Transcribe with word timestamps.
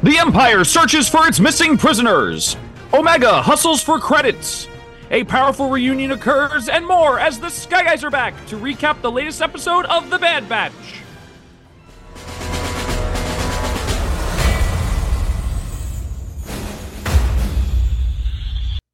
The 0.00 0.16
Empire 0.16 0.62
searches 0.62 1.08
for 1.08 1.26
its 1.26 1.40
missing 1.40 1.76
prisoners. 1.76 2.56
Omega 2.94 3.42
hustles 3.42 3.82
for 3.82 3.98
credits. 3.98 4.68
A 5.10 5.24
powerful 5.24 5.70
reunion 5.70 6.12
occurs, 6.12 6.68
and 6.68 6.86
more 6.86 7.18
as 7.18 7.40
the 7.40 7.48
Sky 7.48 7.82
Guys 7.82 8.04
are 8.04 8.10
back 8.10 8.34
to 8.46 8.56
recap 8.56 9.00
the 9.00 9.10
latest 9.10 9.42
episode 9.42 9.86
of 9.86 10.08
The 10.08 10.18
Bad 10.20 10.48
Batch. 10.48 10.72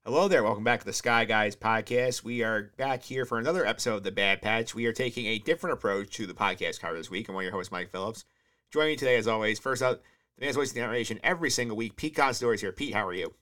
Hello 0.06 0.26
there, 0.26 0.42
welcome 0.42 0.64
back 0.64 0.80
to 0.80 0.86
the 0.86 0.94
Sky 0.94 1.26
Guys 1.26 1.54
podcast. 1.54 2.24
We 2.24 2.42
are 2.42 2.72
back 2.78 3.02
here 3.02 3.26
for 3.26 3.36
another 3.36 3.66
episode 3.66 3.96
of 3.96 4.04
The 4.04 4.10
Bad 4.10 4.40
Batch. 4.40 4.74
We 4.74 4.86
are 4.86 4.92
taking 4.94 5.26
a 5.26 5.38
different 5.38 5.74
approach 5.74 6.16
to 6.16 6.26
the 6.26 6.32
podcast 6.32 6.80
cover 6.80 6.96
this 6.96 7.10
week. 7.10 7.28
I'm 7.28 7.34
one 7.34 7.44
of 7.44 7.50
your 7.50 7.52
hosts, 7.52 7.70
Mike 7.70 7.90
Phillips. 7.90 8.24
Joining 8.70 8.92
me 8.92 8.96
today, 8.96 9.16
as 9.16 9.28
always, 9.28 9.58
first 9.58 9.82
up, 9.82 10.02
the 10.38 10.44
man's 10.44 10.56
voice 10.56 10.70
of 10.70 10.74
the 10.74 10.80
narration 10.80 11.20
every 11.22 11.50
single 11.50 11.76
week. 11.76 11.96
Pete 11.96 12.16
Consadori 12.16 12.54
is 12.54 12.60
here. 12.60 12.72
Pete, 12.72 12.94
how 12.94 13.06
are 13.06 13.14
you? 13.14 13.32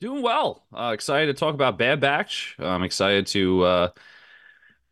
Doing 0.00 0.22
well. 0.22 0.64
Uh, 0.76 0.90
excited 0.92 1.26
to 1.26 1.34
talk 1.38 1.54
about 1.54 1.78
Bad 1.78 2.00
Batch. 2.00 2.56
I'm 2.58 2.82
excited 2.82 3.26
to 3.28 3.62
uh, 3.62 3.88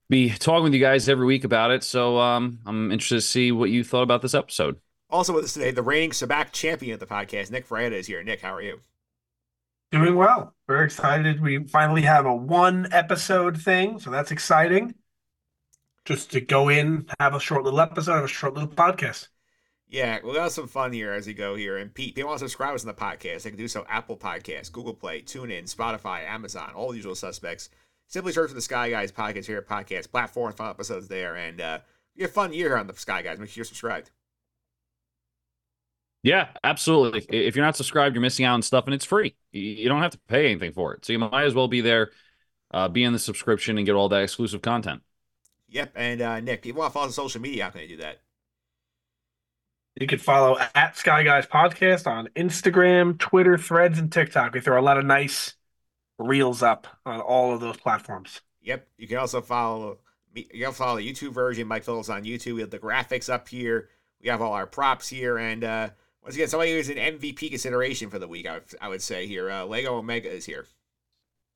be 0.08 0.30
talking 0.30 0.64
with 0.64 0.74
you 0.74 0.80
guys 0.80 1.08
every 1.08 1.26
week 1.26 1.44
about 1.44 1.72
it. 1.72 1.82
So 1.82 2.18
um, 2.18 2.60
I'm 2.64 2.92
interested 2.92 3.16
to 3.16 3.20
see 3.20 3.50
what 3.50 3.70
you 3.70 3.82
thought 3.82 4.02
about 4.02 4.22
this 4.22 4.34
episode. 4.34 4.76
Also 5.08 5.32
with 5.32 5.44
us 5.44 5.54
today, 5.54 5.72
the 5.72 5.82
reigning 5.82 6.10
Sabacc 6.10 6.52
champion 6.52 6.94
of 6.94 7.00
the 7.00 7.06
podcast, 7.06 7.50
Nick 7.50 7.68
Fraietta, 7.68 7.92
is 7.92 8.06
here. 8.06 8.22
Nick, 8.22 8.40
how 8.40 8.54
are 8.54 8.62
you? 8.62 8.80
Doing 9.90 10.14
well. 10.14 10.54
Very 10.68 10.84
excited. 10.84 11.40
We 11.40 11.64
finally 11.66 12.02
have 12.02 12.24
a 12.24 12.34
one 12.34 12.86
episode 12.92 13.60
thing, 13.60 13.98
so 13.98 14.10
that's 14.10 14.30
exciting. 14.30 14.94
Just 16.04 16.30
to 16.30 16.40
go 16.40 16.68
in, 16.68 17.06
have 17.18 17.34
a 17.34 17.40
short 17.40 17.64
little 17.64 17.80
episode, 17.80 18.14
have 18.14 18.24
a 18.24 18.28
short 18.28 18.54
little 18.54 18.68
podcast. 18.68 19.26
Yeah, 19.90 20.20
we'll 20.22 20.40
have 20.40 20.52
some 20.52 20.68
fun 20.68 20.92
here 20.92 21.12
as 21.12 21.26
we 21.26 21.34
go 21.34 21.56
here. 21.56 21.76
And 21.76 21.92
Pete, 21.92 22.12
if 22.12 22.18
you 22.18 22.24
want 22.24 22.38
to 22.38 22.44
subscribe 22.44 22.76
us 22.76 22.84
on 22.84 22.86
the 22.86 22.94
podcast, 22.94 23.42
they 23.42 23.50
can 23.50 23.58
do 23.58 23.66
so 23.66 23.84
Apple 23.88 24.16
Podcasts, 24.16 24.70
Google 24.70 24.94
Play, 24.94 25.20
TuneIn, 25.20 25.64
Spotify, 25.64 26.24
Amazon, 26.28 26.70
all 26.76 26.90
the 26.90 26.96
usual 26.96 27.16
suspects. 27.16 27.70
Simply 28.06 28.32
search 28.32 28.50
for 28.50 28.54
the 28.54 28.60
Sky 28.60 28.90
Guys 28.90 29.10
podcast 29.10 29.46
here 29.46 29.58
at 29.58 29.66
podcast 29.66 30.12
platform, 30.12 30.52
find 30.52 30.70
episodes 30.70 31.08
there, 31.08 31.34
and 31.34 31.60
uh, 31.60 31.78
be 32.16 32.22
a 32.22 32.28
fun 32.28 32.52
year 32.52 32.68
here 32.68 32.76
on 32.76 32.86
the 32.86 32.94
Sky 32.94 33.22
Guys. 33.22 33.40
Make 33.40 33.48
sure 33.48 33.62
you're 33.62 33.64
subscribed. 33.64 34.10
Yeah, 36.22 36.48
absolutely. 36.62 37.26
If 37.28 37.56
you're 37.56 37.64
not 37.64 37.76
subscribed, 37.76 38.14
you're 38.14 38.22
missing 38.22 38.44
out 38.44 38.54
on 38.54 38.62
stuff, 38.62 38.84
and 38.84 38.94
it's 38.94 39.04
free. 39.04 39.34
You 39.50 39.88
don't 39.88 40.02
have 40.02 40.12
to 40.12 40.18
pay 40.28 40.46
anything 40.46 40.72
for 40.72 40.94
it, 40.94 41.04
so 41.04 41.12
you 41.12 41.18
might 41.18 41.44
as 41.44 41.54
well 41.54 41.66
be 41.66 41.80
there, 41.80 42.10
uh, 42.70 42.86
be 42.88 43.02
in 43.02 43.12
the 43.12 43.18
subscription, 43.18 43.76
and 43.76 43.86
get 43.86 43.96
all 43.96 44.08
that 44.10 44.22
exclusive 44.22 44.62
content. 44.62 45.02
Yep, 45.68 45.92
and 45.96 46.20
uh, 46.20 46.38
Nick, 46.38 46.60
if 46.60 46.66
you 46.66 46.74
want 46.74 46.90
to 46.90 46.94
follow 46.94 47.08
us 47.08 47.18
on 47.18 47.24
social 47.24 47.40
media, 47.40 47.64
how 47.64 47.70
can 47.70 47.80
they 47.80 47.88
do 47.88 47.96
that? 47.96 48.20
You 50.00 50.06
can 50.06 50.18
follow 50.18 50.56
at 50.74 50.96
Sky 50.96 51.22
Guys 51.24 51.44
Podcast 51.44 52.06
on 52.06 52.28
Instagram, 52.28 53.18
Twitter, 53.18 53.58
Threads, 53.58 53.98
and 53.98 54.10
TikTok. 54.10 54.54
We 54.54 54.60
throw 54.60 54.80
a 54.80 54.82
lot 54.82 54.96
of 54.96 55.04
nice 55.04 55.56
reels 56.18 56.62
up 56.62 56.86
on 57.04 57.20
all 57.20 57.52
of 57.52 57.60
those 57.60 57.76
platforms. 57.76 58.40
Yep, 58.62 58.88
you 58.96 59.06
can 59.06 59.18
also 59.18 59.42
follow 59.42 59.98
me 60.34 60.48
you 60.54 60.64
can 60.64 60.72
follow 60.72 60.96
the 60.96 61.06
YouTube 61.06 61.34
version. 61.34 61.68
Mike 61.68 61.84
Phillips 61.84 62.08
on 62.08 62.24
YouTube. 62.24 62.54
We 62.54 62.62
have 62.62 62.70
the 62.70 62.78
graphics 62.78 63.28
up 63.28 63.46
here. 63.46 63.90
We 64.22 64.30
have 64.30 64.40
all 64.40 64.54
our 64.54 64.66
props 64.66 65.06
here, 65.06 65.36
and 65.36 65.62
uh, 65.64 65.90
once 66.22 66.34
again, 66.34 66.48
somebody 66.48 66.72
who's 66.72 66.88
an 66.88 66.96
MVP 66.96 67.50
consideration 67.50 68.08
for 68.08 68.18
the 68.18 68.28
week, 68.28 68.48
I, 68.48 68.60
I 68.80 68.88
would 68.88 69.02
say 69.02 69.26
here. 69.26 69.50
Uh, 69.50 69.66
Lego 69.66 69.98
Omega 69.98 70.30
is 70.30 70.46
here. 70.46 70.64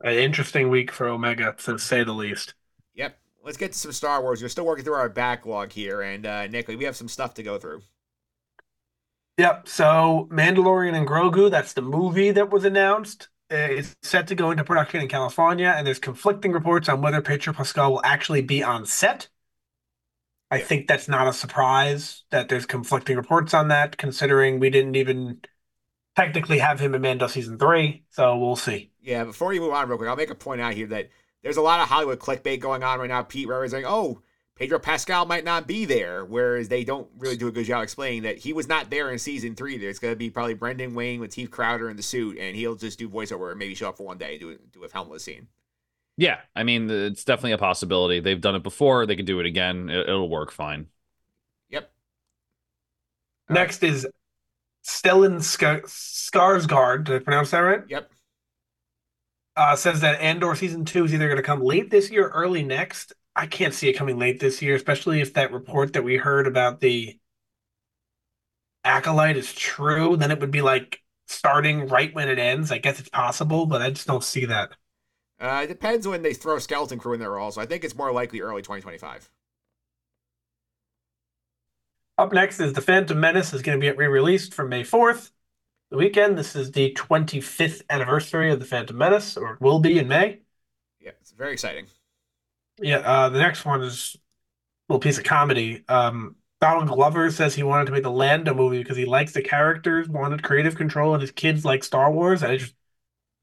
An 0.03 0.19
interesting 0.19 0.69
week 0.69 0.93
for 0.93 1.09
Omega, 1.09 1.55
to 1.65 1.79
say 1.79 2.05
the 2.05 2.13
least. 2.13 2.53
Yep. 2.95 3.17
Let's 3.43 3.57
get 3.57 3.73
to 3.73 3.79
some 3.79 3.93
Star 3.93 4.21
Wars. 4.21 4.43
We're 4.43 4.49
still 4.49 4.67
working 4.67 4.85
through 4.85 4.95
our 4.95 5.09
backlog 5.09 5.73
here, 5.73 6.03
and 6.03 6.27
uh, 6.27 6.47
Nick, 6.47 6.69
we 6.69 6.85
have 6.85 6.97
some 6.97 7.09
stuff 7.09 7.33
to 7.35 7.43
go 7.43 7.59
through. 7.59 7.81
Yep. 9.39 9.69
So 9.69 10.29
Mandalorian 10.31 10.95
and 10.95 11.07
Grogu, 11.07 11.51
that's 11.51 11.73
the 11.73 11.83
movie 11.83 12.31
that 12.31 12.51
was 12.51 12.65
announced. 12.65 13.29
Eh, 13.51 13.67
it's 13.79 13.97
set 14.03 14.27
to 14.29 14.35
go 14.35 14.51
into 14.51 14.65
production 14.65 15.01
in 15.01 15.09
California, 15.09 15.73
and 15.77 15.87
there's 15.87 15.99
conflicting 15.99 16.53
reports 16.53 16.89
on 16.89 17.03
whether 17.03 17.21
Pedro 17.21 17.53
Pascal 17.53 17.93
will 17.93 18.05
actually 18.05 18.43
be 18.43 18.63
on 18.63 18.87
set. 18.87 19.29
I 20.51 20.61
think 20.61 20.87
that's 20.87 21.09
not 21.09 21.27
a 21.27 21.33
surprise 21.33 22.23
that 22.31 22.49
there's 22.49 22.67
conflicting 22.67 23.17
reports 23.17 23.55
on 23.55 23.69
that, 23.69 23.97
considering 23.97 24.61
we 24.61 24.71
didn't 24.71 24.95
even 24.95 25.41
technically 26.15 26.59
have 26.59 26.79
him 26.79 26.95
in 26.95 27.03
Mando 27.03 27.27
season 27.27 27.59
three. 27.59 28.05
So 28.11 28.39
we'll 28.39 28.55
see. 28.55 28.93
Yeah, 29.03 29.25
before 29.25 29.53
you 29.53 29.61
move 29.61 29.73
on 29.73 29.89
real 29.89 29.99
quick, 29.99 30.09
I'll 30.09 30.17
make 30.17 30.31
a 30.31 30.35
point 30.35 30.61
out 30.61 30.75
here 30.75 30.87
that 30.89 31.11
there's 31.43 31.57
a 31.57 31.63
lot 31.63 31.81
of 31.81 31.89
Hollywood 31.89 32.21
clickbait 32.21 32.61
going 32.61 32.85
on 32.85 33.01
right 33.01 33.09
now. 33.09 33.23
Pete 33.23 33.49
Rivers 33.49 33.73
saying, 33.73 33.85
"Oh, 33.87 34.23
Pedro 34.57 34.79
Pascal 34.79 35.27
might 35.27 35.45
not 35.45 35.67
be 35.67 35.85
there," 35.85 36.25
whereas 36.25 36.69
they 36.69 36.85
don't 36.85 37.09
really 37.19 37.37
do 37.37 37.49
a 37.49 37.53
good 37.53 37.67
job 37.67 37.83
explaining 37.83 38.23
that 38.23 38.39
he 38.39 38.53
was 38.53 38.69
not 38.69 38.91
there 38.91 39.11
in 39.11 39.19
season 39.19 39.55
three. 39.55 39.79
There's 39.79 39.99
going 39.99 40.13
to 40.13 40.19
be 40.19 40.31
probably 40.31 40.55
Brendan 40.55 40.95
Wayne 40.95 41.21
with 41.21 41.33
Teef 41.33 41.51
Crowder 41.51 41.91
in 41.91 41.97
the 41.97 42.03
suit, 42.03 42.39
and 42.39 42.57
he'll 42.57 42.77
just 42.77 42.99
do 42.99 43.09
voiceover 43.09 43.51
and 43.51 43.59
maybe 43.59 43.75
show 43.75 43.89
up 43.89 43.97
for 43.97 44.05
one 44.07 44.19
day, 44.19 44.33
and 44.33 44.41
do 44.41 44.59
do 44.73 44.85
a 44.85 44.89
helmetless 44.89 45.23
scene. 45.23 45.49
Yeah, 46.17 46.39
I 46.55 46.63
mean, 46.63 46.89
it's 46.89 47.25
definitely 47.25 47.53
a 47.53 47.59
possibility. 47.59 48.21
They've 48.21 48.41
done 48.41 48.55
it 48.55 48.63
before. 48.63 49.05
They 49.05 49.17
can 49.17 49.25
do 49.25 49.41
it 49.41 49.47
again. 49.47 49.89
It, 49.91 50.07
will 50.09 50.29
work 50.29 50.53
fine. 50.53 50.87
Yep. 51.71 51.91
All 53.51 53.55
Next 53.55 53.83
right. 53.83 53.93
is 53.93 54.07
Stellan 54.87 55.39
Skarsgård. 55.39 57.05
Did 57.05 57.17
I 57.17 57.19
pronounce 57.19 57.51
that 57.51 57.59
right? 57.59 57.83
Yep. 57.89 58.11
Uh, 59.57 59.77
says 59.77 60.01
that 60.03 60.21
Andor 60.21 60.55
season 60.55 60.85
two 60.85 61.05
is 61.05 61.13
either 61.15 61.27
going 61.27 61.37
to 61.37 61.43
come 61.43 61.63
late 61.63 61.91
this 61.91 62.11
year, 62.11 62.27
or 62.27 62.31
early 62.31 62.63
next. 62.63 63.13
I 63.37 63.47
can't 63.47 63.75
see 63.75 63.89
it 63.89 63.95
coming 63.95 64.19
late 64.19 64.41
this 64.41 64.63
year, 64.63 64.77
especially 64.77 65.21
if 65.21 65.35
that 65.35 65.53
report 65.53 65.93
that 65.95 66.05
we 66.05 66.17
heard 66.17 66.47
about 66.47 66.81
the 66.81 67.19
acolyte 68.85 69.37
is 69.37 69.53
true. 69.53 70.17
Then 70.17 70.31
it 70.31 70.41
would 70.41 70.51
be 70.51 70.63
like 70.63 71.03
starting 71.27 71.89
right 71.89 72.15
when 72.15 72.29
it 72.29 72.39
ends. 72.39 72.71
I 72.71 72.79
guess 72.79 73.01
it's 73.01 73.09
possible, 73.09 73.67
but 73.67 73.83
I 73.83 73.91
just 73.91 74.07
don't 74.07 74.25
see 74.25 74.45
that. 74.47 74.73
Uh, 75.41 75.63
it 75.65 75.67
depends 75.67 76.07
when 76.07 76.23
they 76.23 76.33
throw 76.33 76.59
Skeleton 76.59 76.99
Crew 76.99 77.15
in 77.15 77.21
there 77.21 77.39
also. 77.39 77.61
I 77.61 77.67
think 77.67 77.83
it's 77.83 77.97
more 77.97 78.13
likely 78.13 78.41
early 78.41 78.63
2025. 78.63 79.29
Up 82.17 82.33
next 82.33 82.61
is 82.61 82.73
The 82.73 82.81
Phantom 82.81 83.19
Menace 83.19 83.53
is 83.53 83.63
going 83.63 83.81
to 83.81 83.85
be 83.85 83.91
re-released 83.91 84.55
from 84.55 84.69
May 84.69 84.85
4th. 84.85 85.31
The 85.91 85.97
weekend. 85.97 86.39
This 86.39 86.57
is 86.57 86.71
the 86.71 86.93
25th 86.95 87.83
anniversary 87.91 88.51
of 88.53 88.61
The 88.61 88.67
Phantom 88.67 88.97
Menace, 88.97 89.37
or 89.37 89.55
it 89.55 89.61
will 89.61 89.81
be 89.81 89.99
in 89.99 90.09
May. 90.09 90.41
Yeah, 91.01 91.13
it's 91.21 91.33
very 91.33 91.53
exciting. 91.53 91.87
Yeah, 92.81 92.99
uh, 92.99 93.29
the 93.29 93.39
next 93.39 93.65
one 93.65 93.83
is 93.83 94.17
a 94.89 94.93
little 94.95 95.01
piece 95.01 95.19
of 95.19 95.25
comedy. 95.25 95.85
Um, 95.89 96.37
Donald 96.61 96.89
Glover 96.89 97.31
says 97.31 97.55
he 97.55 97.63
wanted 97.65 97.87
to 97.87 97.93
make 97.93 98.05
the 98.05 98.11
Lando 98.11 98.55
movie 98.55 98.79
because 98.81 98.97
he 98.97 99.05
likes 99.07 99.33
the 99.33 99.43
characters, 99.43 100.09
wanted 100.09 100.43
creative 100.43 100.77
control, 100.77 101.15
and 101.15 101.21
his 101.23 101.33
kids 101.33 101.65
like 101.65 101.83
Star 101.85 102.11
Wars. 102.13 102.43
I 102.43 102.57
just 102.59 102.75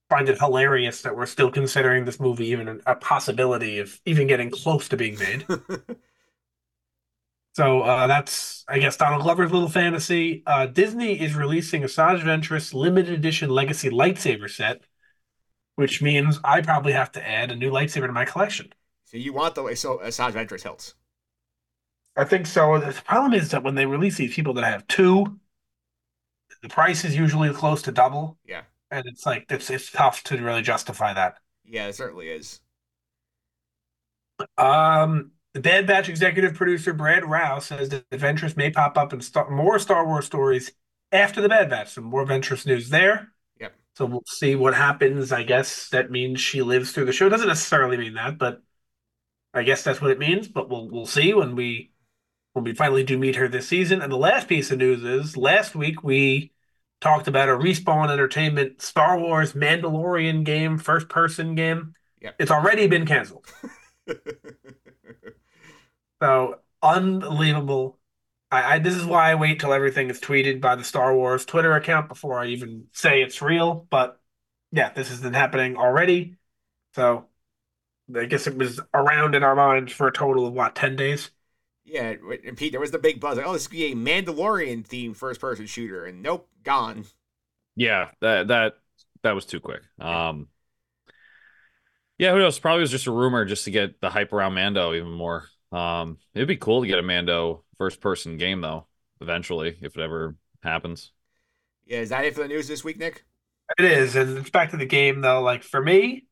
find 0.10 0.30
it 0.30 0.40
hilarious 0.40 1.04
that 1.04 1.16
we're 1.18 1.26
still 1.28 1.52
considering 1.52 2.06
this 2.06 2.20
movie 2.20 2.48
even 2.48 2.82
a 2.88 2.96
possibility 2.96 3.80
of 3.80 4.02
even 4.06 4.28
getting 4.28 4.52
close 4.52 4.90
to 4.90 4.98
being 4.98 5.20
made. 5.20 5.46
so 7.54 7.82
uh, 7.82 8.08
that's, 8.08 8.64
I 8.68 8.80
guess, 8.80 8.96
Donald 8.98 9.24
Glover's 9.24 9.52
little 9.52 9.68
fantasy. 9.70 10.42
Uh, 10.46 10.68
Disney 10.68 11.20
is 11.20 11.36
releasing 11.36 11.84
a 11.84 11.88
Asajj 11.88 12.22
Ventress 12.24 12.74
limited 12.74 13.14
edition 13.14 13.50
Legacy 13.50 13.90
lightsaber 13.90 14.50
set, 14.50 14.82
which 15.76 16.02
means 16.02 16.40
I 16.44 16.62
probably 16.62 16.94
have 16.94 17.12
to 17.14 17.28
add 17.28 17.52
a 17.52 17.56
new 17.58 17.70
lightsaber 17.72 18.08
to 18.08 18.14
my 18.14 18.24
collection. 18.26 18.72
So 19.12 19.18
you 19.18 19.34
want 19.34 19.56
the 19.56 19.76
so 19.76 19.98
Asajj 19.98 20.32
Ventress 20.32 20.64
hilts? 20.64 20.94
I 22.16 22.24
think 22.24 22.46
so. 22.46 22.80
The 22.80 22.94
problem 23.06 23.34
is 23.34 23.52
that 23.52 23.64
when 23.64 23.76
they 23.76 23.86
release 23.86 24.18
these 24.18 24.34
people 24.34 24.54
that 24.56 24.64
have 24.64 24.88
two, 24.88 25.38
the 26.62 26.70
price 26.70 27.04
is 27.04 27.16
usually 27.16 27.52
close 27.52 27.82
to 27.84 27.92
double. 27.92 28.38
Yeah 28.46 28.62
and 28.92 29.06
it's 29.08 29.26
like 29.26 29.46
it's 29.50 29.70
it's 29.70 29.90
tough 29.90 30.24
to 30.24 30.38
really 30.38 30.62
justify 30.62 31.14
that. 31.14 31.38
Yeah, 31.66 31.88
it 31.88 31.96
certainly 31.96 32.28
is. 32.28 32.60
Um, 34.58 35.32
the 35.54 35.62
Bad 35.62 35.88
Batch 35.88 36.10
executive 36.10 36.54
producer 36.56 36.94
Brad 36.94 37.26
Rau 37.26 37.60
says 37.60 37.90
that 37.90 38.10
Ventress 38.10 38.58
may 38.58 38.70
pop 38.70 38.98
up 38.98 39.14
in 39.14 39.22
star- 39.22 39.50
more 39.50 39.80
Star 39.80 40.06
Wars 40.06 40.26
stories 40.26 40.72
after 41.12 41.42
the 41.42 41.50
Bad 41.50 41.70
Batch. 41.70 41.94
Some 41.94 42.04
more 42.04 42.26
Ventress 42.26 42.66
news 42.66 42.90
there. 42.90 43.30
Yep. 43.60 43.74
So 43.96 44.06
we'll 44.06 44.24
see 44.28 44.56
what 44.56 44.74
happens. 44.74 45.32
I 45.32 45.44
guess 45.44 45.90
that 45.90 46.12
means 46.12 46.42
she 46.42 46.62
lives 46.62 46.92
through 46.92 47.06
the 47.06 47.14
show. 47.14 47.30
Doesn't 47.30 47.48
necessarily 47.48 47.98
mean 47.98 48.16
that, 48.16 48.38
but 48.38 48.62
I 49.54 49.64
guess 49.64 49.84
that's 49.84 50.02
what 50.02 50.12
it 50.12 50.20
means. 50.20 50.48
But 50.48 50.70
we'll 50.70 50.90
we'll 50.90 51.06
see 51.06 51.34
when 51.34 51.56
we 51.56 51.92
when 52.54 52.66
we 52.66 52.74
finally 52.74 53.04
do 53.04 53.18
meet 53.18 53.36
her 53.36 53.48
this 53.48 53.68
season. 53.68 54.02
And 54.02 54.12
the 54.12 54.18
last 54.18 54.48
piece 54.48 54.72
of 54.72 54.78
news 54.80 55.04
is 55.04 55.38
last 55.38 55.76
week 55.76 56.04
we 56.04 56.52
talked 57.00 57.28
about 57.28 57.50
a 57.50 57.54
Respawn 57.54 58.10
Entertainment 58.12 58.82
Star 58.82 59.20
Wars 59.20 59.54
Mandalorian 59.54 60.44
game, 60.44 60.78
first 60.78 61.10
person 61.10 61.56
game. 61.56 61.94
Yep. 62.22 62.36
It's 62.40 62.52
already 62.52 62.88
been 62.88 63.06
canceled. 63.06 63.46
so 66.22 66.60
unbelievable. 66.82 67.98
I, 68.52 68.76
I, 68.76 68.80
this 68.80 68.96
is 68.96 69.06
why 69.06 69.32
I 69.32 69.36
wait 69.36 69.60
till 69.60 69.74
everything 69.74 70.10
is 70.10 70.20
tweeted 70.20 70.62
by 70.62 70.76
the 70.76 70.84
Star 70.84 71.16
Wars 71.16 71.46
Twitter 71.46 71.74
account 71.74 72.10
before 72.10 72.40
I 72.40 72.48
even 72.48 72.86
say 72.92 73.22
it's 73.22 73.42
real. 73.42 73.88
But 73.90 74.20
yeah, 74.72 74.94
this 74.94 75.10
has 75.10 75.22
been 75.22 75.34
happening 75.34 75.78
already. 75.78 76.36
So 76.94 77.28
I 78.18 78.26
guess 78.26 78.48
it 78.48 78.58
was 78.58 78.80
around 78.94 79.36
in 79.36 79.44
our 79.44 79.56
minds 79.56 79.94
for 79.94 80.08
a 80.08 80.14
total 80.14 80.48
of 80.48 80.54
what, 80.54 80.76
ten 80.76 80.96
days? 80.96 81.32
Yeah, 81.84 82.14
and 82.46 82.58
Pete, 82.58 82.72
there 82.72 82.80
was 82.80 82.92
the 82.92 83.00
big 83.00 83.20
buzz 83.20 83.38
like, 83.38 83.46
oh, 83.46 83.54
this 83.54 83.68
could 83.68 83.76
be 83.76 83.92
a 83.92 83.96
Mandalorian 83.96 84.88
themed 84.88 85.18
first 85.18 85.42
person 85.42 85.66
shooter, 85.66 86.06
and 86.06 86.22
nope, 86.22 86.48
gone. 86.64 87.06
Yeah, 87.76 88.12
that 88.22 88.48
that 88.48 88.74
that 89.24 89.34
was 89.34 89.46
too 89.46 89.60
quick. 89.60 89.82
Um, 90.00 90.48
yeah, 92.18 92.32
who 92.32 92.40
knows? 92.40 92.60
Probably 92.60 92.82
was 92.82 92.92
just 92.92 93.08
a 93.08 93.12
rumor 93.12 93.46
just 93.46 93.66
to 93.66 93.72
get 93.72 94.00
the 94.00 94.10
hype 94.10 94.32
around 94.32 94.54
Mando 94.54 94.94
even 94.94 95.12
more. 95.12 95.46
Um, 95.72 96.18
it'd 96.34 96.48
be 96.48 96.58
cool 96.58 96.82
to 96.82 96.88
get 96.88 97.00
a 97.00 97.04
Mando 97.04 97.64
first 97.78 98.00
person 98.00 98.38
game 98.38 98.62
though, 98.62 98.86
eventually, 99.22 99.78
if 99.82 99.98
it 99.98 100.02
ever 100.02 100.36
happens. 100.62 101.12
Yeah, 101.86 102.00
is 102.00 102.10
that 102.10 102.26
it 102.26 102.36
for 102.36 102.42
the 102.42 102.48
news 102.48 102.68
this 102.68 102.84
week, 102.84 103.00
Nick? 103.00 103.26
It 103.80 103.86
is, 103.86 104.16
and 104.16 104.38
it's 104.38 104.50
back 104.50 104.72
to 104.72 104.78
the 104.78 104.86
game 104.86 105.22
though. 105.22 105.42
Like 105.42 105.64
for 105.64 105.82
me, 105.82 106.26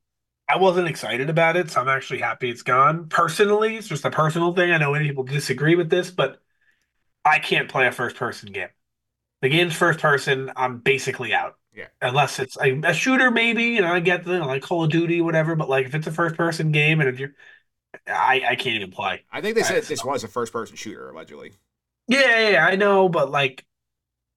I 0.50 0.58
wasn't 0.58 0.88
excited 0.88 1.30
about 1.30 1.56
it, 1.56 1.70
so 1.70 1.82
I'm 1.82 1.90
actually 1.90 2.20
happy 2.20 2.50
it's 2.50 2.64
gone. 2.64 3.08
Personally, 3.08 3.78
it's 3.78 3.88
just 3.88 4.04
a 4.04 4.12
personal 4.12 4.54
thing. 4.54 4.72
I 4.72 4.78
know 4.78 4.92
many 4.92 5.08
people 5.08 5.24
disagree 5.24 5.76
with 5.76 5.90
this, 5.90 6.10
but 6.10 6.42
I 7.24 7.40
can't 7.40 7.70
play 7.70 7.86
a 7.86 7.92
first 7.92 8.16
person 8.16 8.52
game. 8.52 8.70
The 9.42 9.50
game's 9.50 9.76
first 9.76 10.00
person, 10.00 10.52
I'm 10.56 10.80
basically 10.80 11.34
out. 11.34 11.56
Yeah. 11.74 11.86
Unless 12.02 12.40
it's 12.40 12.58
a, 12.60 12.82
a 12.84 12.94
shooter, 12.94 13.30
maybe, 13.30 13.78
and 13.78 13.86
I 13.86 14.00
get 14.00 14.26
the 14.26 14.40
like 14.40 14.64
Call 14.64 14.84
of 14.84 14.90
Duty, 14.90 15.22
whatever, 15.22 15.56
but 15.56 15.70
like 15.70 15.86
if 15.86 15.94
it's 15.94 16.08
a 16.08 16.12
first 16.12 16.36
person 16.36 16.72
game 16.72 17.00
and 17.00 17.08
if 17.08 17.20
you're 17.20 17.34
I, 18.08 18.42
I 18.50 18.56
can't 18.56 18.76
even 18.76 18.92
play. 18.92 19.24
I 19.32 19.42
think 19.42 19.56
they 19.56 19.64
said 19.64 19.84
this 19.84 20.04
was 20.04 20.24
a 20.24 20.28
first 20.28 20.54
person 20.54 20.76
shooter, 20.76 21.10
allegedly. 21.10 21.54
Yeah, 22.08 22.50
yeah, 22.50 22.66
I 22.66 22.76
know, 22.76 23.10
but 23.10 23.30
like 23.32 23.66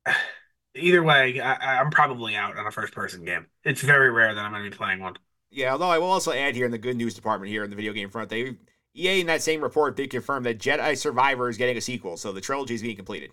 either 0.75 1.03
way, 1.03 1.41
I, 1.41 1.81
I'm 1.81 1.91
probably 1.91 2.37
out 2.37 2.57
on 2.57 2.67
a 2.67 2.71
first 2.71 2.93
person 2.93 3.25
game. 3.25 3.47
It's 3.65 3.81
very 3.81 4.11
rare 4.11 4.35
that 4.35 4.45
I'm 4.45 4.53
going 4.53 4.65
to 4.65 4.71
be 4.71 4.77
playing 4.77 5.01
one. 5.01 5.17
Yeah, 5.53 5.73
although 5.73 5.91
I 5.91 5.99
will 5.99 6.11
also 6.11 6.33
add 6.33 6.57
here 6.57 6.65
in 6.65 6.73
the 6.73 6.79
good 6.79 6.97
news 6.97 7.15
department 7.15 7.51
here 7.51 7.63
in 7.63 7.71
the 7.71 7.77
video 7.77 7.93
game 7.93 8.09
front, 8.09 8.31
they 8.31 8.57
EA 8.95 9.21
in 9.21 9.27
that 9.27 9.43
same 9.43 9.63
report 9.63 9.97
did 9.97 10.11
confirm 10.11 10.43
that 10.45 10.59
Jedi 10.59 10.97
Survivor 10.97 11.49
is 11.49 11.57
getting 11.57 11.77
a 11.77 11.81
sequel, 11.81 12.17
so 12.17 12.33
the 12.33 12.41
trilogy 12.41 12.75
is 12.75 12.83
being 12.83 12.97
completed. 12.97 13.31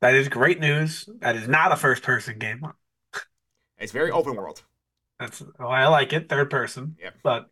That 0.00 0.14
is 0.14 0.28
great 0.28 0.60
news. 0.60 1.08
That 1.20 1.36
is 1.36 1.48
not 1.48 1.72
a 1.72 1.76
first 1.76 2.02
person 2.02 2.38
game. 2.38 2.62
It's 3.78 3.92
very 3.92 4.10
open 4.10 4.36
world. 4.36 4.62
That's 5.18 5.42
well, 5.58 5.68
I 5.68 5.86
like 5.88 6.12
it, 6.12 6.28
third 6.28 6.50
person. 6.50 6.96
Yep. 7.00 7.14
But 7.22 7.50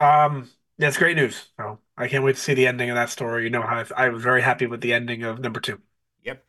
um, 0.00 0.50
that's 0.78 0.98
great 0.98 1.16
news. 1.16 1.48
So 1.56 1.78
I 1.96 2.08
can't 2.08 2.24
wait 2.24 2.36
to 2.36 2.40
see 2.40 2.54
the 2.54 2.66
ending 2.66 2.90
of 2.90 2.96
that 2.96 3.10
story. 3.10 3.44
You 3.44 3.50
know 3.50 3.62
how 3.62 3.84
I, 3.96 4.06
I 4.06 4.08
was 4.08 4.22
very 4.22 4.42
happy 4.42 4.66
with 4.66 4.80
the 4.80 4.92
ending 4.92 5.22
of 5.22 5.38
number 5.38 5.60
two. 5.60 5.80
Yep. 6.24 6.44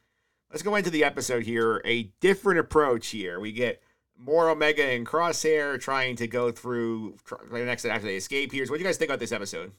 Let's 0.50 0.64
go 0.64 0.76
into 0.76 0.90
the 0.90 1.04
episode 1.04 1.44
here. 1.44 1.82
A 1.86 2.12
different 2.20 2.60
approach 2.60 3.10
here. 3.10 3.40
We 3.40 3.52
get 3.52 3.82
more 4.24 4.50
Omega 4.50 4.84
and 4.84 5.06
Crosshair 5.06 5.80
trying 5.80 6.16
to 6.18 6.28
go 6.28 6.52
through 6.52 7.18
the 7.52 7.66
next 7.66 7.86
after 7.86 8.08
they 8.08 8.16
escape 8.16 8.52
here. 8.52 8.66
So 8.66 8.72
what 8.72 8.78
do 8.78 8.84
you 8.84 8.88
guys 8.88 8.98
think 8.98 9.10
about 9.10 9.20
this 9.20 9.32
episode? 9.32 9.72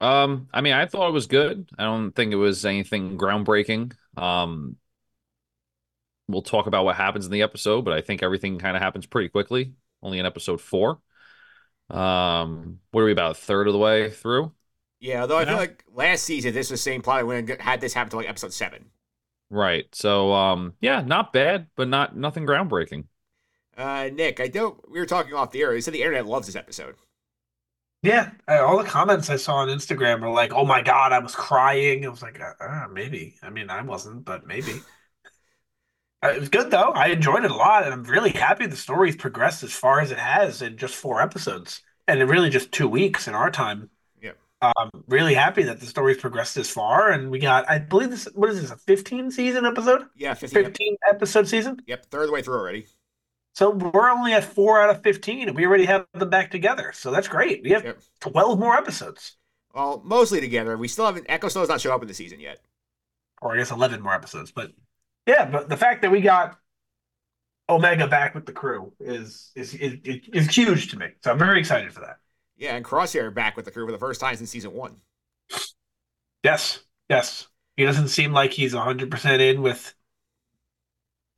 Um, 0.00 0.48
I 0.52 0.60
mean, 0.60 0.74
I 0.74 0.86
thought 0.86 1.08
it 1.08 1.12
was 1.12 1.26
good. 1.26 1.68
I 1.76 1.84
don't 1.84 2.12
think 2.12 2.32
it 2.32 2.36
was 2.36 2.64
anything 2.64 3.18
groundbreaking. 3.18 3.92
Um, 4.16 4.76
we'll 6.28 6.42
talk 6.42 6.66
about 6.66 6.84
what 6.84 6.96
happens 6.96 7.26
in 7.26 7.32
the 7.32 7.42
episode, 7.42 7.84
but 7.84 7.94
I 7.94 8.00
think 8.00 8.22
everything 8.22 8.58
kind 8.58 8.76
of 8.76 8.82
happens 8.82 9.06
pretty 9.06 9.28
quickly. 9.28 9.72
Only 10.02 10.20
in 10.20 10.26
episode 10.26 10.60
four. 10.60 11.00
Um, 11.90 12.80
what 12.92 13.00
are 13.00 13.06
we 13.06 13.12
about 13.12 13.32
a 13.32 13.34
third 13.34 13.66
of 13.66 13.72
the 13.72 13.78
way 13.78 14.10
through? 14.10 14.52
Yeah, 15.00 15.22
although 15.22 15.38
I 15.38 15.44
feel 15.44 15.56
like 15.56 15.84
last 15.92 16.24
season 16.24 16.52
this 16.52 16.70
was 16.70 16.80
the 16.80 16.82
same 16.82 17.02
plot 17.02 17.26
when 17.26 17.46
had 17.60 17.80
this 17.80 17.94
happen 17.94 18.10
to 18.10 18.16
like 18.16 18.28
episode 18.28 18.52
seven. 18.52 18.90
Right. 19.50 19.86
So 19.94 20.32
um 20.32 20.74
yeah, 20.80 21.00
not 21.02 21.32
bad, 21.32 21.68
but 21.76 21.88
not 21.88 22.16
nothing 22.16 22.46
groundbreaking. 22.46 23.04
Uh 23.76 24.10
Nick, 24.12 24.40
I 24.40 24.48
don't 24.48 24.78
we 24.90 24.98
were 24.98 25.06
talking 25.06 25.32
off 25.34 25.52
the 25.52 25.62
air. 25.62 25.74
You 25.74 25.80
said 25.80 25.94
the 25.94 26.02
internet 26.02 26.26
loves 26.26 26.46
this 26.46 26.56
episode. 26.56 26.96
Yeah, 28.02 28.30
all 28.48 28.78
the 28.78 28.88
comments 28.88 29.28
I 29.28 29.36
saw 29.36 29.56
on 29.56 29.68
Instagram 29.68 30.20
were 30.20 30.30
like, 30.30 30.52
"Oh 30.52 30.64
my 30.64 30.82
god, 30.82 31.12
I 31.12 31.18
was 31.18 31.34
crying." 31.34 32.04
I 32.04 32.08
was 32.08 32.22
like, 32.22 32.40
uh, 32.40 32.52
uh, 32.60 32.88
"Maybe." 32.92 33.36
I 33.42 33.50
mean, 33.50 33.70
I 33.70 33.82
wasn't, 33.82 34.24
but 34.24 34.46
maybe. 34.46 34.80
Uh, 36.22 36.28
it 36.30 36.40
was 36.40 36.48
good 36.48 36.70
though. 36.70 36.90
I 36.90 37.08
enjoyed 37.08 37.44
it 37.44 37.50
a 37.50 37.54
lot, 37.54 37.84
and 37.84 37.92
I'm 37.92 38.02
really 38.04 38.30
happy 38.30 38.66
the 38.66 38.76
story's 38.76 39.16
progressed 39.16 39.62
as 39.62 39.72
far 39.72 40.00
as 40.00 40.10
it 40.10 40.18
has 40.18 40.62
in 40.62 40.76
just 40.76 40.94
four 40.96 41.20
episodes, 41.20 41.82
and 42.08 42.20
in 42.20 42.28
really 42.28 42.50
just 42.50 42.72
two 42.72 42.88
weeks 42.88 43.28
in 43.28 43.34
our 43.34 43.50
time. 43.50 43.90
Um, 44.60 45.04
really 45.06 45.34
happy 45.34 45.62
that 45.64 45.78
the 45.78 45.86
story's 45.86 46.16
progressed 46.16 46.54
this 46.54 46.68
far, 46.68 47.10
and 47.10 47.30
we 47.30 47.38
got, 47.38 47.70
I 47.70 47.78
believe 47.78 48.10
this, 48.10 48.24
what 48.34 48.50
is 48.50 48.60
this, 48.60 48.72
a 48.72 48.76
15 48.76 49.30
season 49.30 49.64
episode? 49.64 50.06
Yeah, 50.16 50.34
15, 50.34 50.64
15 50.64 50.96
episode 51.08 51.46
season. 51.46 51.80
Yep, 51.86 52.06
third 52.06 52.30
way 52.30 52.42
through 52.42 52.58
already. 52.58 52.86
So 53.54 53.70
we're 53.70 54.10
only 54.10 54.32
at 54.32 54.44
four 54.44 54.80
out 54.80 54.90
of 54.90 55.02
15, 55.02 55.48
and 55.48 55.56
we 55.56 55.66
already 55.66 55.84
have 55.84 56.06
them 56.12 56.30
back 56.30 56.50
together. 56.50 56.92
So 56.92 57.10
that's 57.10 57.28
great. 57.28 57.62
We 57.62 57.70
have 57.70 57.84
yep. 57.84 58.00
12 58.20 58.58
more 58.58 58.76
episodes. 58.76 59.36
Well, 59.74 60.02
mostly 60.04 60.40
together. 60.40 60.76
We 60.76 60.88
still 60.88 61.06
haven't, 61.06 61.26
Echo 61.28 61.48
still 61.48 61.62
has 61.62 61.68
not 61.68 61.80
shown 61.80 61.92
up 61.92 62.02
in 62.02 62.08
the 62.08 62.14
season 62.14 62.40
yet. 62.40 62.60
Or 63.40 63.54
I 63.54 63.58
guess 63.58 63.70
11 63.70 64.00
more 64.00 64.14
episodes. 64.14 64.50
But 64.50 64.72
yeah, 65.26 65.44
but 65.44 65.68
the 65.68 65.76
fact 65.76 66.02
that 66.02 66.10
we 66.10 66.20
got 66.20 66.58
Omega 67.68 68.08
back 68.08 68.34
with 68.34 68.46
the 68.46 68.52
crew 68.52 68.92
is 68.98 69.52
is 69.54 69.74
is, 69.74 69.98
is 70.04 70.48
huge 70.48 70.90
to 70.90 70.98
me. 70.98 71.08
So 71.22 71.30
I'm 71.30 71.38
very 71.38 71.60
excited 71.60 71.92
for 71.92 72.00
that. 72.00 72.16
Yeah, 72.58 72.74
and 72.74 72.84
Crosshair 72.84 73.32
back 73.32 73.56
with 73.56 73.64
the 73.64 73.70
crew 73.70 73.86
for 73.86 73.92
the 73.92 73.98
first 73.98 74.20
time 74.20 74.36
since 74.36 74.50
season 74.50 74.72
one. 74.72 74.96
Yes, 76.42 76.80
yes. 77.08 77.46
He 77.76 77.84
doesn't 77.84 78.08
seem 78.08 78.32
like 78.32 78.52
he's 78.52 78.74
100% 78.74 79.40
in 79.40 79.62
with 79.62 79.94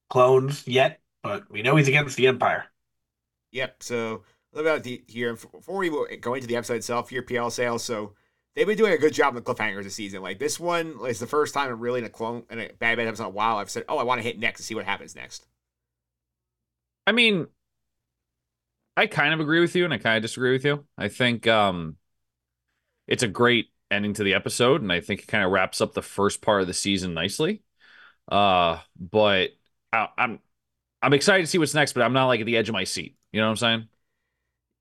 clones 0.08 0.66
yet, 0.66 1.00
but 1.22 1.50
we 1.50 1.62
know 1.62 1.76
he's 1.76 1.88
against 1.88 2.16
the 2.16 2.26
Empire. 2.26 2.64
Yep, 3.52 3.82
so 3.82 4.22
a 4.52 4.56
little 4.56 4.72
about 4.72 4.84
the, 4.84 5.02
here. 5.06 5.34
Before 5.34 5.76
we 5.76 5.90
go 6.16 6.34
into 6.34 6.46
the 6.46 6.56
episode 6.56 6.74
itself, 6.74 7.10
here, 7.10 7.22
PL 7.22 7.50
sales. 7.50 7.84
So 7.84 8.14
they've 8.54 8.66
been 8.66 8.78
doing 8.78 8.92
a 8.92 8.98
good 8.98 9.14
job 9.14 9.34
with 9.34 9.44
the 9.44 9.54
cliffhangers 9.54 9.84
this 9.84 9.94
season. 9.94 10.22
Like 10.22 10.38
this 10.38 10.58
one 10.58 10.98
is 11.06 11.20
the 11.20 11.26
first 11.26 11.54
time 11.54 11.70
I'm 11.70 11.80
really 11.80 12.00
in 12.00 12.06
a 12.06 12.10
clone 12.10 12.44
in 12.50 12.58
a 12.58 12.68
bad 12.78 12.96
bad 12.96 13.06
episode 13.06 13.24
in 13.24 13.28
a 13.28 13.30
while. 13.30 13.58
I've 13.58 13.70
said, 13.70 13.84
oh, 13.88 13.98
I 13.98 14.04
want 14.04 14.20
to 14.20 14.26
hit 14.26 14.38
next 14.38 14.60
to 14.60 14.64
see 14.64 14.74
what 14.74 14.84
happens 14.84 15.14
next. 15.14 15.46
I 17.06 17.12
mean, 17.12 17.48
I 18.96 19.06
kind 19.06 19.32
of 19.32 19.40
agree 19.40 19.60
with 19.60 19.74
you 19.74 19.84
and 19.84 19.94
I 19.94 19.98
kind 19.98 20.16
of 20.16 20.22
disagree 20.22 20.52
with 20.52 20.64
you. 20.64 20.86
I 20.98 21.08
think 21.08 21.46
um 21.46 21.96
it's 23.06 23.22
a 23.22 23.28
great 23.28 23.66
ending 23.90 24.14
to 24.14 24.24
the 24.24 24.34
episode 24.34 24.82
and 24.82 24.92
I 24.92 25.00
think 25.00 25.20
it 25.20 25.26
kind 25.28 25.44
of 25.44 25.50
wraps 25.50 25.80
up 25.80 25.92
the 25.94 26.02
first 26.02 26.42
part 26.42 26.60
of 26.60 26.66
the 26.66 26.74
season 26.74 27.14
nicely. 27.14 27.62
Uh 28.30 28.78
but 28.98 29.50
I, 29.92 30.08
I'm 30.18 30.40
I'm 31.02 31.14
excited 31.14 31.44
to 31.44 31.48
see 31.48 31.58
what's 31.58 31.74
next, 31.74 31.94
but 31.94 32.02
I'm 32.02 32.14
not 32.14 32.26
like 32.28 32.40
at 32.40 32.46
the 32.46 32.56
edge 32.56 32.68
of 32.68 32.74
my 32.74 32.84
seat. 32.84 33.16
You 33.32 33.40
know 33.40 33.46
what 33.48 33.52
I'm 33.52 33.56
saying? 33.58 33.88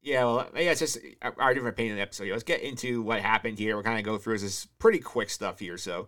Yeah, 0.01 0.23
well, 0.23 0.49
yeah, 0.55 0.71
it's 0.71 0.79
just 0.79 0.97
our 1.21 1.53
different 1.53 1.75
opinion 1.75 1.93
of 1.93 1.97
the 1.97 2.01
episode. 2.03 2.29
Let's 2.29 2.43
get 2.43 2.61
into 2.61 3.01
what 3.01 3.19
happened 3.21 3.59
here. 3.59 3.75
We'll 3.75 3.83
kind 3.83 3.99
of 3.99 4.05
go 4.05 4.17
through 4.17 4.39
this 4.39 4.65
pretty 4.65 4.99
quick 4.99 5.29
stuff 5.29 5.59
here. 5.59 5.77
So, 5.77 6.07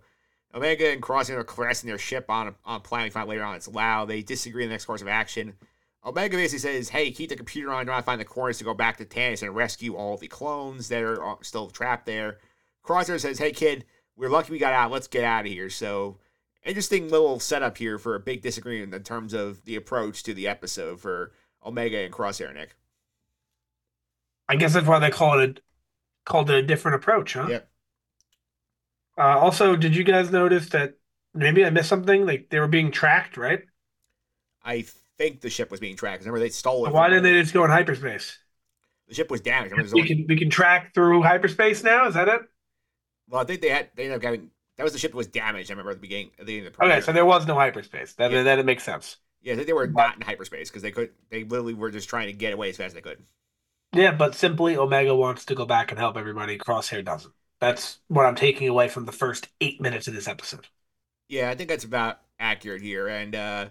Omega 0.54 0.92
and 0.92 1.02
Crosshair 1.02 1.38
are 1.38 1.44
crashing 1.44 1.90
their 1.90 1.98
ship 1.98 2.30
on 2.30 2.48
a, 2.50 2.56
on 2.66 2.82
planet. 2.82 3.08
We 3.08 3.10
find 3.12 3.28
later 3.28 3.44
on 3.44 3.56
it's 3.56 3.68
loud. 3.68 4.08
They 4.08 4.22
disagree 4.22 4.64
in 4.64 4.70
the 4.70 4.74
next 4.74 4.86
course 4.86 5.02
of 5.02 5.10
action. 5.10 5.56
Omega 6.04 6.36
basically 6.36 6.60
says, 6.60 6.90
"Hey, 6.90 7.12
keep 7.12 7.30
the 7.30 7.36
computer 7.36 7.72
on. 7.72 7.86
Try 7.86 7.98
to 7.98 8.04
find 8.04 8.20
the 8.20 8.26
coordinates 8.26 8.60
to 8.60 8.66
go 8.66 8.74
back 8.74 8.98
to 8.98 9.06
Tantiss 9.06 9.44
and 9.44 9.56
rescue 9.56 9.96
all 9.96 10.18
the 10.18 10.28
clones 10.28 10.88
that 10.90 11.04
are 11.04 11.24
uh, 11.24 11.36
still 11.42 11.70
trapped 11.70 12.06
there." 12.06 12.40
Crosshair 12.84 13.20
says, 13.20 13.38
"Hey, 13.38 13.52
kid, 13.52 13.86
we're 14.16 14.30
lucky 14.30 14.52
we 14.52 14.60
got 14.60 14.74
out. 14.74 14.92
Let's 14.92 15.08
get 15.08 15.24
out 15.24 15.46
of 15.46 15.52
here." 15.52 15.70
So, 15.70 16.18
interesting 16.64 17.10
little 17.10 17.40
setup 17.40 17.78
here 17.78 18.00
for 18.00 18.16
a 18.16 18.20
big 18.20 18.42
disagreement 18.42 18.94
in 18.94 19.04
terms 19.04 19.34
of 19.34 19.66
the 19.66 19.76
approach 19.76 20.24
to 20.24 20.34
the 20.34 20.48
episode 20.48 21.00
for 21.00 21.34
Omega 21.64 22.00
and 22.00 22.14
Crosshair. 22.14 22.54
Nick, 22.54 22.76
I 24.50 24.56
guess 24.56 24.74
that's 24.74 24.88
why 24.88 25.00
they 25.00 25.12
call 25.12 25.40
it 25.40 25.60
a, 25.60 25.62
called 26.26 26.50
it 26.50 26.58
a 26.58 26.64
different 26.64 26.96
approach, 26.96 27.34
huh? 27.34 27.48
Yep. 27.48 27.70
Uh, 29.18 29.38
also, 29.40 29.76
did 29.76 29.96
you 29.96 30.04
guys 30.04 30.32
notice 30.32 30.70
that 30.70 30.96
maybe 31.36 31.64
I 31.64 31.70
missed 31.70 31.90
something? 31.90 32.26
Like 32.26 32.50
they 32.50 32.60
were 32.60 32.68
being 32.68 32.92
tracked, 32.92 33.38
right? 33.38 33.62
I 34.64 34.86
think 35.22 35.42
the 35.42 35.50
ship 35.50 35.72
was 35.72 35.80
being 35.80 35.96
tracked. 35.96 36.22
Remember, 36.22 36.40
they 36.40 36.50
stole 36.50 36.86
it. 36.86 36.94
Why 36.94 37.10
didn't 37.10 37.24
they 37.24 37.40
just 37.42 37.54
go 37.54 37.64
in 37.64 37.72
hyperspace? 37.72 38.38
The 39.08 39.16
ship 39.16 39.30
was 39.30 39.42
damaged. 39.42 39.72
Remember, 39.72 39.94
we 39.94 40.02
only... 40.02 40.16
can 40.16 40.26
we 40.28 40.38
can 40.38 40.50
track 40.50 40.94
through 40.94 41.22
hyperspace 41.22 41.84
now. 41.84 42.08
Is 42.08 42.16
that 42.16 42.28
it? 42.28 42.42
Well, 43.30 43.42
I 43.42 43.44
think 43.46 43.62
they 43.62 43.70
had 43.70 43.90
they 43.96 44.04
ended 44.04 44.18
up 44.18 44.22
getting 44.22 44.50
that 44.78 44.84
was 44.84 44.94
the 44.94 45.00
ship 45.00 45.12
that 45.12 45.18
was 45.18 45.28
damaged. 45.28 45.70
I 45.70 45.74
remember 45.74 45.92
at 45.92 45.98
the 45.98 46.02
beginning. 46.02 46.32
At 46.40 46.46
the, 46.46 46.58
end 46.58 46.68
of 46.68 46.76
the 46.76 46.86
okay, 46.86 47.02
so 47.02 47.12
there 47.12 47.26
was 47.26 47.46
no 47.46 47.56
hyperspace. 47.56 48.14
That 48.14 48.32
yeah. 48.32 48.44
that 48.44 48.60
it 48.60 48.66
makes 48.66 48.84
sense. 48.84 49.18
Yeah, 49.42 49.56
they 49.56 49.74
were 49.74 49.88
not 49.88 50.16
in 50.16 50.22
hyperspace 50.22 50.70
because 50.70 50.82
they 50.82 50.92
could. 50.92 51.12
They 51.30 51.44
literally 51.44 51.74
were 51.74 51.92
just 51.92 52.10
trying 52.10 52.28
to 52.28 52.34
get 52.34 52.54
away 52.54 52.70
as 52.70 52.78
fast 52.78 52.88
as 52.88 52.94
they 52.94 53.02
could. 53.02 53.20
Yeah, 53.94 54.12
but 54.12 54.36
simply 54.36 54.78
Omega 54.78 55.14
wants 55.14 55.46
to 55.46 55.56
go 55.56 55.66
back 55.66 55.92
and 55.92 56.00
help 56.00 56.16
everybody. 56.16 56.58
Crosshair 56.58 57.04
doesn't. 57.04 57.34
That's 57.60 58.00
what 58.08 58.26
I'm 58.26 58.36
taking 58.36 58.70
away 58.70 58.88
from 58.88 59.06
the 59.06 59.12
first 59.12 59.50
eight 59.60 59.82
minutes 59.82 60.08
of 60.08 60.14
this 60.14 60.28
episode. 60.28 60.68
Yeah, 61.28 61.50
I 61.50 61.56
think 61.56 61.70
that's 61.70 61.84
about 61.84 62.20
accurate 62.40 62.82
here. 62.82 63.08
And 63.08 63.36
uh 63.36 63.70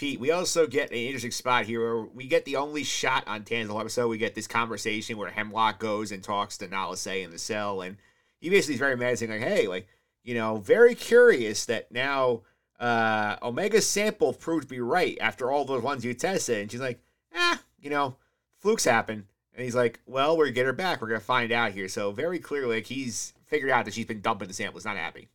Pete, 0.00 0.18
we 0.18 0.30
also 0.30 0.66
get 0.66 0.88
an 0.88 0.96
interesting 0.96 1.30
spot 1.30 1.66
here 1.66 1.80
where 1.80 2.04
we 2.14 2.26
get 2.26 2.46
the 2.46 2.56
only 2.56 2.84
shot 2.84 3.22
on 3.26 3.42
Tanzal 3.42 3.78
episode. 3.78 4.08
We 4.08 4.16
get 4.16 4.34
this 4.34 4.46
conversation 4.46 5.18
where 5.18 5.28
Hemlock 5.28 5.78
goes 5.78 6.10
and 6.10 6.24
talks 6.24 6.56
to 6.56 6.68
Nala 6.68 6.96
Se 6.96 7.22
in 7.22 7.30
the 7.30 7.38
cell, 7.38 7.82
and 7.82 7.98
he 8.40 8.48
basically 8.48 8.76
is 8.76 8.80
very 8.80 8.96
mad, 8.96 9.18
saying 9.18 9.30
like, 9.30 9.42
"Hey, 9.42 9.68
like, 9.68 9.86
you 10.24 10.32
know, 10.32 10.56
very 10.56 10.94
curious 10.94 11.66
that 11.66 11.92
now 11.92 12.40
uh, 12.78 13.36
Omega's 13.42 13.86
sample 13.86 14.32
proved 14.32 14.62
to 14.62 14.74
be 14.74 14.80
right 14.80 15.18
after 15.20 15.50
all 15.50 15.66
those 15.66 15.82
ones 15.82 16.02
you 16.02 16.14
tested." 16.14 16.62
And 16.62 16.72
she's 16.72 16.80
like, 16.80 16.98
"Ah, 17.34 17.60
you 17.78 17.90
know, 17.90 18.16
flukes 18.58 18.86
happen." 18.86 19.26
And 19.52 19.62
he's 19.62 19.74
like, 19.74 20.00
"Well, 20.06 20.34
we're 20.34 20.46
gonna 20.46 20.54
get 20.54 20.64
her 20.64 20.72
back. 20.72 21.02
We're 21.02 21.08
gonna 21.08 21.20
find 21.20 21.52
out 21.52 21.72
here." 21.72 21.88
So 21.88 22.10
very 22.10 22.38
clearly, 22.38 22.76
like 22.76 22.86
he's 22.86 23.34
figured 23.48 23.70
out 23.70 23.84
that 23.84 23.92
she's 23.92 24.06
been 24.06 24.22
dumping 24.22 24.48
the 24.48 24.54
sample. 24.54 24.78
He's 24.78 24.86
not 24.86 24.96
happy. 24.96 25.28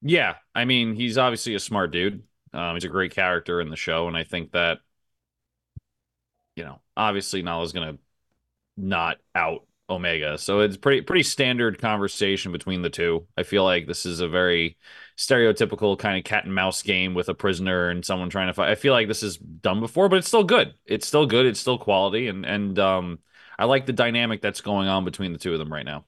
Yeah, 0.00 0.36
I 0.54 0.64
mean, 0.64 0.94
he's 0.94 1.18
obviously 1.18 1.56
a 1.56 1.58
smart 1.58 1.90
dude. 1.90 2.22
Um, 2.54 2.76
he's 2.76 2.84
a 2.84 2.88
great 2.88 3.12
character 3.14 3.60
in 3.60 3.68
the 3.68 3.76
show, 3.76 4.08
and 4.08 4.16
I 4.16 4.24
think 4.24 4.52
that, 4.52 4.78
you 6.56 6.64
know, 6.64 6.80
obviously 6.96 7.42
Nala's 7.42 7.72
gonna 7.72 7.98
not 8.76 9.18
out 9.34 9.66
Omega, 9.90 10.38
so 10.38 10.60
it's 10.60 10.76
pretty 10.76 11.02
pretty 11.02 11.22
standard 11.24 11.78
conversation 11.78 12.52
between 12.52 12.82
the 12.82 12.90
two. 12.90 13.26
I 13.36 13.42
feel 13.42 13.64
like 13.64 13.86
this 13.86 14.06
is 14.06 14.20
a 14.20 14.28
very 14.28 14.78
stereotypical 15.16 15.98
kind 15.98 16.18
of 16.18 16.24
cat 16.24 16.44
and 16.44 16.54
mouse 16.54 16.82
game 16.82 17.14
with 17.14 17.28
a 17.28 17.34
prisoner 17.34 17.90
and 17.90 18.04
someone 18.04 18.30
trying 18.30 18.48
to 18.48 18.54
fight. 18.54 18.70
I 18.70 18.76
feel 18.76 18.94
like 18.94 19.08
this 19.08 19.22
is 19.22 19.36
done 19.36 19.80
before, 19.80 20.08
but 20.08 20.18
it's 20.18 20.28
still 20.28 20.44
good. 20.44 20.74
It's 20.86 21.06
still 21.06 21.26
good. 21.26 21.46
It's 21.46 21.60
still 21.60 21.78
quality, 21.78 22.28
and 22.28 22.46
and 22.46 22.78
um, 22.78 23.18
I 23.58 23.66
like 23.66 23.86
the 23.86 23.92
dynamic 23.92 24.40
that's 24.42 24.60
going 24.62 24.88
on 24.88 25.04
between 25.04 25.32
the 25.32 25.38
two 25.38 25.52
of 25.52 25.58
them 25.58 25.72
right 25.72 25.84
now. 25.86 26.04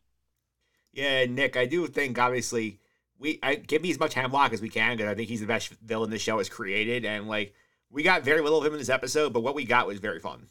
Yeah, 0.93 1.27
Nick, 1.27 1.57
I 1.57 1.67
do 1.67 1.87
think 1.87 2.19
obviously 2.19 2.81
we 3.19 3.39
I 3.43 3.57
give 3.57 3.83
me 3.83 3.91
as 3.91 3.99
much 3.99 4.15
hemlock 4.15 4.53
as 4.53 4.61
we 4.63 4.69
can 4.69 4.97
because 4.97 5.11
I 5.11 5.15
think 5.15 5.29
he's 5.29 5.41
the 5.41 5.47
best 5.47 5.71
villain 5.83 6.11
the 6.11 6.19
show 6.19 6.39
has 6.39 6.49
created, 6.49 7.05
and 7.05 7.29
like 7.29 7.55
we 7.91 8.03
got 8.03 8.25
very 8.25 8.41
little 8.41 8.59
of 8.59 8.67
him 8.67 8.73
in 8.73 8.79
this 8.79 8.89
episode, 8.89 9.33
but 9.33 9.41
what 9.41 9.55
we 9.55 9.65
got 9.65 9.87
was 9.87 9.99
very 9.99 10.21
fun. 10.21 10.49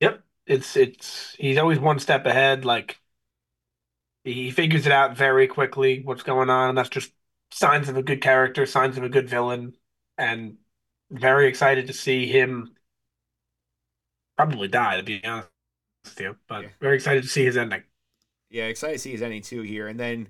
Yep, 0.00 0.22
it's 0.46 0.76
it's 0.76 1.34
he's 1.38 1.58
always 1.58 1.78
one 1.78 1.98
step 1.98 2.26
ahead. 2.26 2.64
Like 2.64 2.98
he 4.24 4.50
figures 4.50 4.86
it 4.86 4.92
out 4.92 5.16
very 5.16 5.46
quickly 5.48 6.02
what's 6.02 6.22
going 6.22 6.50
on, 6.50 6.68
and 6.70 6.78
that's 6.78 6.88
just 6.88 7.12
signs 7.50 7.88
of 7.88 7.96
a 7.96 8.02
good 8.02 8.20
character, 8.22 8.66
signs 8.66 8.96
of 8.96 9.04
a 9.04 9.08
good 9.08 9.28
villain, 9.28 9.74
and 10.18 10.58
very 11.10 11.48
excited 11.48 11.86
to 11.88 11.92
see 11.92 12.26
him 12.26 12.74
probably 14.36 14.68
die. 14.68 14.96
To 14.96 15.02
be 15.02 15.24
honest 15.24 15.48
with 16.04 16.20
you, 16.20 16.36
but 16.48 16.62
Yeah. 16.62 16.70
very 16.80 16.96
excited 16.96 17.22
to 17.24 17.28
see 17.30 17.44
his 17.44 17.56
ending. 17.56 17.84
Yeah, 18.50 18.64
excited 18.64 18.94
to 18.94 18.98
see 18.98 19.12
his 19.12 19.22
ending 19.22 19.42
too 19.42 19.62
here, 19.62 19.88
and 19.88 19.98
then 19.98 20.28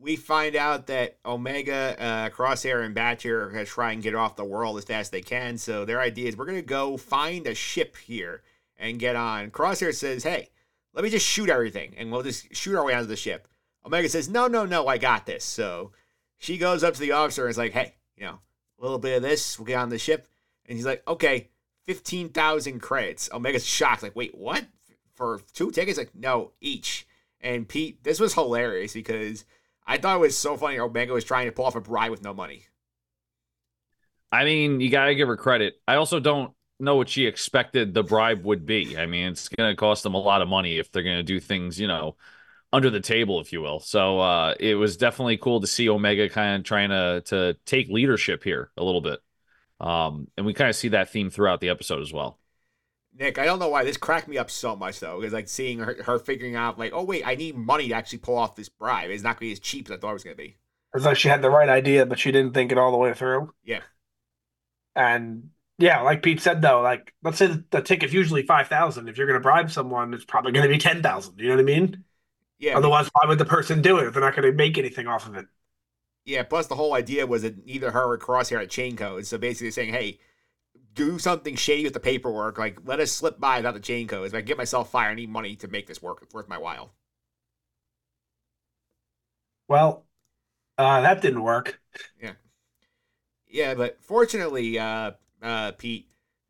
we 0.00 0.16
find 0.16 0.56
out 0.56 0.86
that 0.86 1.18
Omega, 1.26 1.94
uh, 1.98 2.30
Crosshair, 2.30 2.84
and 2.84 2.96
Batcher 2.96 3.46
are 3.46 3.50
gonna 3.50 3.66
try 3.66 3.92
and 3.92 4.02
get 4.02 4.14
off 4.14 4.34
the 4.34 4.44
world 4.44 4.78
as 4.78 4.84
fast 4.84 5.08
as 5.08 5.10
they 5.10 5.20
can. 5.20 5.58
So 5.58 5.84
their 5.84 6.00
idea 6.00 6.28
is 6.28 6.36
we're 6.36 6.46
gonna 6.46 6.62
go 6.62 6.96
find 6.96 7.46
a 7.46 7.54
ship 7.54 7.96
here 7.96 8.42
and 8.78 8.98
get 8.98 9.14
on. 9.14 9.50
Crosshair 9.50 9.94
says, 9.94 10.22
"Hey, 10.22 10.50
let 10.94 11.04
me 11.04 11.10
just 11.10 11.26
shoot 11.26 11.50
everything, 11.50 11.94
and 11.98 12.10
we'll 12.10 12.22
just 12.22 12.54
shoot 12.54 12.76
our 12.76 12.84
way 12.84 12.94
onto 12.94 13.08
the 13.08 13.16
ship." 13.16 13.46
Omega 13.84 14.08
says, 14.08 14.28
"No, 14.28 14.46
no, 14.46 14.64
no, 14.64 14.86
I 14.86 14.96
got 14.96 15.26
this." 15.26 15.44
So 15.44 15.92
she 16.38 16.56
goes 16.56 16.82
up 16.82 16.94
to 16.94 17.00
the 17.00 17.12
officer 17.12 17.44
and 17.44 17.50
is 17.50 17.58
like, 17.58 17.72
"Hey, 17.72 17.96
you 18.16 18.24
know, 18.24 18.40
a 18.78 18.82
little 18.82 18.98
bit 18.98 19.16
of 19.16 19.22
this, 19.22 19.58
we'll 19.58 19.66
get 19.66 19.76
on 19.76 19.90
the 19.90 19.98
ship." 19.98 20.26
And 20.64 20.76
he's 20.76 20.86
like, 20.86 21.06
"Okay, 21.06 21.50
fifteen 21.84 22.30
thousand 22.30 22.80
credits." 22.80 23.28
Omega's 23.32 23.66
shocked, 23.66 24.02
like, 24.02 24.16
"Wait, 24.16 24.34
what? 24.34 24.64
For 25.14 25.42
two 25.52 25.70
tickets?" 25.70 25.98
Like, 25.98 26.14
no, 26.14 26.52
each. 26.60 27.06
And 27.42 27.68
Pete, 27.68 28.02
this 28.02 28.20
was 28.20 28.34
hilarious 28.34 28.94
because 28.94 29.44
I 29.86 29.98
thought 29.98 30.16
it 30.16 30.20
was 30.20 30.36
so 30.36 30.56
funny. 30.56 30.78
Omega 30.78 31.12
was 31.12 31.24
trying 31.24 31.46
to 31.46 31.52
pull 31.52 31.64
off 31.64 31.76
a 31.76 31.80
bribe 31.80 32.10
with 32.10 32.22
no 32.22 32.32
money. 32.34 32.66
I 34.32 34.44
mean, 34.44 34.80
you 34.80 34.90
gotta 34.90 35.14
give 35.14 35.28
her 35.28 35.36
credit. 35.36 35.74
I 35.88 35.96
also 35.96 36.20
don't 36.20 36.52
know 36.78 36.96
what 36.96 37.08
she 37.08 37.26
expected 37.26 37.94
the 37.94 38.02
bribe 38.02 38.44
would 38.44 38.66
be. 38.66 38.96
I 38.96 39.06
mean, 39.06 39.32
it's 39.32 39.48
gonna 39.48 39.76
cost 39.76 40.02
them 40.02 40.14
a 40.14 40.18
lot 40.20 40.42
of 40.42 40.48
money 40.48 40.78
if 40.78 40.90
they're 40.90 41.02
gonna 41.02 41.22
do 41.22 41.40
things, 41.40 41.78
you 41.78 41.88
know, 41.88 42.16
under 42.72 42.90
the 42.90 43.00
table, 43.00 43.40
if 43.40 43.52
you 43.52 43.60
will. 43.60 43.80
So 43.80 44.20
uh, 44.20 44.54
it 44.58 44.74
was 44.76 44.96
definitely 44.96 45.36
cool 45.36 45.60
to 45.60 45.66
see 45.66 45.88
Omega 45.88 46.28
kind 46.28 46.56
of 46.56 46.64
trying 46.64 46.90
to 46.90 47.22
to 47.26 47.56
take 47.66 47.88
leadership 47.88 48.44
here 48.44 48.70
a 48.76 48.84
little 48.84 49.00
bit. 49.00 49.20
Um, 49.80 50.28
and 50.36 50.46
we 50.46 50.54
kind 50.54 50.70
of 50.70 50.76
see 50.76 50.88
that 50.88 51.10
theme 51.10 51.30
throughout 51.30 51.60
the 51.60 51.70
episode 51.70 52.02
as 52.02 52.12
well. 52.12 52.39
Nick, 53.12 53.38
I 53.38 53.44
don't 53.44 53.58
know 53.58 53.68
why 53.68 53.84
this 53.84 53.96
cracked 53.96 54.28
me 54.28 54.38
up 54.38 54.50
so 54.50 54.74
much 54.76 55.00
though, 55.00 55.18
because 55.20 55.32
like 55.32 55.48
seeing 55.48 55.78
her, 55.80 56.02
her 56.04 56.18
figuring 56.18 56.56
out 56.56 56.78
like, 56.78 56.92
oh 56.92 57.04
wait, 57.04 57.26
I 57.26 57.34
need 57.34 57.56
money 57.56 57.88
to 57.88 57.94
actually 57.94 58.18
pull 58.18 58.36
off 58.36 58.56
this 58.56 58.68
bribe. 58.68 59.10
It's 59.10 59.22
not 59.22 59.36
gonna 59.36 59.48
be 59.48 59.52
as 59.52 59.60
cheap 59.60 59.86
as 59.88 59.92
I 59.92 59.98
thought 59.98 60.10
it 60.10 60.14
was 60.14 60.24
gonna 60.24 60.36
be. 60.36 60.56
It's 60.94 61.04
like 61.04 61.16
she 61.16 61.28
had 61.28 61.42
the 61.42 61.50
right 61.50 61.68
idea, 61.68 62.06
but 62.06 62.18
she 62.20 62.30
didn't 62.32 62.54
think 62.54 62.70
it 62.72 62.78
all 62.78 62.92
the 62.92 62.96
way 62.96 63.12
through. 63.14 63.52
Yeah. 63.64 63.82
And 64.94 65.50
yeah, 65.78 66.00
like 66.02 66.22
Pete 66.22 66.40
said 66.40 66.62
though, 66.62 66.80
like 66.82 67.14
let's 67.22 67.38
say 67.38 67.46
the, 67.46 67.64
the 67.70 67.82
ticket's 67.82 68.12
usually 68.12 68.42
five 68.44 68.68
thousand. 68.68 69.08
If 69.08 69.16
you're 69.18 69.26
gonna 69.26 69.40
bribe 69.40 69.70
someone, 69.70 70.12
it's 70.14 70.24
probably 70.24 70.52
gonna 70.52 70.68
be 70.68 70.78
ten 70.78 71.02
thousand. 71.02 71.38
You 71.38 71.48
know 71.48 71.54
what 71.54 71.60
I 71.60 71.64
mean? 71.64 72.04
Yeah, 72.58 72.78
Otherwise, 72.78 73.08
why 73.12 73.28
would 73.28 73.38
the 73.38 73.44
person 73.44 73.82
do 73.82 73.98
it 73.98 74.06
if 74.06 74.14
they're 74.14 74.22
not 74.22 74.36
gonna 74.36 74.52
make 74.52 74.78
anything 74.78 75.06
off 75.06 75.26
of 75.26 75.36
it? 75.36 75.46
yeah. 76.24 76.42
Plus 76.42 76.66
the 76.66 76.74
whole 76.74 76.94
idea 76.94 77.26
was 77.26 77.42
that 77.42 77.56
either 77.66 77.90
her 77.90 78.12
or 78.12 78.18
Crosshair 78.18 78.60
had 78.60 78.70
chain 78.70 78.96
codes, 78.96 79.28
so 79.28 79.38
basically 79.38 79.70
saying, 79.70 79.92
hey, 79.92 80.20
do 80.94 81.18
something 81.18 81.56
shady 81.56 81.84
with 81.84 81.94
the 81.94 82.00
paperwork. 82.00 82.58
Like 82.58 82.78
let 82.84 83.00
us 83.00 83.12
slip 83.12 83.40
by 83.40 83.58
without 83.58 83.74
the 83.74 83.80
chain 83.80 84.08
codes. 84.08 84.32
If 84.32 84.38
I 84.38 84.40
get 84.42 84.58
myself 84.58 84.90
fired, 84.90 85.12
I 85.12 85.14
need 85.14 85.30
money 85.30 85.56
to 85.56 85.68
make 85.68 85.86
this 85.86 86.02
work. 86.02 86.20
It's 86.22 86.34
worth 86.34 86.48
my 86.48 86.58
while. 86.58 86.92
Well, 89.68 90.04
uh, 90.78 91.00
that 91.02 91.22
didn't 91.22 91.42
work. 91.42 91.80
Yeah, 92.20 92.32
Yeah, 93.48 93.74
but 93.74 94.02
fortunately, 94.02 94.78
uh, 94.78 95.12
uh, 95.42 95.72
Pete, 95.72 96.08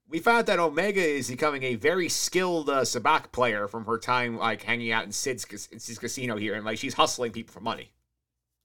we 0.08 0.18
found 0.18 0.46
that 0.46 0.58
Omega 0.58 1.02
is 1.02 1.30
becoming 1.30 1.62
a 1.62 1.74
very 1.76 2.08
skilled 2.08 2.68
uh, 2.68 2.82
sabacc 2.82 3.32
player 3.32 3.68
from 3.68 3.84
her 3.86 3.98
time, 3.98 4.36
like 4.36 4.62
hanging 4.62 4.92
out 4.92 5.04
in 5.04 5.12
Sid's, 5.12 5.44
in 5.72 5.78
Sid's 5.80 5.98
casino 5.98 6.36
here, 6.36 6.54
and 6.54 6.64
like 6.64 6.78
she's 6.78 6.94
hustling 6.94 7.32
people 7.32 7.52
for 7.52 7.60
money. 7.60 7.92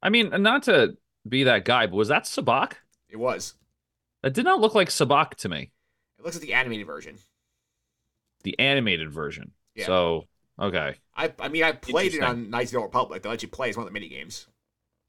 I 0.01 0.09
mean, 0.09 0.29
not 0.41 0.63
to 0.63 0.97
be 1.27 1.43
that 1.43 1.65
guy, 1.65 1.87
but 1.87 1.95
was 1.95 2.09
that 2.09 2.23
Sabacc? 2.23 2.73
It 3.09 3.17
was. 3.17 3.55
That 4.25 4.33
did 4.33 4.43
not 4.43 4.59
look 4.59 4.73
like 4.73 4.89
Sabacc 4.89 5.35
to 5.35 5.49
me. 5.49 5.71
It 6.17 6.25
looks 6.25 6.35
like 6.35 6.41
the 6.41 6.55
animated 6.55 6.87
version. 6.87 7.19
The 8.41 8.57
animated 8.57 9.11
version. 9.11 9.51
Yeah. 9.75 9.85
So 9.85 10.25
okay. 10.59 10.95
I, 11.15 11.31
I 11.39 11.47
mean, 11.47 11.63
I 11.63 11.73
played 11.73 12.15
it 12.15 12.23
on 12.23 12.49
Knights 12.49 12.71
of 12.71 12.79
the 12.79 12.85
Republic. 12.85 13.21
They 13.21 13.29
let 13.29 13.43
you 13.43 13.49
play 13.49 13.69
as 13.69 13.77
one 13.77 13.83
of 13.83 13.87
the 13.87 13.93
mini 13.93 14.09
games. 14.09 14.47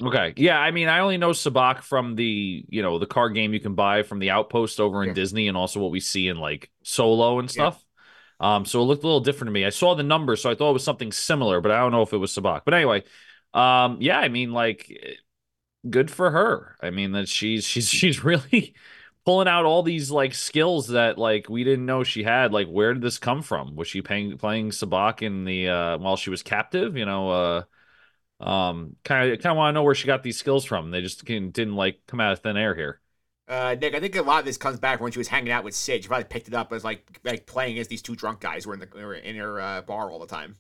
Okay. 0.03 0.35
Yeah, 0.37 0.59
I 0.59 0.71
mean, 0.71 0.89
I 0.89 0.99
only 0.99 1.17
know 1.17 1.31
Sabacc 1.31 1.81
from 1.81 2.15
the, 2.15 2.67
you 2.69 2.83
know, 2.83 2.99
the 2.99 3.07
card 3.07 3.35
game 3.35 3.55
you 3.55 3.61
can 3.61 3.75
buy 3.75 4.03
from 4.03 4.19
the 4.19 4.33
Outpost 4.33 4.81
over 4.81 5.03
in 5.03 5.09
Yeah. 5.09 5.15
Disney 5.15 5.49
and 5.49 5.57
also 5.57 5.81
what 5.81 5.93
we 5.93 6.01
see 6.01 6.29
in 6.29 6.37
like 6.37 6.71
Solo 6.83 7.39
and 7.39 7.51
stuff. 7.51 7.83
Um, 8.39 8.67
so 8.67 8.83
it 8.83 8.85
looked 8.85 9.03
a 9.03 9.07
little 9.07 9.21
different 9.21 9.49
to 9.49 9.53
me. 9.53 9.65
I 9.65 9.71
saw 9.71 9.95
the 9.95 10.03
number, 10.03 10.37
so 10.37 10.51
I 10.51 10.55
thought 10.55 10.69
it 10.69 10.75
was 10.75 10.85
something 10.85 11.11
similar, 11.11 11.63
but 11.63 11.73
I 11.73 11.79
don't 11.79 11.93
know 11.93 12.03
if 12.03 12.13
it 12.13 12.19
was 12.19 12.35
Sabacc. 12.35 12.67
But 12.67 12.75
anyway, 12.75 13.03
um, 13.55 13.97
yeah, 14.01 14.19
I 14.19 14.29
mean, 14.29 14.53
like 14.53 14.93
eh, 15.03 15.15
good 15.89 16.11
for 16.11 16.31
her. 16.31 16.77
I 16.83 16.91
mean 16.91 17.13
that 17.13 17.29
she's 17.29 17.65
she's 17.65 17.89
she's 18.01 18.25
really 18.25 18.75
pulling 19.27 19.49
out 19.49 19.67
all 19.67 19.83
these 19.83 20.11
like 20.11 20.33
skills 20.33 20.89
that 20.89 21.19
like 21.19 21.51
we 21.51 21.65
didn't 21.65 21.85
know 21.85 22.03
she 22.05 22.23
had. 22.23 22.53
Like, 22.53 22.69
where 22.69 22.95
did 22.95 23.03
this 23.03 23.19
come 23.19 23.43
from? 23.43 23.77
Was 23.77 23.89
she 23.89 24.01
playing 24.01 24.39
playing 24.39 24.71
Sabacc 24.71 25.21
in 25.21 25.45
the 25.45 25.69
uh 25.69 25.99
while 25.99 26.17
she 26.17 26.31
was 26.31 26.43
captive? 26.43 26.97
You 26.97 27.05
know, 27.05 27.31
uh 27.31 27.63
um, 28.41 28.97
kind 29.05 29.31
of 29.31 29.39
kind 29.41 29.53
of 29.53 29.57
want 29.57 29.71
to 29.71 29.73
know 29.75 29.83
where 29.83 29.95
she 29.95 30.07
got 30.07 30.23
these 30.23 30.37
skills 30.37 30.65
from. 30.65 30.91
They 30.91 31.01
just 31.01 31.25
can, 31.25 31.51
didn't 31.51 31.75
like 31.77 32.01
come 32.07 32.21
out 32.21 32.33
of 32.33 32.41
thin 32.41 32.57
air 32.57 32.75
here. 32.75 33.01
Uh, 33.49 33.77
Nick, 33.81 33.95
I 33.95 34.01
think 34.01 34.17
a 34.17 34.23
lot 34.23 34.41
of 34.41 34.45
this 34.45 34.57
comes 34.57 34.79
back 34.79 35.01
when 35.01 35.13
she 35.13 35.19
was 35.19 35.29
hanging 35.29 35.53
out 35.53 35.65
with 35.65 35.75
Sid. 35.75 36.03
She 36.03 36.09
probably 36.09 36.25
picked 36.25 36.49
it 36.49 36.55
up 36.55 36.73
as 36.73 36.85
like 36.85 37.21
like 37.25 37.47
playing 37.47 37.79
as 37.79 37.89
these 37.89 38.03
two 38.03 38.17
drunk 38.17 38.41
guys 38.41 38.65
who 38.65 38.71
were 38.71 38.75
in 38.75 38.81
the 38.81 38.89
were 38.95 39.15
in 39.15 39.37
her 39.37 39.61
uh, 39.61 39.83
bar 39.83 40.11
all 40.11 40.19
the 40.19 40.27
time. 40.27 40.57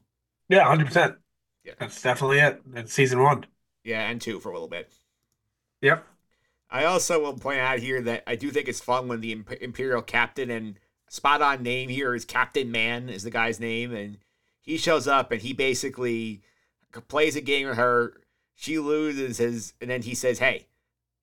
Yeah, 0.49 0.65
hundred 0.65 0.87
percent. 0.87 1.17
Yeah. 1.65 1.75
That's 1.79 2.01
definitely 2.01 2.39
it. 2.39 2.63
It's 2.75 2.93
season 2.93 3.23
one. 3.23 3.47
Yeah, 3.85 4.09
and 4.09 4.21
two 4.21 4.41
for 4.41 4.51
a 4.51 4.53
little 4.53 4.69
bit. 4.69 4.91
Yep. 5.83 6.07
I 6.71 6.85
also 6.85 7.21
will 7.23 7.35
point 7.35 7.61
out 7.61 7.79
here 7.79 8.01
that 8.03 8.25
I 8.27 8.37
do 8.37 8.51
think 8.51 8.69
it's 8.69 8.81
fun 8.81 9.09
when 9.09 9.21
the 9.21 9.45
Imperial 9.61 10.03
Captain 10.03 10.51
and 10.51 10.79
spot 11.09 11.43
on 11.43 11.63
name 11.63 11.89
here 11.89 12.15
is 12.15 12.25
Captain 12.25 12.71
Man 12.71 13.09
is 13.09 13.23
the 13.23 13.31
guy's 13.31 13.61
name, 13.61 13.95
and 13.95 14.19
he 14.61 14.77
shows 14.77 15.07
up 15.07 15.31
and 15.31 15.41
he 15.41 15.53
basically 15.53 16.43
plays 17.09 17.37
a 17.37 17.41
game 17.41 17.69
with 17.69 17.77
her. 17.77 18.15
She 18.55 18.79
loses 18.79 19.39
his, 19.39 19.75
and 19.81 19.91
then 19.91 20.03
he 20.03 20.15
says, 20.15 20.39
"Hey, 20.39 20.67